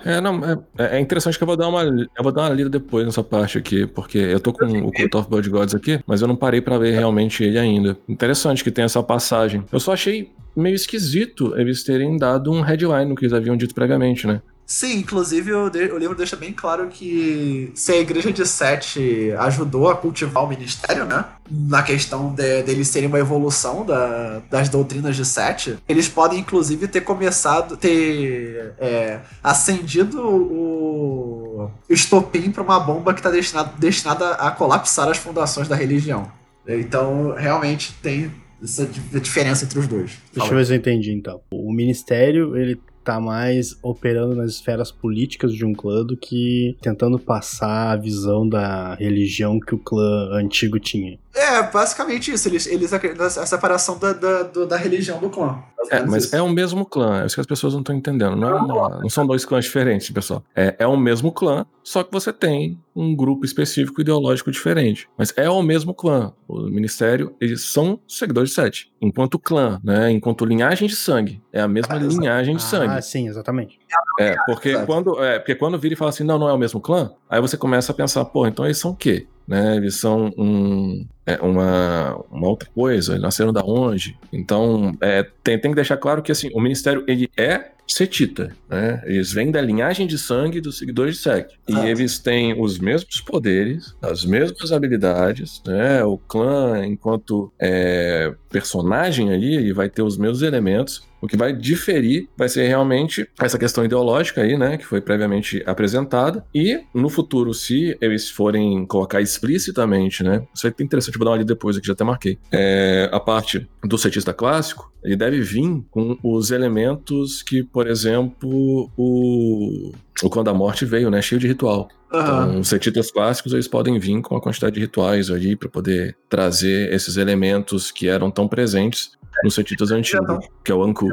É, 0.06 0.22
não, 0.22 0.40
é, 0.46 0.98
é, 0.98 1.00
interessante 1.00 1.36
que 1.36 1.44
eu 1.44 1.48
vou 1.48 1.58
dar 1.58 1.68
uma 1.68 1.82
eu 1.84 2.24
vou 2.24 2.32
dar 2.32 2.44
uma 2.44 2.50
lida 2.50 2.70
depois 2.70 3.04
nessa 3.04 3.24
parte 3.24 3.58
aqui, 3.58 3.88
porque 3.88 4.20
eu 4.20 4.40
tô 4.40 4.54
com 4.54 4.66
o 4.66 4.92
Cult 4.92 5.18
of 5.18 5.28
Blood 5.28 5.50
Gods 5.50 5.74
aqui, 5.74 6.00
mas 6.06 6.22
eu 6.22 6.28
não 6.28 6.36
parei 6.36 6.62
para 6.62 6.78
ver 6.78 6.92
realmente 6.92 7.44
ele 7.44 7.58
ainda. 7.58 7.98
Interessante 8.08 8.64
que 8.64 8.70
tem 8.70 8.86
essa 8.86 9.02
passagem. 9.02 9.64
Eu 9.72 9.80
só 9.80 9.94
achei 9.94 10.32
meio 10.56 10.76
esquisito 10.76 11.58
eles 11.58 11.84
terem 11.84 12.18
dado 12.18 12.52
um 12.52 12.62
headline 12.62 13.10
no 13.10 13.16
que 13.16 13.26
eles 13.26 13.34
haviam 13.34 13.58
dito 13.58 13.74
previamente, 13.74 14.28
né? 14.28 14.42
Sim, 14.66 14.98
inclusive 14.98 15.54
o, 15.54 15.66
o, 15.66 15.98
livro 15.98 16.16
deixa 16.16 16.36
bem 16.36 16.52
claro 16.52 16.88
que 16.88 17.72
se 17.76 17.92
a 17.92 17.98
igreja 17.98 18.32
de 18.32 18.46
Sete 18.48 19.32
ajudou 19.38 19.90
a 19.90 19.96
cultivar 19.96 20.44
o 20.44 20.48
ministério, 20.48 21.06
né? 21.06 21.24
Na 21.50 21.84
questão 21.84 22.34
de, 22.34 22.64
deles 22.64 22.88
serem 22.88 23.08
uma 23.08 23.20
evolução 23.20 23.86
da, 23.86 24.42
das 24.50 24.68
doutrinas 24.68 25.16
de 25.16 25.24
Sete, 25.24 25.78
eles 25.88 26.08
podem 26.08 26.40
inclusive 26.40 26.88
ter 26.88 27.02
começado, 27.02 27.78
ter 27.78 28.74
é, 28.80 29.20
acendido 29.44 30.20
o 30.20 31.70
estopim 31.88 32.50
para 32.50 32.64
uma 32.64 32.80
bomba 32.80 33.14
que 33.14 33.20
está 33.20 33.30
destinada, 33.30 33.72
destinada 33.78 34.32
a 34.32 34.50
colapsar 34.50 35.08
as 35.08 35.18
fundações 35.18 35.68
da 35.68 35.76
religião. 35.76 36.32
Então, 36.68 37.36
realmente 37.38 37.94
tem 38.02 38.32
essa 38.64 38.88
diferença 39.20 39.66
entre 39.66 39.78
os 39.78 39.88
dois. 39.88 40.18
Deixa 40.34 40.52
eu 40.52 40.58
ver 40.58 40.66
se 40.66 40.74
eu 40.74 40.78
entendi 40.78 41.12
então. 41.12 41.42
O 41.52 41.72
ministério, 41.72 42.58
ele 42.58 42.80
tá 43.06 43.20
mais 43.20 43.78
operando 43.84 44.36
nas 44.36 44.52
esferas 44.52 44.92
políticas 44.92 45.54
de 45.54 45.64
um 45.64 45.74
clã 45.74 46.04
do 46.04 46.18
que 46.18 46.76
tentando 46.82 47.20
passar 47.20 47.92
a 47.92 47.96
visão 47.96 48.50
da 48.50 48.96
religião 48.96 49.60
que 49.60 49.76
o 49.76 49.78
clã 49.78 50.32
antigo 50.34 50.80
tinha. 50.80 51.20
É, 51.36 51.64
basicamente 51.64 52.32
isso. 52.32 52.48
Eles, 52.48 52.66
eles 52.66 52.94
a 52.94 53.46
separação 53.46 54.00
da, 54.00 54.14
da, 54.14 54.44
da 54.44 54.78
religião 54.78 55.20
do 55.20 55.30
clã. 55.30 55.62
É, 55.92 56.04
mas 56.04 56.34
é 56.34 56.42
o 56.42 56.50
mesmo 56.50 56.86
clã, 56.86 57.22
é 57.22 57.26
isso 57.26 57.36
que 57.36 57.42
as 57.42 57.48
pessoas 57.48 57.74
não 57.74 57.82
estão 57.82 57.96
entendendo. 57.96 58.36
Não, 58.36 58.50
é 58.50 58.56
uma, 58.56 59.02
não 59.02 59.10
são 59.10 59.28
dois 59.28 59.46
clãs 59.46 59.66
diferentes, 59.66 60.10
pessoal. 60.10 60.44
É, 60.56 60.76
é 60.80 60.88
o 60.88 60.98
mesmo 60.98 61.32
clã, 61.32 61.66
só 61.84 62.04
que 62.04 62.12
você 62.12 62.34
tem 62.34 62.80
um 62.96 63.16
grupo 63.16 63.46
específico 63.46 64.02
ideológico 64.02 64.50
diferente. 64.50 65.08
Mas 65.18 65.34
é 65.38 65.50
o 65.50 65.62
mesmo 65.62 65.94
clã. 65.94 66.34
O 66.48 66.62
ministério, 66.62 67.36
eles 67.40 67.62
são 67.62 68.00
seguidores 68.08 68.50
de 68.50 68.56
Sete. 68.56 68.92
Enquanto 69.02 69.38
clã, 69.38 69.80
né? 69.84 70.10
Enquanto 70.10 70.46
linhagem 70.46 70.88
de 70.88 70.96
sangue. 70.96 71.42
É 71.52 71.62
a 71.62 71.68
mesma 71.68 71.96
ah, 71.96 72.00
linhagem 72.00 72.56
de 72.56 72.64
sangue. 72.64 72.94
Ah, 72.94 73.02
sim, 73.02 73.28
exatamente. 73.28 73.80
É, 74.20 74.36
porque 74.46 74.74
quando, 74.86 75.22
é, 75.24 75.38
porque 75.40 75.56
quando 75.56 75.78
vira 75.78 75.94
e 75.94 75.98
fala 75.98 76.10
assim, 76.10 76.24
não, 76.24 76.40
não 76.40 76.50
é 76.50 76.54
o 76.54 76.58
mesmo 76.58 76.80
clã, 76.80 77.12
aí 77.30 77.42
você 77.42 77.58
começa 77.58 77.92
a 77.92 77.96
pensar, 77.96 78.24
pô, 78.26 78.48
então 78.48 78.66
eles 78.66 78.78
são 78.78 78.92
o 78.92 78.96
quê? 78.96 79.28
Né, 79.48 79.76
eles 79.76 79.98
são 79.98 80.32
um, 80.36 81.06
é, 81.24 81.36
uma, 81.36 82.16
uma 82.32 82.48
outra 82.48 82.68
coisa, 82.74 83.12
eles 83.12 83.22
nasceram 83.22 83.54
da 83.54 83.64
onde? 83.64 84.18
Então, 84.34 84.98
é, 85.00 85.24
tem, 85.44 85.60
tem 85.60 85.70
que 85.70 85.76
deixar 85.76 85.98
claro 85.98 86.24
que 86.24 86.32
assim, 86.32 86.50
o 86.54 86.60
ministério 86.60 87.04
ele 87.08 87.30
é 87.38 87.75
setita, 87.88 88.56
né? 88.70 89.02
Eles 89.06 89.32
vêm 89.32 89.52
da 89.52 89.62
linhagem 89.62 90.08
de 90.08 90.18
sangue 90.18 90.62
dos 90.62 90.78
seguidores 90.78 91.16
de 91.16 91.22
Sek. 91.22 91.56
E 91.68 91.76
eles 91.88 92.20
têm 92.20 92.60
os 92.60 92.80
mesmos 92.80 93.22
poderes, 93.22 93.96
as 94.02 94.26
mesmas 94.26 94.72
habilidades, 94.72 95.62
né? 95.66 96.04
O 96.04 96.18
clã, 96.18 96.86
enquanto 96.86 97.52
é, 97.60 98.34
personagem 98.50 99.32
ali, 99.32 99.56
ele 99.56 99.74
vai 99.74 99.90
ter 99.90 100.02
os 100.02 100.18
mesmos 100.18 100.42
elementos, 100.42 101.04
o 101.26 101.28
que 101.28 101.36
vai 101.36 101.52
diferir 101.52 102.30
vai 102.38 102.48
ser 102.48 102.68
realmente 102.68 103.28
essa 103.42 103.58
questão 103.58 103.84
ideológica 103.84 104.42
aí, 104.42 104.56
né, 104.56 104.78
que 104.78 104.86
foi 104.86 105.02
previamente 105.02 105.62
apresentada. 105.66 106.46
E 106.54 106.82
no 106.94 107.10
futuro, 107.10 107.54
se 107.54 107.98
eles 108.00 108.30
forem 108.30 108.86
colocar 108.86 109.22
explicitamente, 109.22 110.24
né, 110.24 110.46
isso 110.54 110.68
é 110.68 110.74
interessante, 110.80 111.18
vou 111.18 111.26
dar 111.26 111.32
uma 111.32 111.38
ali 111.38 111.44
depois 111.44 111.76
aqui, 111.76 111.88
já 111.88 111.94
até 111.94 112.04
marquei. 112.04 112.38
É, 112.52 113.10
a 113.12 113.20
parte 113.20 113.68
do 113.84 113.98
setista 113.98 114.34
clássico, 114.34 114.94
ele 115.04 115.16
deve 115.16 115.42
vir 115.42 115.84
com 115.92 116.18
os 116.24 116.52
elementos 116.52 117.44
que, 117.44 117.64
por 117.76 117.88
exemplo, 117.88 118.90
o, 118.96 119.92
o 120.24 120.30
Clã 120.30 120.46
da 120.46 120.54
Morte 120.54 120.86
veio, 120.86 121.10
né, 121.12 121.22
cheio 121.22 121.42
de 121.42 121.46
ritual. 121.46 121.90
Uhum. 122.10 122.22
Então, 122.22 122.60
os 122.62 122.70
setitas 122.70 123.12
clássicos 123.12 123.52
eles 123.52 123.68
podem 123.68 124.00
vir 124.00 124.22
com 124.22 124.38
a 124.38 124.42
quantidade 124.42 124.76
de 124.76 124.80
rituais 124.80 125.30
ali 125.30 125.58
para 125.58 125.68
poder 125.68 126.16
trazer 126.30 126.94
esses 126.94 127.18
elementos 127.18 127.92
que 127.92 128.08
eram 128.08 128.32
tão 128.32 128.48
presentes 128.48 129.12
no 129.44 129.52
Sentitas 129.52 129.92
antigo, 129.92 130.40
que 130.64 130.72
é 130.72 130.74
o 130.74 130.82
Anku, 130.82 131.10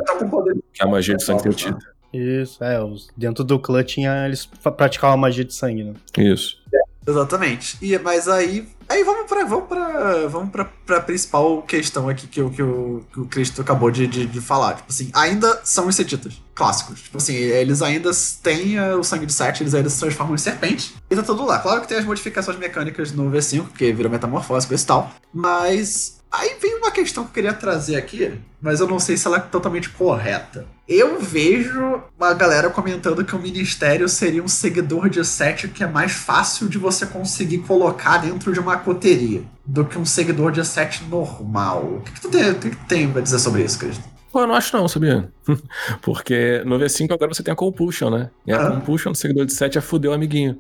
que 0.72 0.80
é 0.80 0.84
a 0.84 0.88
magia 0.88 1.16
de 1.16 1.24
sangue 1.24 1.42
Sentita. 1.42 1.76
Isso, 2.12 2.62
é, 2.62 2.80
os, 2.80 3.08
dentro 3.16 3.42
do 3.42 3.58
clã 3.58 3.82
tinha, 3.82 4.24
eles 4.24 4.46
praticavam 4.46 5.14
a 5.14 5.20
magia 5.20 5.44
de 5.44 5.52
sangue, 5.52 5.82
né? 5.82 5.94
Isso. 6.16 6.62
Exatamente. 7.04 7.76
E, 7.82 7.98
mas 7.98 8.28
aí. 8.28 8.68
Aí 8.92 9.02
vamos 9.04 9.26
pra, 9.26 9.42
vamos 9.46 9.68
pra, 9.68 10.26
vamos 10.28 10.50
pra, 10.50 10.64
pra 10.66 11.00
principal 11.00 11.62
questão 11.62 12.10
aqui 12.10 12.26
que, 12.26 12.46
que, 12.50 12.62
o, 12.62 13.02
que 13.10 13.20
o 13.20 13.24
Cristo 13.24 13.62
acabou 13.62 13.90
de, 13.90 14.06
de, 14.06 14.26
de, 14.26 14.38
falar. 14.38 14.74
Tipo 14.74 14.92
assim, 14.92 15.10
ainda 15.14 15.62
são 15.64 15.88
os 15.88 15.96
setitas 15.96 16.42
clássicos. 16.54 17.00
Tipo 17.00 17.16
assim, 17.16 17.32
eles 17.32 17.80
ainda 17.80 18.10
têm 18.42 18.78
uh, 18.78 18.98
o 18.98 19.02
sangue 19.02 19.24
de 19.24 19.32
sete, 19.32 19.62
eles 19.62 19.74
ainda 19.74 19.88
se 19.88 19.98
transformam 19.98 20.34
em 20.34 20.38
serpente. 20.38 20.94
E 21.10 21.16
tá 21.16 21.22
tudo 21.22 21.46
lá. 21.46 21.58
Claro 21.58 21.80
que 21.80 21.88
tem 21.88 21.96
as 21.96 22.04
modificações 22.04 22.58
mecânicas 22.58 23.12
no 23.12 23.30
V5, 23.30 23.62
porque 23.68 23.94
virou 23.94 24.12
metamorfose 24.12 24.68
e 24.70 24.78
tal. 24.84 25.10
Mas 25.32 26.21
Aí 26.32 26.56
vem 26.58 26.76
uma 26.78 26.90
questão 26.90 27.24
que 27.24 27.28
eu 27.28 27.34
queria 27.34 27.52
trazer 27.52 27.94
aqui, 27.96 28.32
mas 28.58 28.80
eu 28.80 28.86
não 28.86 28.98
sei 28.98 29.18
se 29.18 29.26
ela 29.26 29.36
é 29.36 29.40
totalmente 29.40 29.90
correta. 29.90 30.64
Eu 30.88 31.20
vejo 31.20 32.02
uma 32.18 32.32
galera 32.32 32.70
comentando 32.70 33.22
que 33.22 33.36
o 33.36 33.38
ministério 33.38 34.08
seria 34.08 34.42
um 34.42 34.48
seguidor 34.48 35.10
de 35.10 35.22
sete 35.26 35.68
que 35.68 35.84
é 35.84 35.86
mais 35.86 36.12
fácil 36.12 36.70
de 36.70 36.78
você 36.78 37.04
conseguir 37.04 37.58
colocar 37.58 38.16
dentro 38.16 38.50
de 38.50 38.58
uma 38.58 38.78
coteria 38.78 39.42
do 39.66 39.84
que 39.84 39.98
um 39.98 40.06
seguidor 40.06 40.50
de 40.52 40.64
sete 40.64 41.04
normal. 41.04 41.84
O 41.84 42.00
que, 42.00 42.12
que 42.12 42.20
tu 42.22 42.30
tem, 42.30 42.54
que 42.54 42.76
tem 42.88 43.12
pra 43.12 43.20
dizer 43.20 43.38
sobre 43.38 43.62
isso, 43.62 43.78
Cristo? 43.78 44.02
Pô, 44.32 44.40
eu 44.40 44.46
não 44.46 44.54
acho 44.54 44.74
não, 44.74 44.88
sabia? 44.88 45.30
Porque 46.00 46.62
no 46.64 46.78
V5 46.78 47.12
agora 47.12 47.34
você 47.34 47.42
tem 47.42 47.52
a 47.52 47.56
Compulsion, 47.56 48.08
né? 48.08 48.30
E 48.46 48.52
a 48.52 48.56
ah. 48.56 48.70
Compulsion 48.70 49.12
do 49.12 49.18
seguidor 49.18 49.44
de 49.44 49.52
7 49.52 49.76
é 49.76 49.80
fuder 49.82 50.10
o 50.10 50.14
amiguinho. 50.14 50.58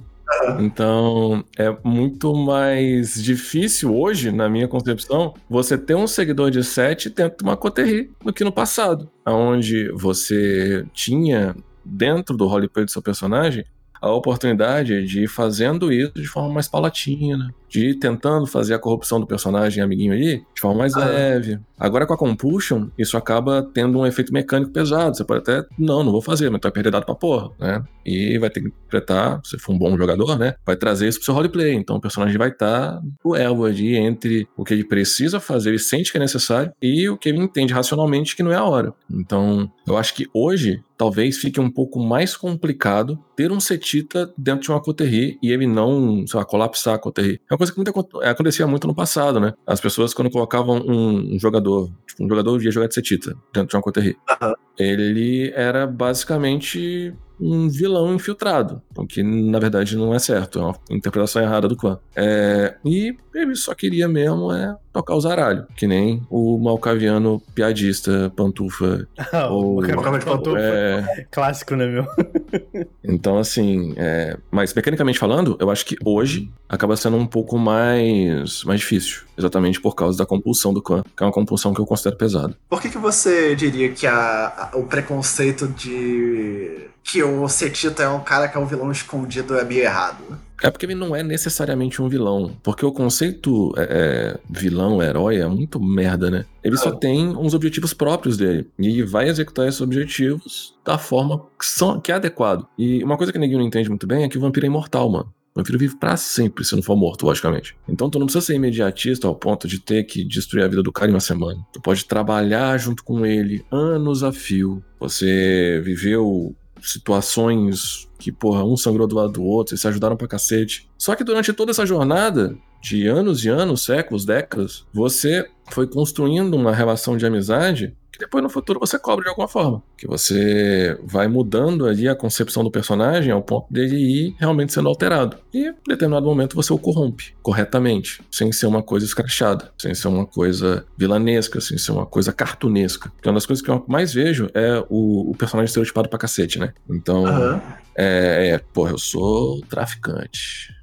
Então, 0.58 1.44
é 1.56 1.74
muito 1.84 2.34
mais 2.34 3.22
difícil 3.22 3.94
hoje, 3.94 4.30
na 4.32 4.48
minha 4.48 4.66
concepção, 4.66 5.34
você 5.48 5.76
ter 5.76 5.94
um 5.94 6.06
seguidor 6.06 6.50
de 6.50 6.64
7 6.64 7.10
dentro 7.10 7.38
de 7.38 7.44
uma 7.44 7.56
coterri 7.56 8.10
do 8.24 8.32
que 8.32 8.44
no 8.44 8.52
passado, 8.52 9.10
onde 9.26 9.90
você 9.92 10.84
tinha 10.92 11.54
dentro 11.84 12.36
do 12.36 12.46
roleplay 12.46 12.84
do 12.84 12.90
seu 12.90 13.02
personagem 13.02 13.64
a 14.00 14.10
oportunidade 14.10 15.06
de 15.06 15.24
ir 15.24 15.28
fazendo 15.28 15.92
isso 15.92 16.12
de 16.14 16.26
forma 16.26 16.54
mais 16.54 16.66
paulatina, 16.66 17.54
de 17.72 17.86
ir 17.88 17.94
tentando 17.94 18.46
fazer 18.46 18.74
a 18.74 18.78
corrupção 18.78 19.18
do 19.18 19.26
personagem 19.26 19.82
amiguinho 19.82 20.12
aí 20.12 20.44
de 20.54 20.60
forma 20.60 20.80
mais 20.80 20.94
ah. 20.94 21.06
leve. 21.06 21.58
Agora 21.78 22.06
com 22.06 22.12
a 22.12 22.18
Compulsion, 22.18 22.88
isso 22.98 23.16
acaba 23.16 23.68
tendo 23.74 23.98
um 23.98 24.06
efeito 24.06 24.32
mecânico 24.32 24.70
pesado. 24.70 25.16
Você 25.16 25.24
pode 25.24 25.40
até, 25.40 25.66
não, 25.76 26.04
não 26.04 26.12
vou 26.12 26.22
fazer, 26.22 26.50
mas 26.50 26.60
tu 26.60 26.64
vai 26.64 26.72
perder 26.72 26.90
dado 26.90 27.06
pra 27.06 27.14
porra, 27.14 27.50
né? 27.58 27.82
E 28.04 28.38
vai 28.38 28.50
ter 28.50 28.60
que 28.60 28.68
interpretar, 28.68 29.40
se 29.42 29.58
for 29.58 29.72
um 29.72 29.78
bom 29.78 29.96
jogador, 29.96 30.38
né? 30.38 30.54
Vai 30.64 30.76
trazer 30.76 31.08
isso 31.08 31.18
pro 31.18 31.24
seu 31.24 31.34
roleplay. 31.34 31.72
Então 31.72 31.96
o 31.96 32.00
personagem 32.00 32.36
vai 32.36 32.50
estar 32.50 32.92
tá 32.92 33.02
o 33.24 33.34
elo 33.34 33.64
ali 33.64 33.96
entre 33.96 34.46
o 34.56 34.64
que 34.64 34.74
ele 34.74 34.84
precisa 34.84 35.40
fazer, 35.40 35.70
ele 35.70 35.78
sente 35.78 36.12
que 36.12 36.18
é 36.18 36.20
necessário, 36.20 36.72
e 36.80 37.08
o 37.08 37.16
que 37.16 37.30
ele 37.30 37.38
entende 37.38 37.72
racionalmente 37.72 38.36
que 38.36 38.42
não 38.42 38.52
é 38.52 38.56
a 38.56 38.64
hora. 38.64 38.92
Então, 39.10 39.70
eu 39.86 39.96
acho 39.96 40.14
que 40.14 40.28
hoje 40.32 40.82
talvez 40.96 41.38
fique 41.38 41.60
um 41.60 41.68
pouco 41.68 41.98
mais 41.98 42.36
complicado 42.36 43.18
ter 43.34 43.50
um 43.50 43.58
setita 43.58 44.32
dentro 44.38 44.62
de 44.62 44.70
uma 44.70 44.80
coterri 44.80 45.36
e 45.42 45.50
ele 45.50 45.66
não, 45.66 46.24
sei 46.28 46.38
lá, 46.38 46.44
colapsar 46.44 46.94
a 46.94 46.98
coterri. 46.98 47.40
É 47.50 47.56
coisa 47.62 47.72
que 47.72 47.78
muito, 47.78 48.20
acontecia 48.22 48.66
muito 48.66 48.86
no 48.86 48.94
passado, 48.94 49.38
né? 49.38 49.54
As 49.66 49.80
pessoas, 49.80 50.12
quando 50.12 50.30
colocavam 50.30 50.82
um, 50.86 51.38
jogador, 51.38 51.90
tipo, 52.06 52.24
um 52.24 52.28
jogador 52.28 52.62
ia 52.62 52.70
jogar 52.70 52.88
de 52.88 52.94
setita 52.94 53.34
dentro 53.52 53.68
de 53.68 53.76
uma 53.76 53.82
coterri, 53.82 54.16
uhum. 54.42 54.54
ele 54.78 55.52
era 55.54 55.86
basicamente 55.86 57.14
um 57.42 57.68
vilão 57.68 58.14
infiltrado, 58.14 58.80
o 58.96 59.06
que 59.06 59.22
na 59.22 59.58
verdade 59.58 59.96
não 59.96 60.14
é 60.14 60.18
certo, 60.18 60.58
é 60.58 60.62
uma 60.62 60.76
interpretação 60.90 61.42
errada 61.42 61.66
do 61.68 61.76
clã. 61.76 61.98
É, 62.14 62.76
e 62.84 63.14
ele 63.34 63.56
só 63.56 63.74
queria 63.74 64.06
mesmo 64.08 64.52
é 64.52 64.76
tocar 64.92 65.14
o 65.14 65.20
zaralho, 65.20 65.66
que 65.76 65.86
nem 65.86 66.22
o 66.30 66.58
malcaviano 66.58 67.40
piadista, 67.54 68.30
pantufa. 68.36 69.08
ou, 69.50 69.76
Malcaviano 69.82 70.18
de 70.18 70.24
pantufa. 70.24 70.58
é, 70.60 71.26
Clássico, 71.30 71.74
né, 71.74 71.86
meu? 71.86 72.06
então, 73.02 73.38
assim, 73.38 73.94
é, 73.96 74.36
mas 74.50 74.72
mecanicamente 74.74 75.18
falando, 75.18 75.56
eu 75.60 75.70
acho 75.70 75.84
que 75.86 75.96
hoje 76.04 76.50
acaba 76.68 76.94
sendo 76.96 77.16
um 77.16 77.26
pouco 77.26 77.58
mais, 77.58 78.62
mais 78.64 78.80
difícil. 78.80 79.22
Exatamente 79.36 79.80
por 79.80 79.94
causa 79.94 80.18
da 80.18 80.26
compulsão 80.26 80.74
do 80.74 80.82
clã, 80.82 81.02
que 81.16 81.22
é 81.22 81.26
uma 81.26 81.32
compulsão 81.32 81.72
que 81.72 81.80
eu 81.80 81.86
considero 81.86 82.16
pesada. 82.16 82.54
Por 82.68 82.80
que, 82.82 82.90
que 82.90 82.98
você 82.98 83.56
diria 83.56 83.90
que 83.90 84.06
a, 84.06 84.70
a- 84.72 84.76
o 84.76 84.84
preconceito 84.84 85.66
de 85.68 86.86
que 87.02 87.22
o 87.22 87.48
Setita 87.48 88.02
é 88.02 88.08
um 88.08 88.20
cara 88.20 88.48
que 88.48 88.56
é 88.56 88.60
um 88.60 88.66
vilão 88.66 88.90
escondido 88.90 89.58
é 89.58 89.64
meio 89.64 89.82
errado? 89.82 90.38
É 90.62 90.70
porque 90.70 90.86
ele 90.86 90.94
não 90.94 91.14
é 91.14 91.22
necessariamente 91.22 92.00
um 92.00 92.08
vilão. 92.08 92.56
Porque 92.62 92.86
o 92.86 92.92
conceito 92.92 93.74
é, 93.76 93.82
é, 93.82 94.40
vilão-herói 94.48 95.38
é 95.38 95.46
muito 95.48 95.80
merda, 95.80 96.30
né? 96.30 96.44
Ele 96.62 96.76
só 96.76 96.92
tem 96.92 97.36
uns 97.36 97.52
objetivos 97.52 97.92
próprios 97.92 98.36
dele. 98.36 98.70
E 98.78 99.02
vai 99.02 99.28
executar 99.28 99.66
esses 99.66 99.80
objetivos 99.80 100.74
da 100.84 100.96
forma 100.96 101.44
que, 101.58 101.66
são, 101.66 102.00
que 102.00 102.12
é 102.12 102.14
adequado. 102.14 102.66
E 102.78 103.02
uma 103.02 103.16
coisa 103.16 103.32
que 103.32 103.38
ninguém 103.38 103.58
não 103.58 103.66
entende 103.66 103.88
muito 103.88 104.06
bem 104.06 104.22
é 104.22 104.28
que 104.28 104.38
o 104.38 104.40
vampiro 104.40 104.64
é 104.64 104.68
imortal, 104.68 105.10
mano. 105.10 105.34
O 105.54 105.60
vampiro 105.60 105.78
vive 105.78 105.96
pra 105.96 106.16
sempre 106.16 106.64
se 106.64 106.74
não 106.74 106.82
for 106.82 106.96
morto, 106.96 107.26
logicamente. 107.26 107.76
Então 107.88 108.08
tu 108.08 108.18
não 108.18 108.26
precisa 108.26 108.46
ser 108.46 108.54
imediatista 108.54 109.26
ao 109.26 109.34
ponto 109.34 109.66
de 109.66 109.80
ter 109.80 110.04
que 110.04 110.24
destruir 110.24 110.64
a 110.64 110.68
vida 110.68 110.82
do 110.82 110.92
cara 110.92 111.10
em 111.10 111.14
uma 111.14 111.20
semana. 111.20 111.60
Tu 111.72 111.80
pode 111.80 112.04
trabalhar 112.04 112.78
junto 112.78 113.04
com 113.04 113.26
ele 113.26 113.64
anos 113.70 114.22
a 114.22 114.32
fio. 114.32 114.82
Você 114.98 115.82
viveu 115.84 116.54
situações 116.82 118.08
que, 118.18 118.30
porra, 118.30 118.64
um 118.64 118.76
sangrou 118.76 119.06
do 119.06 119.16
lado 119.16 119.32
do 119.32 119.42
outro, 119.42 119.74
e 119.74 119.78
se 119.78 119.86
ajudaram 119.88 120.16
pra 120.16 120.28
cacete. 120.28 120.88
Só 120.96 121.14
que 121.14 121.24
durante 121.24 121.52
toda 121.52 121.70
essa 121.72 121.86
jornada, 121.86 122.56
de 122.80 123.06
anos 123.06 123.44
e 123.44 123.48
anos, 123.48 123.82
séculos, 123.82 124.24
décadas, 124.24 124.84
você 124.92 125.48
foi 125.72 125.86
construindo 125.86 126.54
uma 126.54 126.74
relação 126.74 127.16
de 127.16 127.26
amizade 127.26 127.96
que 128.12 128.18
depois 128.18 128.44
no 128.44 128.50
futuro 128.50 128.78
você 128.78 128.98
cobra 128.98 129.24
de 129.24 129.30
alguma 129.30 129.48
forma. 129.48 129.82
Que 129.96 130.06
você 130.06 130.98
vai 131.02 131.26
mudando 131.26 131.86
ali 131.86 132.06
a 132.06 132.14
concepção 132.14 132.62
do 132.62 132.70
personagem 132.70 133.32
ao 133.32 133.42
ponto 133.42 133.72
dele 133.72 133.96
ir 133.96 134.36
realmente 134.38 134.72
sendo 134.72 134.88
alterado. 134.88 135.38
E 135.52 135.68
em 135.68 135.74
determinado 135.88 136.26
momento 136.26 136.54
você 136.54 136.72
o 136.72 136.78
corrompe 136.78 137.34
corretamente, 137.42 138.20
sem 138.30 138.52
ser 138.52 138.66
uma 138.66 138.82
coisa 138.82 139.06
escrachada, 139.06 139.72
sem 139.78 139.94
ser 139.94 140.08
uma 140.08 140.26
coisa 140.26 140.84
vilanesca, 140.96 141.60
sem 141.60 141.78
ser 141.78 141.92
uma 141.92 142.04
coisa 142.04 142.32
cartunesca. 142.32 143.10
Porque 143.10 143.28
uma 143.28 143.34
das 143.34 143.46
coisas 143.46 143.64
que 143.64 143.70
eu 143.70 143.82
mais 143.88 144.12
vejo 144.12 144.50
é 144.52 144.84
o, 144.90 145.30
o 145.30 145.34
personagem 145.34 145.68
estereotipado 145.68 146.10
pra 146.10 146.18
cacete, 146.18 146.58
né? 146.58 146.74
Então, 146.90 147.26
Aham. 147.26 147.62
é, 147.96 148.50
é, 148.50 148.58
porra, 148.58 148.90
eu 148.90 148.98
sou 148.98 149.62
traficante. 149.62 150.74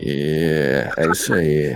E 0.00 0.84
é 0.96 1.10
isso 1.10 1.32
aí. 1.32 1.72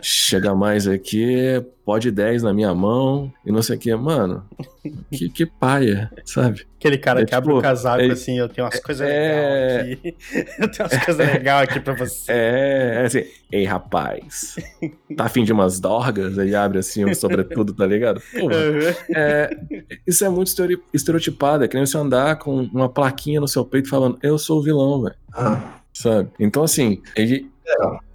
Chega 0.00 0.54
mais 0.54 0.86
aqui, 0.86 1.63
pode 1.84 2.10
10 2.10 2.42
na 2.42 2.52
minha 2.54 2.74
mão 2.74 3.32
e 3.44 3.50
não 3.52 3.62
sei 3.62 3.76
o 3.76 3.78
que. 3.78 3.94
Mano, 3.94 4.44
que, 5.10 5.28
que 5.28 5.46
paia, 5.46 6.10
sabe? 6.24 6.66
Aquele 6.78 6.98
cara 6.98 7.22
É 7.22 7.24
que 7.24 7.34
abre 7.34 7.48
tipo, 7.48 7.58
o 7.58 7.62
casaco 7.62 8.02
é- 8.02 8.10
assim, 8.10 8.38
eu 8.38 8.48
tenho 8.48 8.66
umas 8.66 8.78
coisas 8.80 9.06
é- 9.08 9.82
legais 9.82 9.92
aqui. 9.98 10.16
Eu 10.60 10.70
tenho 10.70 10.88
umas 10.88 11.04
coisas 11.04 11.16
legais 11.32 11.68
aqui 11.68 11.80
pra 11.80 11.94
você. 11.94 12.32
É, 12.32 12.92
é 13.02 13.06
assim, 13.06 13.24
ei 13.50 13.64
rapaz, 13.64 14.56
tá 15.16 15.24
afim 15.24 15.44
de 15.44 15.52
umas 15.52 15.80
dorgas? 15.80 16.38
Aí 16.38 16.54
abre 16.54 16.78
assim 16.78 17.04
um 17.04 17.14
sobretudo, 17.14 17.72
tá 17.74 17.86
ligado? 17.86 18.20
Porra, 18.32 18.54
Uhum. 18.54 18.94
é, 19.14 19.50
isso 20.06 20.24
é 20.24 20.28
muito 20.28 20.48
estere- 20.48 20.78
estereotipado, 20.92 21.64
é 21.64 21.68
que 21.68 21.76
nem 21.76 21.86
você 21.86 21.96
andar 21.96 22.36
com 22.36 22.62
uma 22.72 22.88
plaquinha 22.88 23.40
no 23.40 23.48
seu 23.48 23.64
peito 23.64 23.88
falando, 23.88 24.18
eu 24.22 24.36
sou 24.38 24.58
o 24.58 24.62
vilão, 24.62 25.02
velho. 25.02 25.14
Aham. 25.36 25.62
sabe? 25.92 26.28
Então, 26.40 26.62
assim, 26.64 27.00
ele 27.16 27.50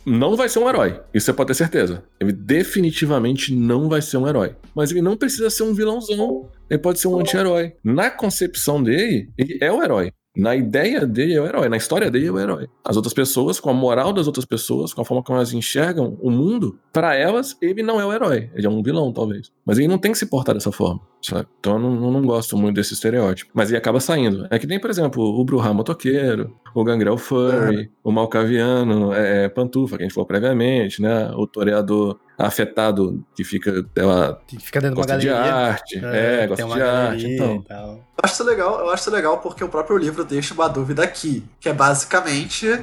não 0.06 0.36
vai 0.36 0.50
ser 0.50 0.60
um 0.60 0.70
herói, 0.70 1.00
isso 1.14 1.26
você 1.26 1.34
pode 1.34 1.47
ter 1.47 1.54
certeza. 1.54 2.04
Ele 2.20 2.32
definitivamente 2.32 3.54
não 3.54 3.89
vai 3.89 4.02
ser 4.02 4.18
um 4.18 4.28
herói. 4.28 4.56
Mas 4.76 4.91
ele 4.91 5.02
não 5.02 5.18
precisa 5.18 5.50
ser 5.50 5.64
um 5.64 5.74
vilãozão. 5.74 6.50
Ele 6.70 6.80
pode 6.80 7.00
ser 7.00 7.08
um 7.08 7.20
anti-herói. 7.20 7.74
Na 7.84 8.10
concepção 8.10 8.82
dele, 8.82 9.30
ele 9.38 9.58
é 9.62 9.72
o 9.72 9.84
herói. 9.84 10.12
Na 10.36 10.55
ideia 10.55 11.05
dele 11.05 11.34
é 11.34 11.41
o 11.41 11.45
herói, 11.45 11.69
na 11.69 11.77
história 11.77 12.09
dele 12.09 12.27
é 12.27 12.32
o 12.32 12.39
herói. 12.39 12.67
As 12.86 12.95
outras 12.95 13.13
pessoas, 13.13 13.59
com 13.59 13.69
a 13.69 13.73
moral 13.73 14.13
das 14.13 14.27
outras 14.27 14.45
pessoas, 14.45 14.93
com 14.93 15.01
a 15.01 15.05
forma 15.05 15.23
como 15.23 15.38
elas 15.38 15.53
enxergam 15.53 16.17
o 16.21 16.30
mundo, 16.30 16.80
pra 16.93 17.15
elas, 17.15 17.57
ele 17.61 17.82
não 17.82 17.99
é 17.99 18.05
o 18.05 18.13
herói. 18.13 18.49
Ele 18.53 18.67
é 18.67 18.69
um 18.69 18.84
vilão, 18.84 19.11
talvez. 19.11 19.51
Mas 19.65 19.77
ele 19.80 19.88
não 19.88 19.97
tem 19.97 20.11
que 20.11 20.17
se 20.17 20.27
portar 20.27 20.53
dessa 20.53 20.71
forma, 20.71 21.01
sabe? 21.21 21.47
Então 21.59 21.73
eu 21.73 21.80
não, 21.80 22.11
não 22.11 22.21
gosto 22.21 22.55
muito 22.55 22.75
desse 22.75 22.93
estereótipo. 22.93 23.51
Mas 23.53 23.69
ele 23.69 23.77
acaba 23.77 23.99
saindo. 23.99 24.47
É 24.51 24.59
que 24.59 24.67
nem, 24.67 24.80
por 24.80 24.89
exemplo, 24.89 25.23
o 25.23 25.43
Bruhá 25.43 25.73
Motoqueiro, 25.73 26.55
o 26.75 26.84
Gangrel 26.84 27.17
Furry, 27.17 27.91
o 28.03 28.11
Malcaviano, 28.11 29.11
é, 29.11 29.45
é, 29.45 29.49
Pantufa, 29.49 29.97
que 29.97 30.03
a 30.03 30.05
gente 30.05 30.13
falou 30.13 30.27
previamente, 30.27 31.01
né? 31.01 31.32
O 31.36 31.47
toreador 31.47 32.19
afetado 32.48 33.24
que 33.36 33.44
fica, 33.44 33.86
ela 33.96 34.42
Fica 34.60 34.80
dentro 34.82 34.96
de 34.96 35.00
uma 35.02 35.06
gosta 35.06 35.18
de 35.20 35.28
galeria. 35.28 35.54
arte, 35.56 35.98
é, 36.04 36.48
gosta 36.48 36.56
tem 36.56 36.66
uma 36.66 36.76
de 36.76 36.82
arte, 36.82 37.22
galeria 37.24 37.36
então. 37.36 37.56
e 37.56 37.64
tal. 37.68 37.90
Eu 37.90 38.04
acho 38.24 38.34
isso 38.34 38.44
legal, 38.44 38.80
eu 38.80 38.90
acho 38.92 39.02
isso 39.04 39.12
legal 39.12 39.38
porque 39.40 39.64
o 39.64 39.70
próprio 39.70 39.98
livro 39.98 40.24
deixa 40.24 40.54
uma 40.54 40.68
dúvida 40.68 41.04
aqui, 41.04 41.44
que 41.60 41.70
é 41.70 41.74
basicamente 41.74 42.80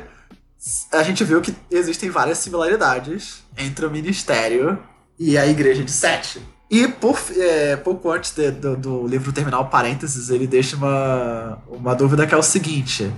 a 0.93 1.03
gente 1.03 1.23
viu 1.25 1.41
que 1.41 1.55
existem 1.71 2.11
várias 2.11 2.39
similaridades 2.39 3.43
entre 3.57 3.87
o 3.87 3.91
ministério 3.91 4.79
e 5.19 5.37
a 5.39 5.47
igreja 5.47 5.83
de 5.85 5.91
Sete. 5.91 6.41
E 6.71 6.89
por, 6.89 7.17
é, 7.37 7.77
pouco 7.77 8.11
antes 8.11 8.33
de- 8.33 8.51
do, 8.51 8.77
do 8.77 9.07
livro 9.07 9.33
terminar 9.33 9.61
o 9.61 9.67
parênteses, 9.67 10.31
ele 10.31 10.47
deixa 10.49 10.75
uma, 10.77 11.59
uma 11.69 11.95
dúvida 11.95 12.27
que 12.27 12.35
é 12.35 12.37
o 12.37 12.43
seguinte: 12.43 13.09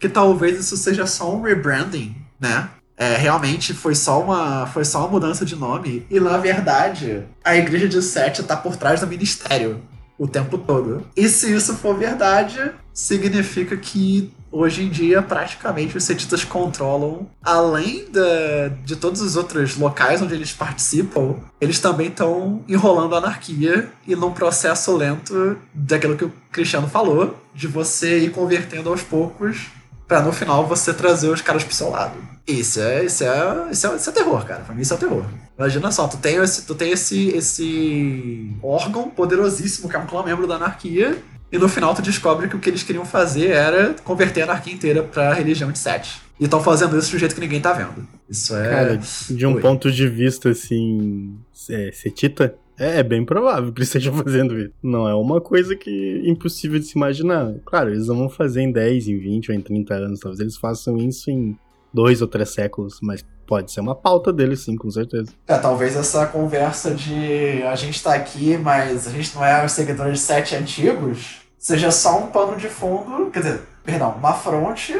que 0.00 0.08
talvez 0.08 0.58
isso 0.58 0.76
seja 0.76 1.06
só 1.06 1.32
um 1.32 1.42
rebranding, 1.42 2.16
né? 2.40 2.68
É, 2.96 3.16
realmente 3.16 3.74
foi 3.74 3.94
só, 3.94 4.20
uma, 4.20 4.66
foi 4.66 4.84
só 4.84 5.00
uma 5.00 5.08
mudança 5.08 5.44
de 5.44 5.54
nome. 5.54 6.06
E 6.10 6.18
na 6.18 6.38
verdade, 6.38 7.24
a 7.44 7.56
igreja 7.56 7.88
de 7.88 8.00
Sete 8.00 8.42
tá 8.42 8.56
por 8.56 8.76
trás 8.76 9.00
do 9.00 9.06
ministério 9.06 9.82
o 10.18 10.26
tempo 10.26 10.56
todo. 10.56 11.06
E 11.16 11.28
se 11.28 11.54
isso 11.54 11.74
for 11.74 11.96
verdade, 11.96 12.72
significa 12.92 13.76
que 13.76 14.32
hoje 14.50 14.84
em 14.84 14.88
dia 14.88 15.20
praticamente 15.20 15.96
os 15.96 16.04
setitas 16.04 16.44
controlam, 16.44 17.28
além 17.42 18.10
da, 18.10 18.68
de 18.84 18.96
todos 18.96 19.20
os 19.20 19.36
outros 19.36 19.76
locais 19.76 20.22
onde 20.22 20.34
eles 20.34 20.52
participam, 20.52 21.36
eles 21.60 21.78
também 21.78 22.08
estão 22.08 22.64
enrolando 22.66 23.14
a 23.14 23.18
anarquia 23.18 23.90
e 24.06 24.16
num 24.16 24.30
processo 24.30 24.96
lento 24.96 25.58
daquilo 25.74 26.16
que 26.16 26.24
o 26.24 26.32
Cristiano 26.50 26.88
falou, 26.88 27.36
de 27.54 27.66
você 27.66 28.18
ir 28.20 28.30
convertendo 28.30 28.88
aos 28.88 29.02
poucos 29.02 29.66
pra 30.06 30.22
no 30.22 30.32
final 30.32 30.66
você 30.66 30.92
trazer 30.94 31.28
os 31.28 31.40
caras 31.40 31.64
pro 31.64 31.74
seu 31.74 31.90
lado. 31.90 32.16
Isso 32.46 32.80
é, 32.80 33.04
isso 33.04 33.24
é, 33.24 33.70
isso 33.72 33.86
é, 33.86 33.96
isso 33.96 34.10
é 34.10 34.12
terror, 34.12 34.44
cara. 34.44 34.62
Pra 34.62 34.74
mim 34.74 34.82
isso 34.82 34.94
é 34.94 34.96
terror. 34.96 35.24
Imagina 35.58 35.90
só, 35.90 36.06
tu 36.06 36.16
tem 36.16 36.36
esse, 36.36 36.62
tu 36.66 36.74
tem 36.74 36.92
esse, 36.92 37.28
esse 37.28 38.50
órgão 38.62 39.10
poderosíssimo 39.10 39.88
que 39.88 39.96
é 39.96 39.98
um 39.98 40.06
clã 40.06 40.22
membro 40.22 40.46
da 40.46 40.56
anarquia, 40.56 41.18
e 41.50 41.58
no 41.58 41.68
final 41.68 41.94
tu 41.94 42.02
descobre 42.02 42.48
que 42.48 42.56
o 42.56 42.58
que 42.58 42.68
eles 42.68 42.82
queriam 42.82 43.04
fazer 43.04 43.50
era 43.50 43.94
converter 44.04 44.42
a 44.42 44.44
anarquia 44.44 44.72
inteira 44.72 45.02
pra 45.02 45.32
religião 45.32 45.72
de 45.72 45.78
Sete. 45.78 46.20
E 46.38 46.44
estão 46.44 46.62
fazendo 46.62 46.98
isso 46.98 47.10
de 47.10 47.16
um 47.16 47.18
jeito 47.18 47.34
que 47.34 47.40
ninguém 47.40 47.60
tá 47.60 47.72
vendo. 47.72 48.06
Isso 48.28 48.54
é. 48.54 48.68
Cara, 48.68 49.00
de 49.30 49.46
um 49.46 49.54
Oi. 49.54 49.60
ponto 49.62 49.90
de 49.90 50.06
vista 50.06 50.50
assim, 50.50 51.38
é, 51.70 51.90
setita, 51.92 52.54
é, 52.78 53.00
é 53.00 53.02
bem 53.02 53.24
provável 53.24 53.72
que 53.72 53.78
eles 53.78 53.88
estejam 53.94 54.14
fazendo 54.14 54.58
isso. 54.58 54.72
Não 54.82 55.08
é 55.08 55.14
uma 55.14 55.40
coisa 55.40 55.74
que 55.74 56.22
é 56.24 56.28
impossível 56.28 56.78
de 56.78 56.86
se 56.86 56.96
imaginar. 56.96 57.54
Claro, 57.64 57.90
eles 57.90 58.06
não 58.08 58.16
vão 58.16 58.28
fazer 58.28 58.62
em 58.62 58.72
10, 58.72 59.08
em 59.08 59.18
20 59.18 59.50
ou 59.50 59.56
em 59.56 59.60
30 59.60 59.94
anos, 59.94 60.20
talvez 60.20 60.40
eles 60.40 60.56
façam 60.56 60.96
isso 60.96 61.30
em 61.30 61.58
dois 61.92 62.20
ou 62.20 62.28
três 62.28 62.50
séculos, 62.50 62.98
mas 63.00 63.24
pode 63.46 63.72
ser 63.72 63.80
uma 63.80 63.94
pauta 63.94 64.32
deles 64.32 64.60
sim, 64.60 64.76
com 64.76 64.90
certeza. 64.90 65.32
É, 65.46 65.56
talvez 65.56 65.96
essa 65.96 66.26
conversa 66.26 66.94
de 66.94 67.62
a 67.62 67.74
gente 67.74 68.02
tá 68.02 68.14
aqui, 68.14 68.56
mas 68.58 69.06
a 69.06 69.10
gente 69.10 69.34
não 69.34 69.44
é 69.44 69.64
os 69.64 69.72
seguidores 69.72 70.14
de 70.14 70.18
sete 70.18 70.54
antigos, 70.54 71.40
seja 71.58 71.90
só 71.90 72.18
um 72.18 72.26
pano 72.26 72.56
de 72.56 72.68
fundo, 72.68 73.30
quer 73.30 73.40
dizer, 73.40 73.60
perdão, 73.84 74.14
uma 74.18 74.34
fronte 74.34 74.94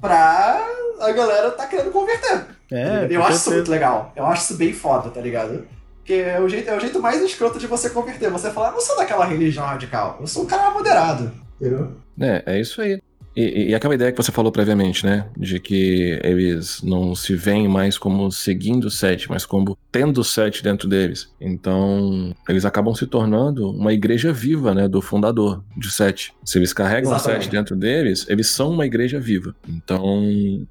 pra 0.00 0.66
a 1.00 1.12
galera 1.12 1.50
tá 1.50 1.66
querendo 1.66 1.90
converter. 1.90 2.46
É, 2.70 3.06
eu 3.10 3.22
acho 3.22 3.32
isso 3.32 3.40
certeza. 3.40 3.56
muito 3.56 3.70
legal. 3.70 4.12
Eu 4.16 4.24
acho 4.24 4.44
isso 4.44 4.56
bem 4.56 4.72
foda, 4.72 5.10
tá 5.10 5.20
ligado? 5.20 5.66
Porque 6.02 6.14
é 6.14 6.40
o 6.40 6.48
jeito, 6.48 6.68
é 6.68 6.76
o 6.76 6.80
jeito 6.80 7.00
mais 7.00 7.22
escroto 7.22 7.58
de 7.58 7.66
você 7.66 7.88
converter. 7.88 8.28
Você 8.30 8.50
falar, 8.50 8.68
eu 8.68 8.74
não 8.74 8.80
sou 8.80 8.96
daquela 8.96 9.24
religião 9.24 9.64
radical, 9.64 10.18
eu 10.20 10.26
sou 10.26 10.42
um 10.42 10.46
cara 10.46 10.70
moderado. 10.70 11.32
Entendeu? 11.60 11.92
É, 12.20 12.42
é 12.44 12.60
isso 12.60 12.82
aí. 12.82 13.00
E, 13.34 13.70
e 13.70 13.74
aquela 13.74 13.94
ideia 13.94 14.12
que 14.12 14.22
você 14.22 14.30
falou 14.30 14.52
previamente, 14.52 15.04
né? 15.04 15.26
De 15.36 15.58
que 15.58 16.20
eles 16.22 16.82
não 16.82 17.14
se 17.14 17.34
veem 17.34 17.68
mais 17.68 17.96
como 17.96 18.30
seguindo 18.30 18.84
o 18.86 18.90
set, 18.90 19.28
mas 19.28 19.46
como 19.46 19.76
tendo 19.90 20.20
o 20.20 20.24
set 20.24 20.62
dentro 20.62 20.88
deles. 20.88 21.30
Então, 21.40 22.34
eles 22.48 22.64
acabam 22.64 22.94
se 22.94 23.06
tornando 23.06 23.70
uma 23.70 23.92
igreja 23.92 24.32
viva, 24.32 24.74
né? 24.74 24.88
Do 24.88 25.00
fundador 25.00 25.62
de 25.76 25.90
set. 25.90 26.34
Se 26.44 26.58
eles 26.58 26.72
carregam 26.72 27.10
o 27.10 27.14
Exatamente. 27.14 27.44
set 27.44 27.50
dentro 27.50 27.76
deles, 27.76 28.26
eles 28.28 28.48
são 28.48 28.70
uma 28.70 28.86
igreja 28.86 29.18
viva. 29.18 29.54
Então, 29.68 30.24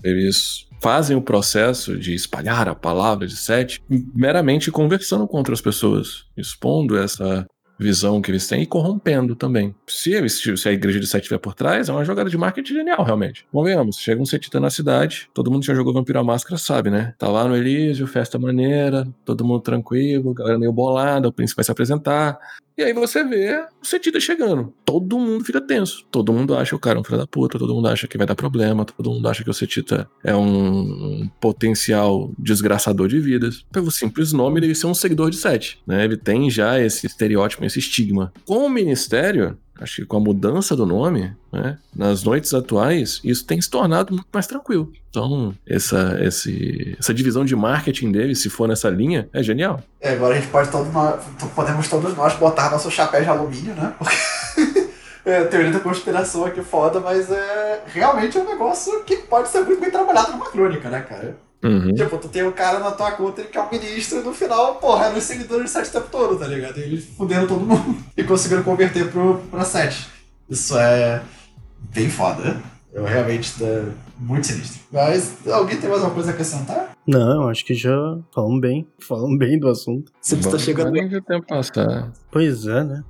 eles 0.04 0.68
fazem 0.82 1.16
o 1.16 1.22
processo 1.22 1.98
de 1.98 2.14
espalhar 2.14 2.68
a 2.68 2.74
palavra 2.74 3.28
de 3.28 3.36
set 3.36 3.82
meramente 4.16 4.72
conversando 4.72 5.28
com 5.28 5.38
outras 5.38 5.62
pessoas, 5.62 6.26
expondo 6.36 6.98
essa 6.98 7.46
visão 7.82 8.22
que 8.22 8.32
eles 8.32 8.48
têm 8.48 8.62
e 8.62 8.66
corrompendo 8.66 9.36
também. 9.36 9.76
Se, 9.88 10.12
eles- 10.14 10.42
se 10.56 10.70
a 10.70 10.72
igreja 10.72 11.00
de 11.00 11.08
Sete 11.08 11.24
estiver 11.24 11.40
por 11.40 11.54
trás, 11.54 11.90
é 11.90 11.92
uma 11.92 12.06
jogada 12.06 12.30
de 12.30 12.38
marketing 12.38 12.74
genial, 12.76 13.04
realmente. 13.04 13.46
Convenhamos, 13.52 13.98
chega 13.98 14.22
um 14.22 14.26
setita 14.26 14.60
na 14.60 14.70
cidade, 14.70 15.30
todo 15.34 15.52
mundo 15.52 15.62
que 15.62 15.68
já 15.68 15.76
jogou 15.76 15.94
Vampiro 15.94 16.20
à 16.20 16.24
Máscara 16.24 16.58
sabe, 16.58 16.90
né? 16.90 17.14
Tá 17.18 17.28
lá 17.28 17.48
no 17.48 17.56
Elísio, 17.56 18.08
festa 18.08 18.38
maneira, 18.40 19.08
todo 19.26 19.44
mundo 19.44 19.62
tranquilo, 19.62 20.34
galera 20.34 20.60
meio 20.60 20.72
bolada, 20.72 21.28
o 21.28 21.34
príncipe 21.34 21.58
vai 21.58 21.66
se 21.66 21.72
apresentar. 21.72 22.38
E 22.78 22.84
aí 22.84 22.94
você 22.94 23.24
vê 23.24 23.64
o 23.82 23.86
Setita 23.86 24.20
chegando. 24.20 24.74
Todo 24.86 25.20
mundo 25.20 25.44
fica 25.44 25.60
tenso. 25.60 26.06
Todo 26.10 26.32
mundo 26.32 26.56
acha 26.56 26.70
que 26.70 26.76
o 26.76 26.80
cara 26.80 26.98
é 26.98 27.02
um 27.02 27.04
filho 27.04 27.18
da 27.18 27.28
puta, 27.28 27.60
todo 27.60 27.76
mundo 27.76 27.88
acha 27.88 28.08
que 28.08 28.18
vai 28.18 28.26
dar 28.26 28.34
problema, 28.34 28.86
todo 28.86 29.12
mundo 29.12 29.28
acha 29.28 29.44
que 29.44 29.50
o 29.50 29.54
Setita 29.54 30.10
é 30.24 30.36
um, 30.36 31.30
potencial 31.40 32.32
desgraçador 32.40 33.08
de 33.08 33.20
vidas. 33.20 33.64
Pelo 33.72 33.92
simples 33.92 34.32
nome, 34.34 34.60
ele 34.60 34.74
ser 34.74 34.88
um 34.88 34.94
seguidor 34.94 35.30
de 35.30 35.38
Sete. 35.38 35.80
Né? 35.86 36.06
Ele 36.06 36.18
tem 36.18 36.50
já 36.50 36.80
esse 36.80 37.06
estereótipo, 37.06 37.62
esse 37.72 37.80
estigma. 37.80 38.32
Com 38.46 38.66
o 38.66 38.70
Ministério, 38.70 39.58
acho 39.80 39.98
que 39.98 40.06
com 40.06 40.18
a 40.18 40.20
mudança 40.20 40.76
do 40.76 40.86
nome, 40.86 41.36
né, 41.52 41.78
nas 41.96 42.24
noites 42.24 42.54
atuais, 42.54 43.20
isso 43.24 43.46
tem 43.46 43.60
se 43.60 43.70
tornado 43.70 44.14
muito 44.14 44.28
mais 44.32 44.46
tranquilo. 44.46 44.92
Então, 45.10 45.54
essa, 45.68 46.18
esse, 46.22 46.96
essa 47.00 47.14
divisão 47.14 47.44
de 47.44 47.56
marketing 47.56 48.12
dele, 48.12 48.36
se 48.36 48.50
for 48.50 48.68
nessa 48.68 48.90
linha, 48.90 49.28
é 49.34 49.42
genial. 49.42 49.82
É, 50.00 50.12
agora 50.14 50.36
a 50.36 50.40
gente 50.40 50.50
pode 50.50 50.70
todo 50.70 50.92
nós, 50.92 51.24
podemos 51.56 51.88
todos 51.88 52.16
nós 52.16 52.36
botar 52.36 52.70
nosso 52.70 52.92
chapéu 52.92 53.24
de 53.24 53.30
alumínio, 53.30 53.74
né? 53.74 53.94
Porque 53.98 54.16
é, 55.26 55.44
teoria 55.46 55.72
da 55.72 55.80
conspiração 55.80 56.46
aqui 56.46 56.62
foda, 56.62 57.00
mas 57.00 57.32
é 57.32 57.84
realmente 57.88 58.38
é 58.38 58.42
um 58.42 58.48
negócio 58.48 59.04
que 59.04 59.18
pode 59.18 59.50
ser 59.50 59.62
muito 59.62 59.82
bem 59.82 59.92
trabalhado 59.92 60.32
numa 60.32 60.50
crônica, 60.50 60.90
né, 60.90 61.02
cara? 61.02 61.36
Uhum. 61.64 61.94
Tipo, 61.94 62.18
tu 62.18 62.28
tem 62.28 62.44
um 62.44 62.52
cara 62.52 62.80
na 62.80 62.92
tua 62.92 63.12
conta 63.12 63.44
que 63.44 63.58
é 63.58 63.62
um 63.62 63.70
ministro 63.70 64.20
e 64.20 64.24
no 64.24 64.34
final, 64.34 64.76
porra, 64.76 65.06
eram 65.06 65.18
os 65.18 65.24
seguidores 65.24 65.66
de 65.66 65.70
7 65.72 65.90
o 65.90 65.92
tempo 65.92 66.08
todo, 66.12 66.40
tá 66.40 66.48
ligado? 66.48 66.78
E 66.80 66.82
eles 66.84 67.06
fudendo 67.16 67.48
todo 67.48 67.62
mundo 67.66 67.98
e 68.18 68.24
conseguiram 68.24 68.64
converter 68.64 69.12
pro, 69.12 69.40
pra 69.52 69.64
7. 69.64 70.08
Isso 70.50 70.78
é 70.78 71.22
bem 71.94 72.10
foda. 72.10 72.42
né? 72.44 72.62
Eu 72.94 73.06
realmente 73.06 73.54
tá 73.58 73.86
muito 74.20 74.48
sinistro. 74.48 74.82
Mas 74.92 75.48
alguém 75.48 75.78
tem 75.78 75.90
mais 75.90 76.02
alguma 76.02 76.16
coisa 76.16 76.32
a 76.32 76.34
acrescentar? 76.34 76.92
Não, 77.08 77.44
eu 77.44 77.50
acho 77.50 77.64
que 77.64 77.74
já 77.74 78.18
falamos 78.34 78.60
bem. 78.60 78.86
Falamos 79.00 79.40
bem 79.40 79.58
do 79.58 79.70
assunto. 79.70 80.12
Você 80.22 80.36
está 80.36 80.60
chegando. 80.60 80.92
Nem 80.92 81.06
o 81.06 81.22
tempo 81.22 81.48
passar. 81.48 82.12
Pois 82.30 82.68
é, 82.68 82.84
né? 82.84 83.04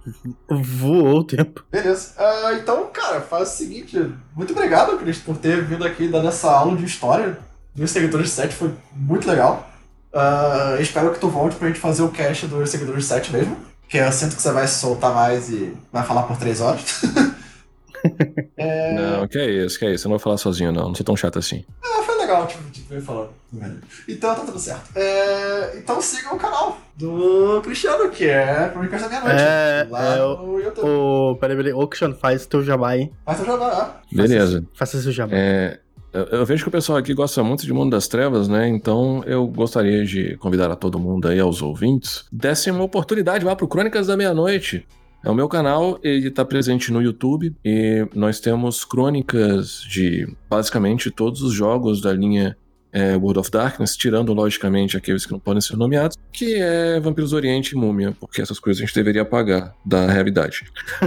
Voou 0.49 1.19
o 1.19 1.23
tempo. 1.23 1.65
Beleza. 1.71 2.13
Ah, 2.17 2.53
então, 2.53 2.87
cara, 2.93 3.21
faz 3.21 3.53
o 3.53 3.57
seguinte. 3.57 3.97
Muito 4.35 4.53
obrigado, 4.53 4.97
Cris, 4.97 5.17
por 5.17 5.35
ter 5.37 5.63
vindo 5.65 5.83
aqui 5.83 6.07
dar 6.07 6.23
essa 6.25 6.51
aula 6.51 6.77
de 6.77 6.85
história 6.85 7.37
dos 7.75 7.91
seguidores 7.91 8.27
de 8.27 8.33
7. 8.33 8.55
Foi 8.55 8.71
muito 8.93 9.27
legal. 9.27 9.67
Ah, 10.13 10.77
espero 10.79 11.11
que 11.13 11.19
tu 11.19 11.29
volte 11.29 11.55
pra 11.55 11.67
gente 11.67 11.79
fazer 11.79 12.03
o 12.03 12.09
cast 12.09 12.47
dos 12.47 12.69
seguidores 12.69 13.03
de 13.03 13.09
7 13.09 13.31
mesmo. 13.31 13.57
Que 13.87 13.97
eu 13.97 14.11
sinto 14.11 14.35
que 14.35 14.41
você 14.41 14.51
vai 14.51 14.67
se 14.67 14.79
soltar 14.79 15.13
mais 15.13 15.49
e 15.49 15.75
vai 15.91 16.03
falar 16.03 16.23
por 16.23 16.37
3 16.37 16.61
horas. 16.61 17.01
é... 18.57 18.93
Não, 18.93 19.27
que 19.27 19.37
é 19.37 19.49
isso, 19.49 19.77
que 19.77 19.85
é 19.85 19.93
isso. 19.93 20.07
Eu 20.07 20.09
não 20.09 20.17
vou 20.17 20.23
falar 20.23 20.37
sozinho, 20.37 20.71
não. 20.71 20.87
Não 20.87 20.95
sou 20.95 21.05
tão 21.05 21.15
chato 21.15 21.39
assim. 21.39 21.65
Ah, 21.83 22.01
foi 22.03 22.17
legal, 22.17 22.47
tipo, 22.47 22.63
tipo, 22.71 22.89
ver 22.89 23.01
falando. 23.01 23.29
Então 24.07 24.33
tá 24.33 24.41
tudo 24.45 24.57
certo. 24.57 24.91
É, 24.95 25.77
Então 25.77 26.01
sigam 26.01 26.35
o 26.35 26.39
canal 26.39 26.77
do 26.95 27.61
Cristiano, 27.61 28.09
que 28.09 28.25
é 28.25 28.69
Crônicas 28.69 29.01
da 29.01 29.09
Meia-Noite. 29.09 29.41
É, 29.41 29.87
lá 29.89 30.15
é 30.15 30.19
no 30.19 30.59
YouTube. 30.59 30.87
Ô, 30.87 31.37
peraí, 31.39 31.57
peraí. 31.57 31.73
Auction, 31.73 32.13
faz 32.13 32.45
teu 32.45 32.63
jabá 32.63 32.91
aí. 32.91 33.11
Mas 33.25 33.39
eu 33.39 33.45
já 33.45 33.55
vai. 33.57 33.91
Beleza. 34.11 34.63
Faça 34.73 35.01
seu 35.01 35.11
jabá. 35.11 35.33
É, 35.35 35.79
eu, 36.13 36.23
eu 36.25 36.45
vejo 36.45 36.63
que 36.63 36.69
o 36.69 36.71
pessoal 36.71 36.97
aqui 36.97 37.13
gosta 37.13 37.43
muito 37.43 37.65
de 37.65 37.73
Mundo 37.73 37.91
das 37.91 38.07
Trevas, 38.07 38.47
né? 38.47 38.67
Então 38.67 39.23
eu 39.25 39.47
gostaria 39.47 40.05
de 40.05 40.35
convidar 40.37 40.69
a 40.71 40.75
todo 40.75 40.99
mundo 40.99 41.27
aí, 41.27 41.39
aos 41.39 41.61
ouvintes, 41.61 42.25
dessem 42.31 42.71
uma 42.71 42.83
oportunidade 42.83 43.45
lá 43.45 43.55
pro 43.55 43.67
Crônicas 43.67 44.07
da 44.07 44.17
Meia-Noite. 44.17 44.85
É 45.23 45.29
o 45.29 45.35
meu 45.35 45.47
canal, 45.47 45.99
ele 46.01 46.29
está 46.29 46.43
presente 46.43 46.91
no 46.91 47.01
YouTube 47.01 47.55
e 47.63 48.07
nós 48.15 48.39
temos 48.39 48.83
crônicas 48.83 49.81
de 49.87 50.27
basicamente 50.49 51.11
todos 51.11 51.43
os 51.43 51.53
jogos 51.53 52.01
da 52.01 52.11
linha 52.11 52.57
é, 52.91 53.15
World 53.15 53.39
of 53.39 53.51
Darkness, 53.51 53.95
tirando 53.95 54.33
logicamente 54.33 54.97
aqueles 54.97 55.25
que 55.25 55.31
não 55.31 55.39
podem 55.39 55.61
ser 55.61 55.77
nomeados, 55.77 56.17
que 56.31 56.55
é 56.55 56.99
Vampiros 56.99 57.31
do 57.31 57.35
Oriente 57.35 57.75
e 57.75 57.77
Múmia, 57.77 58.15
porque 58.19 58.41
essas 58.41 58.59
coisas 58.59 58.81
a 58.81 58.85
gente 58.85 58.95
deveria 58.95 59.21
apagar 59.21 59.73
da 59.85 60.07
realidade. 60.07 60.63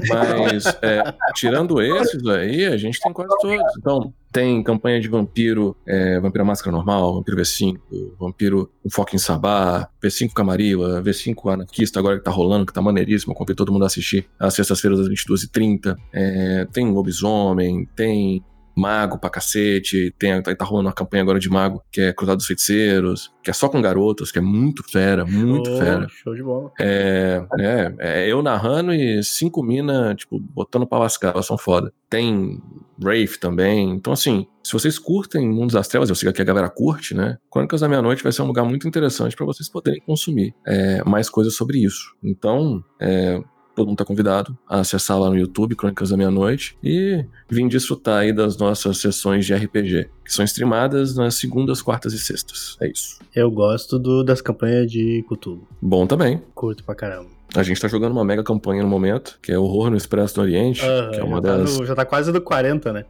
Mas 0.09 0.67
é, 0.83 1.15
tirando 1.35 1.81
esses 1.81 2.27
aí, 2.27 2.67
a 2.67 2.77
gente 2.77 3.01
tem 3.01 3.13
quase 3.13 3.35
todos. 3.41 3.77
Então, 3.79 4.13
tem 4.35 4.61
campanha 4.65 5.01
de 5.01 5.07
vampiro, 5.07 5.77
é, 5.87 6.19
Vampiro 6.19 6.43
à 6.43 6.45
Máscara 6.45 6.77
Normal, 6.77 7.15
Vampiro 7.15 7.37
V5, 7.37 7.79
Vampiro 8.19 8.69
com 8.83 8.91
Foco 8.91 9.15
em 9.15 9.19
Sabá, 9.19 9.89
V5 10.03 10.33
Camarilla, 10.33 11.01
V5 11.01 11.53
Anarquista, 11.53 12.01
agora 12.01 12.19
que 12.19 12.25
tá 12.25 12.33
rolando, 12.33 12.67
que 12.67 12.73
tá 12.73 12.83
maneiríssimo, 12.83 13.33
eu 13.33 13.37
convido 13.37 13.59
todo 13.59 13.73
mundo 13.73 13.85
a 13.85 13.87
assistir 13.87 14.27
às 14.37 14.55
sextas-feiras 14.55 14.99
às 14.99 15.09
22h30. 15.09 15.97
É, 16.13 16.67
tem 16.73 16.91
Lobisomem, 16.91 17.89
tem 17.95 18.43
Mago 18.77 19.19
pra 19.19 19.31
cacete, 19.31 20.15
tem, 20.19 20.41
tá, 20.43 20.55
tá 20.55 20.65
rolando 20.65 20.89
uma 20.89 20.95
campanha 20.95 21.23
agora 21.23 21.39
de 21.39 21.49
Mago, 21.49 21.83
que 21.93 22.01
é 22.01 22.13
Cruzado 22.13 22.39
dos 22.39 22.47
Feiticeiros, 22.47 23.33
que 23.43 23.51
é 23.51 23.53
só 23.53 23.69
com 23.69 23.81
garotas, 23.81 24.33
que 24.33 24.39
é 24.39 24.43
muito 24.43 24.83
fera, 24.83 25.25
muito 25.25 25.71
Show, 25.71 25.79
fera. 25.79 26.07
Show 26.09 26.35
de 26.35 26.43
bola. 26.43 26.73
É, 26.81 27.45
é, 27.59 27.95
é 27.99 28.29
eu 28.29 28.43
narrando 28.43 28.93
e 28.93 29.23
cinco 29.23 29.63
mina, 29.63 30.15
tipo, 30.15 30.39
botando 30.39 30.87
pra 30.87 30.99
lascar, 30.99 31.33
elas 31.35 31.47
são 31.47 31.59
foda. 31.59 31.93
Tem 32.09 32.61
Wraith 33.03 33.39
também. 33.39 33.91
Então, 33.91 34.13
assim, 34.13 34.47
se 34.63 34.73
vocês 34.73 34.99
curtem 34.99 35.49
Mundos 35.49 35.75
das 35.75 35.89
Trevas, 35.89 36.09
eu 36.09 36.15
sei 36.15 36.33
que 36.33 36.43
a 36.43 36.45
galera 36.45 36.71
curte, 36.71 37.15
né? 37.15 37.39
Crônicas 37.51 37.81
da 37.81 37.89
Meia-Noite 37.89 38.23
vai 38.23 38.33
ser 38.33 38.43
um 38.43 38.47
lugar 38.47 38.65
muito 38.65 38.87
interessante 38.89 39.37
pra 39.37 39.47
vocês 39.47 39.69
poderem 39.69 40.01
consumir 40.07 40.55
é, 40.67 41.03
mais 41.05 41.29
coisas 41.29 41.55
sobre 41.55 41.85
isso. 41.85 42.15
Então, 42.23 42.83
é, 43.01 43.41
todo 43.75 43.89
mundo 43.89 43.97
tá 43.99 44.05
convidado 44.05 44.57
a 44.69 44.81
acessar 44.81 45.19
lá 45.19 45.29
no 45.29 45.37
YouTube, 45.37 45.75
Crônicas 45.77 46.11
da 46.11 46.17
Meia-Noite, 46.17 46.77
e 46.83 47.25
vir 47.49 47.69
desfrutar 47.69 48.19
aí 48.21 48.33
das 48.33 48.57
nossas 48.57 48.99
sessões 48.99 49.45
de 49.47 49.55
RPG, 49.55 50.09
que 50.25 50.33
são 50.33 50.45
streamadas 50.45 51.15
nas 51.17 51.35
segundas, 51.37 51.83
quartas 51.83 52.13
e 52.13 52.19
sextas. 52.19 52.77
É 52.81 52.89
isso. 52.89 53.19
Eu 53.35 53.51
gosto 53.51 53.99
do, 53.99 54.23
das 54.23 54.41
campanhas 54.41 54.91
de 54.91 55.25
Cthulhu. 55.29 55.67
Bom 55.83 56.07
também. 56.07 56.41
Curto 56.55 56.85
pra 56.85 56.95
caramba. 56.95 57.35
A 57.57 57.63
gente 57.63 57.81
tá 57.81 57.87
jogando 57.87 58.11
uma 58.11 58.25
mega 58.25 58.43
campanha 58.43 58.83
no 58.83 58.89
momento, 58.89 59.39
que 59.41 59.53
é 59.53 59.59
Horror 59.59 59.89
no 59.91 59.97
Expresso 59.97 60.35
do 60.35 60.41
Oriente, 60.41 60.85
Aham, 60.85 61.11
que 61.13 61.21
é 61.21 61.23
uma 61.25 61.37
já, 61.37 61.43
tá 61.43 61.57
das. 61.59 61.79
no- 61.79 61.87
já 61.87 61.95
tá 61.95 62.05
quase 62.05 62.33
do 62.33 62.41
40, 62.41 62.93
né? 62.93 63.05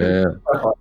É, 0.00 0.24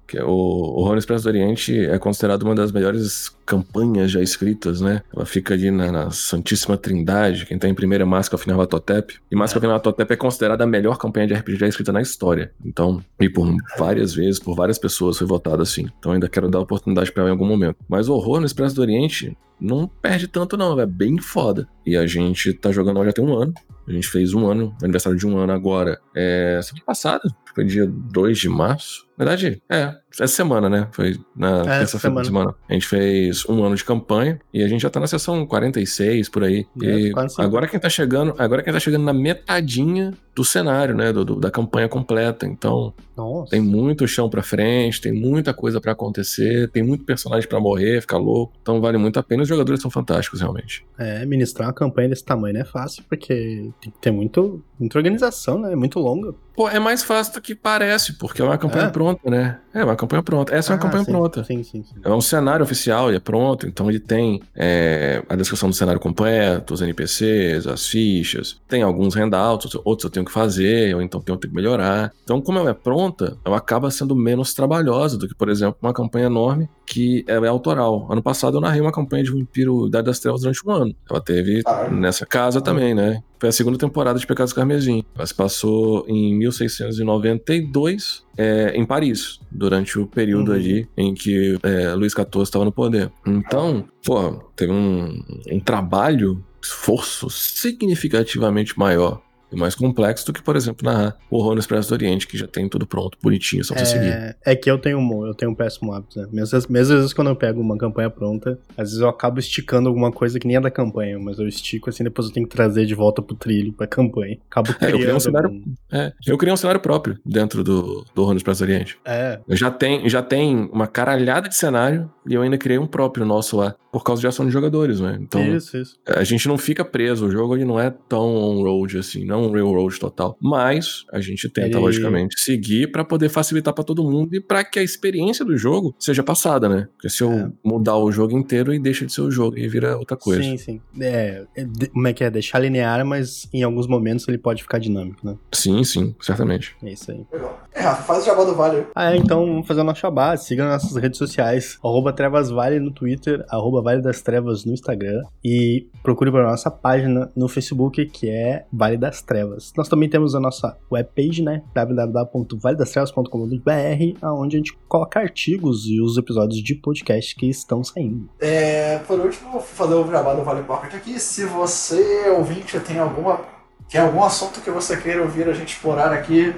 que 0.08 0.18
é 0.18 0.24
o 0.24 0.30
Horror 0.30 0.94
no 0.94 1.00
Expresso 1.00 1.26
do 1.26 1.28
Oriente 1.28 1.78
é 1.78 2.00
considerado 2.00 2.44
uma 2.44 2.56
das 2.56 2.72
melhores 2.72 3.28
campanhas 3.46 4.12
já 4.12 4.22
escritas, 4.22 4.82
né? 4.82 5.02
Ela 5.16 5.26
fica 5.26 5.54
ali 5.54 5.70
na, 5.72 5.92
na 5.92 6.12
Santíssima 6.12 6.78
Trindade. 6.78 7.46
Quem 7.46 7.58
tá 7.58 7.68
em 7.68 7.74
primeira 7.74 8.04
é 8.04 8.06
Máscara 8.06 8.42
Finarvatotep. 8.42 9.20
E 9.32 9.36
Máscara 9.36 9.62
Finarvatotep 9.62 10.12
é 10.12 10.16
considerada 10.16 10.64
a 10.64 10.68
melhor 10.68 10.98
campanha 10.98 11.28
de 11.28 11.34
RPG 11.34 11.58
já 11.58 11.68
escrita 11.68 11.92
na 11.92 12.02
história. 12.02 12.52
Então, 12.66 13.04
e 13.20 13.30
por 13.30 13.54
várias 13.78 14.14
vezes, 14.14 14.40
por 14.40 14.56
várias 14.56 14.78
pessoas 14.78 15.18
foi 15.18 15.28
votada 15.28 15.64
assim. 15.64 15.88
Então 16.00 16.12
ainda 16.12 16.30
quero 16.30 16.50
dar 16.50 16.60
oportunidade 16.60 17.12
pra 17.12 17.24
ela 17.24 17.30
em 17.30 17.34
algum 17.34 17.48
momento. 17.48 17.78
Mas 17.88 18.10
o 18.10 18.14
Horror 18.14 18.40
no 18.40 18.46
Expresso 18.46 18.76
do 18.76 18.82
Oriente 18.82 19.36
não 19.60 19.88
perde 19.88 20.28
tanto 20.28 20.58
não, 20.58 20.80
é 20.80 20.86
bem 20.86 21.18
foda. 21.18 21.68
E 21.86 21.96
a 21.96 22.06
gente 22.06 22.54
tá 22.54 22.72
jogando 22.72 22.98
ela 22.98 23.06
já 23.06 23.14
tem 23.14 23.24
um 23.24 23.36
ano. 23.36 23.54
A 23.88 23.92
gente 23.92 24.08
fez 24.08 24.34
um 24.34 24.46
ano, 24.48 24.76
aniversário 24.82 25.18
de 25.18 25.28
um 25.28 25.38
ano 25.38 25.52
agora. 25.54 26.00
É, 26.16 26.60
semana 26.64 26.86
passada, 26.86 27.22
foi 27.54 27.66
dia 27.66 27.86
2 27.88 28.38
de 28.40 28.50
março. 28.50 29.06
Na 29.16 29.26
verdade, 29.26 29.62
é, 29.70 29.94
essa 30.12 30.26
semana, 30.26 30.68
né? 30.70 30.88
Foi 30.92 31.20
na 31.36 31.60
É, 31.62 31.80
terça-feira 31.80 32.16
da 32.16 32.24
semana. 32.24 32.56
A 32.68 32.74
gente 32.74 32.88
fez 32.88 33.48
um 33.48 33.64
ano 33.64 33.76
de 33.76 33.84
campanha 33.86 34.40
e 34.52 34.64
a 34.64 34.68
gente 34.68 34.82
já 34.82 34.90
tá 34.90 35.00
na 35.00 35.06
sessão 35.06 35.46
46 35.46 36.30
por 36.30 36.44
aí. 36.44 36.66
É, 36.82 36.86
e 37.10 37.14
agora 37.38 37.68
quem 37.68 37.80
tá 37.80 37.90
chegando, 37.90 38.34
agora 38.40 38.64
quem 38.64 38.74
tá 38.74 38.80
chegando 38.80 39.04
na 39.04 39.14
metadinha 39.14 40.14
do 40.36 40.44
cenário, 40.44 40.96
né? 40.96 41.14
do- 41.14 41.24
do- 41.24 41.40
da 41.40 41.52
campanha 41.52 41.88
completa. 41.88 42.48
Então, 42.48 42.92
Nossa. 43.16 43.52
tem 43.52 43.62
muito 43.62 44.08
chão 44.08 44.28
pra 44.30 44.42
frente, 44.42 45.00
tem 45.00 45.14
muita 45.14 45.54
coisa 45.54 45.80
pra 45.80 45.92
acontecer, 45.92 46.70
tem 46.72 46.82
muito 46.82 47.04
personagem 47.06 47.48
pra 47.48 47.60
morrer, 47.60 48.02
ficar 48.02 48.18
louco. 48.18 48.54
Então 48.64 48.82
vale 48.82 48.98
muito 48.98 49.20
a 49.20 49.24
pena. 49.24 49.44
Os 49.44 49.50
jogadores 49.50 49.80
são 49.80 49.92
fantásticos, 49.92 50.42
realmente. 50.42 50.84
É, 50.98 51.24
ministrar 51.26 51.68
uma 51.68 51.74
campanha 51.74 52.10
desse 52.10 52.26
tamanho 52.26 52.56
não 52.56 52.62
é 52.62 52.66
fácil, 52.66 53.04
porque 53.08 53.70
tem 53.82 53.92
que 53.92 54.00
ter 54.00 54.12
muito, 54.12 54.64
muita 54.80 54.98
organização, 54.98 55.60
né? 55.60 55.74
É 55.74 55.76
muito 55.76 56.00
longa. 56.00 56.34
Pô, 56.56 56.70
é 56.70 56.80
mais 56.80 57.04
fácil 57.04 57.34
do 57.34 57.42
que 57.42 57.56
parece, 57.56 58.14
porque 58.14 58.42
é 58.42 58.46
uma 58.46 58.58
campanha 58.58 58.86
É? 58.86 58.90
pronta, 58.90 59.30
né? 59.30 59.60
É 59.74 59.84
uma 59.84 59.96
campanha 59.96 60.22
pronta. 60.22 60.54
Essa 60.54 60.72
é 60.72 60.76
uma 60.76 60.80
Ah, 60.80 60.82
campanha 60.84 61.04
sim, 61.04 61.12
pronta. 61.12 61.44
Sim, 61.44 61.64
sim, 61.64 61.84
sim. 61.84 61.96
É 62.04 62.10
um 62.12 62.22
cenário 62.22 62.64
oficial, 62.64 63.08
ele 63.10 63.18
é 63.18 63.20
pronto, 63.20 63.66
então 63.66 63.90
ele 63.90 64.00
tem 64.00 64.40
é, 64.56 65.24
a 65.28 65.36
descrição 65.36 65.68
do 65.70 65.76
cenário 65.76 66.00
completo, 66.00 66.76
os 66.76 66.82
NPCs, 66.82 67.66
as 67.66 67.88
fichas, 67.88 68.62
tem 68.68 68.84
alguns 68.84 69.16
handouts, 69.16 69.74
outros 69.84 70.04
eu 70.04 70.10
tenho 70.12 70.26
que 70.26 70.32
fazer, 70.32 70.96
ou 70.96 71.02
então 71.02 71.20
tenho 71.20 71.40
que 71.40 71.48
melhorar. 71.48 72.12
Então, 72.24 72.40
como 72.40 72.60
ela 72.60 72.70
é 72.70 72.74
pronta, 72.74 73.36
ela 73.44 73.58
acaba 73.58 73.90
sendo 73.90 74.16
menos 74.16 74.54
trabalhosa 74.54 75.18
do 75.18 75.28
que, 75.28 75.34
por 75.36 75.50
exemplo, 75.50 75.78
uma 75.82 75.94
campanha 75.94 76.28
enorme 76.28 76.70
que 76.86 77.24
ela 77.28 77.48
é 77.48 77.50
autoral. 77.50 78.08
Ano 78.12 78.22
passado 78.22 78.58
eu 78.58 78.62
narrei 78.62 78.80
uma 78.82 78.92
campanha 78.92 79.24
de 79.24 79.32
Vampiro 79.32 79.88
Idade 79.88 80.06
das 80.06 80.20
Trevas 80.20 80.42
durante 80.42 80.60
um 80.68 80.72
ano. 80.72 80.96
Ela 81.10 81.20
teve 81.22 81.62
Ah, 81.66 81.90
nessa 81.90 82.26
casa 82.28 82.62
também, 82.62 82.94
né? 82.94 83.24
Foi 83.40 83.50
a 83.50 83.52
segunda 83.52 83.78
temporada 83.78 84.18
de 84.20 84.26
Pecados 84.28 84.54
Carmesim. 84.54 85.04
Ela 85.16 85.26
se 85.26 85.34
passou 85.34 86.06
em 86.08 86.34
1692, 86.44 88.24
é, 88.38 88.74
em 88.76 88.86
Paris, 88.86 89.40
durante 89.52 90.00
o 90.00 90.08
período 90.08 90.50
Uhum. 90.52 90.58
ali 90.58 90.88
em 90.98 91.14
que 91.14 91.58
é, 91.64 91.94
Luís 91.94 92.14
XIV 92.14 92.44
estava 92.44 92.66
no 92.66 92.72
poder. 92.72 93.12
Então, 93.26 93.86
pô, 94.06 94.34
teve 94.56 94.72
um, 94.72 95.24
um 95.52 95.60
trabalho 95.60 96.44
esforço 96.62 97.30
significativamente 97.30 98.78
maior 98.78 99.22
e 99.54 99.60
mais 99.60 99.76
complexo 99.76 100.26
do 100.26 100.34
que, 100.34 100.42
por 100.42 100.56
exemplo, 100.56 100.86
narrar 100.86 101.18
o 101.30 101.38
Horror 101.38 101.54
no 101.54 101.60
Expresso 101.60 101.90
do 101.90 101.94
Oriente, 101.94 102.28
que 102.28 102.38
já 102.38 102.48
tem 102.48 102.68
tudo 102.68 102.86
pronto, 102.88 103.18
bonitinho, 103.22 103.64
só 103.64 103.74
pra 103.74 103.86
seguir. 103.86 104.08
É, 104.08 104.36
é 104.46 104.56
que 104.56 104.70
eu 104.70 104.78
tenho, 104.78 104.98
um- 104.98 105.26
eu 105.28 105.34
tenho 105.34 105.52
um 105.52 105.56
péssimo 105.56 105.94
hábito, 105.94 106.20
né? 106.20 106.28
Mesmo, 106.32 106.58
às- 106.58 106.68
mesmo 106.68 106.94
às 106.94 107.00
vezes 107.00 107.14
quando 107.14 107.28
eu 107.30 107.36
pego 107.36 107.62
uma 107.62 107.78
campanha 107.78 108.10
pronta, 108.10 108.60
às 108.78 108.90
vezes 108.90 109.00
eu 109.00 109.08
acabo 109.10 109.40
esticando 109.40 109.88
alguma 109.90 110.12
coisa 110.12 110.40
que 110.40 110.48
nem 110.48 110.58
é 110.58 110.62
da 110.62 110.72
campanha, 110.72 111.18
mas 111.20 111.40
eu 111.40 111.48
estico 111.48 111.90
assim, 111.90 112.04
depois 112.04 112.28
eu 112.28 112.34
tenho 112.34 112.48
que 112.48 112.56
trazer 112.56 112.86
de 112.86 112.96
volta 112.96 113.22
pro 113.22 113.36
trilho, 113.36 113.74
pra 113.74 113.88
campanha. 113.88 114.38
Acabo 114.50 114.70
É, 114.70 114.74
eu 114.74 114.78
criei 114.80 114.96
um 114.96 115.00
criando 115.00 115.20
cenário- 115.20 115.50
algum- 115.50 115.74
É, 115.92 116.14
eu 116.28 116.38
criei 116.38 116.54
um 116.54 116.58
cenário 116.58 116.82
próprio 116.82 117.18
dentro 117.26 117.64
do, 117.64 118.06
do 118.14 118.22
Horror 118.22 118.34
no 118.34 118.38
Expresso 118.38 118.62
do 118.66 118.70
Oriente. 118.70 118.98
É, 119.06 119.40
Eu 119.48 119.56
já 119.56 119.70
tem, 119.72 120.08
já 120.10 120.22
tem 120.22 120.70
uma 120.72 120.88
caralhada 120.88 121.48
de 121.50 121.56
cenário 121.56 122.10
e 122.28 122.34
eu 122.34 122.42
ainda 122.42 122.58
criei 122.58 122.78
um 122.80 122.88
próprio 122.88 123.26
nosso 123.26 123.58
lá, 123.58 123.76
por 123.92 124.04
causa 124.04 124.22
de 124.22 124.28
ação 124.28 124.46
de 124.46 124.52
jogadores, 124.52 125.00
né? 125.00 125.18
Então, 125.22 125.42
isso, 125.56 125.78
isso. 125.78 125.98
a 126.08 126.24
gente 126.24 126.48
não 126.48 126.58
fica 126.58 126.84
preso, 126.84 127.28
o 127.28 127.32
jogo 127.32 127.56
ele 127.56 127.66
não 127.66 127.80
é 127.80 127.90
tão 128.10 128.36
on-road 128.36 128.98
assim, 128.98 129.26
não 129.26 129.43
um 129.44 129.52
railroad 129.52 130.00
total. 130.00 130.38
Mas 130.42 131.06
a 131.12 131.20
gente 131.22 131.50
tenta, 131.50 131.68
Ele- 131.70 131.78
logicamente, 131.78 132.40
seguir 132.40 132.92
pra 132.92 133.04
poder 133.04 133.30
facilitar 133.30 133.74
pra 133.74 133.84
todo 133.84 134.04
mundo 134.04 134.34
e 134.36 134.42
pra 134.42 134.64
que 134.64 134.80
a 134.80 134.84
experiência 134.84 135.44
do 135.46 135.58
jogo 135.58 135.96
seja 136.00 136.24
passada, 136.24 136.68
né? 136.70 136.88
Porque 136.96 137.10
se 137.10 137.24
eu 137.24 137.32
É. 137.32 137.52
mudar 137.64 137.98
o 137.98 138.12
jogo 138.12 138.38
inteiro 138.38 138.74
e 138.74 138.80
deixa 138.80 139.06
de 139.06 139.14
ser 139.14 139.22
o 139.22 139.32
jogo 139.32 139.58
e 139.58 139.68
vira 139.68 139.98
outra 139.98 140.16
coisa. 140.18 140.42
Sim, 140.44 140.58
sim. 140.58 140.82
É, 141.00 141.44
é, 141.56 141.66
como 141.92 142.08
é 142.08 142.14
que 142.14 142.24
é? 142.24 142.30
Deixar 142.30 142.60
linear, 142.60 143.06
mas 143.06 143.48
em 143.54 143.64
alguns 143.64 143.88
momentos 143.88 144.28
ele 144.28 144.38
pode 144.38 144.62
ficar 144.64 144.80
dinâmico, 144.80 145.26
né? 145.26 145.36
Sim, 145.54 145.84
sim, 145.84 146.16
certamente. 146.22 146.76
É 146.84 146.92
isso 146.92 147.12
aí. 147.12 147.26
Legal. 147.32 147.62
É, 147.76 147.84
faz 147.96 148.24
o 148.24 148.26
jabá 148.26 148.44
do 148.44 148.54
Vale. 148.56 148.86
Ah, 148.96 149.14
é, 149.14 149.18
então 149.18 149.46
vamos 149.46 149.68
fazer 149.68 149.82
o 149.82 149.84
nosso 149.84 150.00
jabá. 150.02 150.38
Siga 150.38 150.64
nas 150.66 150.84
nossas 150.84 150.98
redes 151.02 151.18
sociais. 151.18 151.78
Arroba 151.84 152.14
Trevas 152.14 152.50
Vale 152.52 152.80
no 152.80 152.92
Twitter, 152.92 153.44
arroba 153.50 153.82
Vale 153.82 154.02
das 154.02 154.22
Trevas 154.22 154.64
no 154.64 154.74
Instagram. 154.74 155.22
E 155.44 155.88
procure 156.04 156.32
para 156.32 156.44
nossa 156.50 156.70
página 156.70 157.32
no 157.36 157.48
Facebook, 157.48 158.06
que 158.06 158.30
é 158.30 158.66
Vale 158.72 158.96
das 158.98 159.22
Trevas. 159.22 159.33
Nós 159.76 159.90
também 159.90 160.08
temos 160.10 160.36
a 160.36 160.40
nossa 160.40 160.78
webpage, 160.92 161.42
né? 161.42 161.64
www.valedastrevas.com.br, 161.74 164.24
onde 164.24 164.56
a 164.56 164.60
gente 164.60 164.78
coloca 164.88 165.20
artigos 165.20 165.88
e 165.88 166.00
os 166.02 166.18
episódios 166.18 166.62
de 166.62 166.76
podcast 166.76 167.36
que 167.36 167.50
estão 167.50 167.84
saindo. 167.84 168.30
É, 168.40 169.00
por 169.00 169.20
último, 169.20 169.52
vou 169.52 169.62
fazer 169.62 169.96
o 169.96 170.10
jabá 170.10 170.34
do 170.34 170.44
Vale 170.44 170.64
Pocket 170.64 170.94
aqui. 170.94 171.20
Se 171.20 171.44
você, 171.46 172.30
ouvinte, 172.30 172.80
tem 172.80 173.00
alguma, 173.00 173.42
tem 173.90 174.00
algum 174.02 174.24
assunto 174.24 174.62
que 174.62 174.72
você 174.72 174.96
queira 174.98 175.22
ouvir 175.22 175.50
a 175.50 175.54
gente 175.54 175.74
explorar 175.74 176.14
aqui 176.14 176.56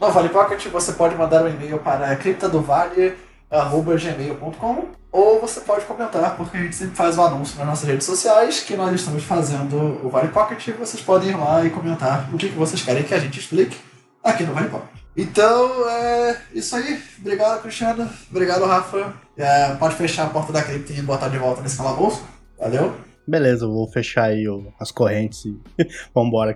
no 0.00 0.10
Vale 0.10 0.28
Pocket, 0.28 0.66
você 0.66 0.92
pode 0.92 1.14
mandar 1.14 1.44
um 1.44 1.48
e-mail 1.48 1.78
para 1.78 2.14
criptadovale.gmail.com 2.16 5.05
ou 5.16 5.40
você 5.40 5.60
pode 5.60 5.86
comentar, 5.86 6.36
porque 6.36 6.58
a 6.58 6.60
gente 6.60 6.76
sempre 6.76 6.94
faz 6.94 7.16
o 7.16 7.22
anúncio 7.22 7.56
nas 7.56 7.66
nossas 7.66 7.88
redes 7.88 8.04
sociais 8.04 8.60
que 8.60 8.76
nós 8.76 8.92
estamos 8.92 9.24
fazendo 9.24 9.98
o 10.04 10.10
Vale 10.10 10.28
Pocket 10.28 10.66
e 10.66 10.72
vocês 10.72 11.02
podem 11.02 11.30
ir 11.30 11.36
lá 11.36 11.64
e 11.64 11.70
comentar 11.70 12.28
o 12.34 12.36
que, 12.36 12.50
que 12.50 12.54
vocês 12.54 12.82
querem 12.82 13.02
que 13.02 13.14
a 13.14 13.18
gente 13.18 13.40
explique 13.40 13.78
aqui 14.22 14.44
no 14.44 14.52
Vale 14.52 14.68
Pocket. 14.68 14.90
Então, 15.16 15.88
é 15.88 16.36
isso 16.52 16.76
aí. 16.76 17.02
Obrigado, 17.18 17.62
Cristiano. 17.62 18.06
Obrigado, 18.30 18.66
Rafa. 18.66 19.14
É, 19.38 19.74
pode 19.76 19.94
fechar 19.94 20.26
a 20.26 20.28
porta 20.28 20.52
da 20.52 20.62
cripta 20.62 20.92
e 20.92 21.00
botar 21.00 21.28
de 21.28 21.38
volta 21.38 21.62
nesse 21.62 21.78
calabouço. 21.78 22.22
Valeu. 22.58 23.05
Beleza, 23.26 23.64
eu 23.64 23.72
vou 23.72 23.88
fechar 23.88 24.24
aí 24.24 24.44
as 24.78 24.90
correntes 24.90 25.44
e 25.46 25.58
vambora, 26.14 26.54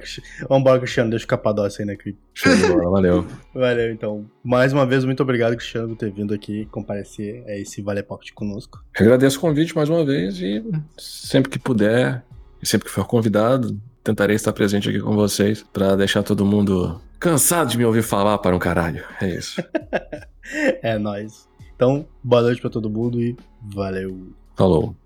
vambora, 0.48 0.78
Cristiano. 0.78 1.10
Deixa 1.10 1.24
o 1.24 1.28
Capadócia 1.28 1.82
aí 1.82 1.86
na 1.86 1.96
cripta. 1.96 2.20
Show 2.32 2.54
de 2.54 2.66
bola, 2.66 2.90
valeu. 2.90 3.26
Valeu, 3.52 3.92
então. 3.92 4.24
Mais 4.42 4.72
uma 4.72 4.86
vez, 4.86 5.04
muito 5.04 5.22
obrigado, 5.22 5.56
Cristiano, 5.56 5.88
por 5.88 5.96
ter 5.96 6.12
vindo 6.12 6.32
aqui 6.32 6.66
comparecer 6.66 7.42
a 7.46 7.56
esse 7.56 7.82
Vale 7.82 8.02
Pocket 8.02 8.32
conosco. 8.32 8.82
Agradeço 8.96 9.38
o 9.38 9.40
convite 9.40 9.74
mais 9.74 9.88
uma 9.88 10.04
vez 10.04 10.40
e 10.40 10.64
sempre 10.96 11.50
que 11.50 11.58
puder, 11.58 12.24
e 12.62 12.66
sempre 12.66 12.86
que 12.86 12.94
for 12.94 13.06
convidado, 13.06 13.78
tentarei 14.04 14.36
estar 14.36 14.52
presente 14.52 14.88
aqui 14.88 15.00
com 15.00 15.14
vocês 15.14 15.64
pra 15.72 15.96
deixar 15.96 16.22
todo 16.22 16.46
mundo 16.46 17.00
cansado 17.18 17.70
de 17.70 17.76
me 17.76 17.84
ouvir 17.84 18.02
falar 18.02 18.38
para 18.38 18.54
um 18.54 18.58
caralho. 18.58 19.04
É 19.20 19.28
isso. 19.28 19.62
É 20.82 20.98
nóis. 20.98 21.48
Então, 21.76 22.04
boa 22.24 22.42
noite 22.42 22.60
pra 22.60 22.68
todo 22.68 22.90
mundo 22.90 23.20
e 23.20 23.36
valeu. 23.72 24.32
Falou. 24.56 24.96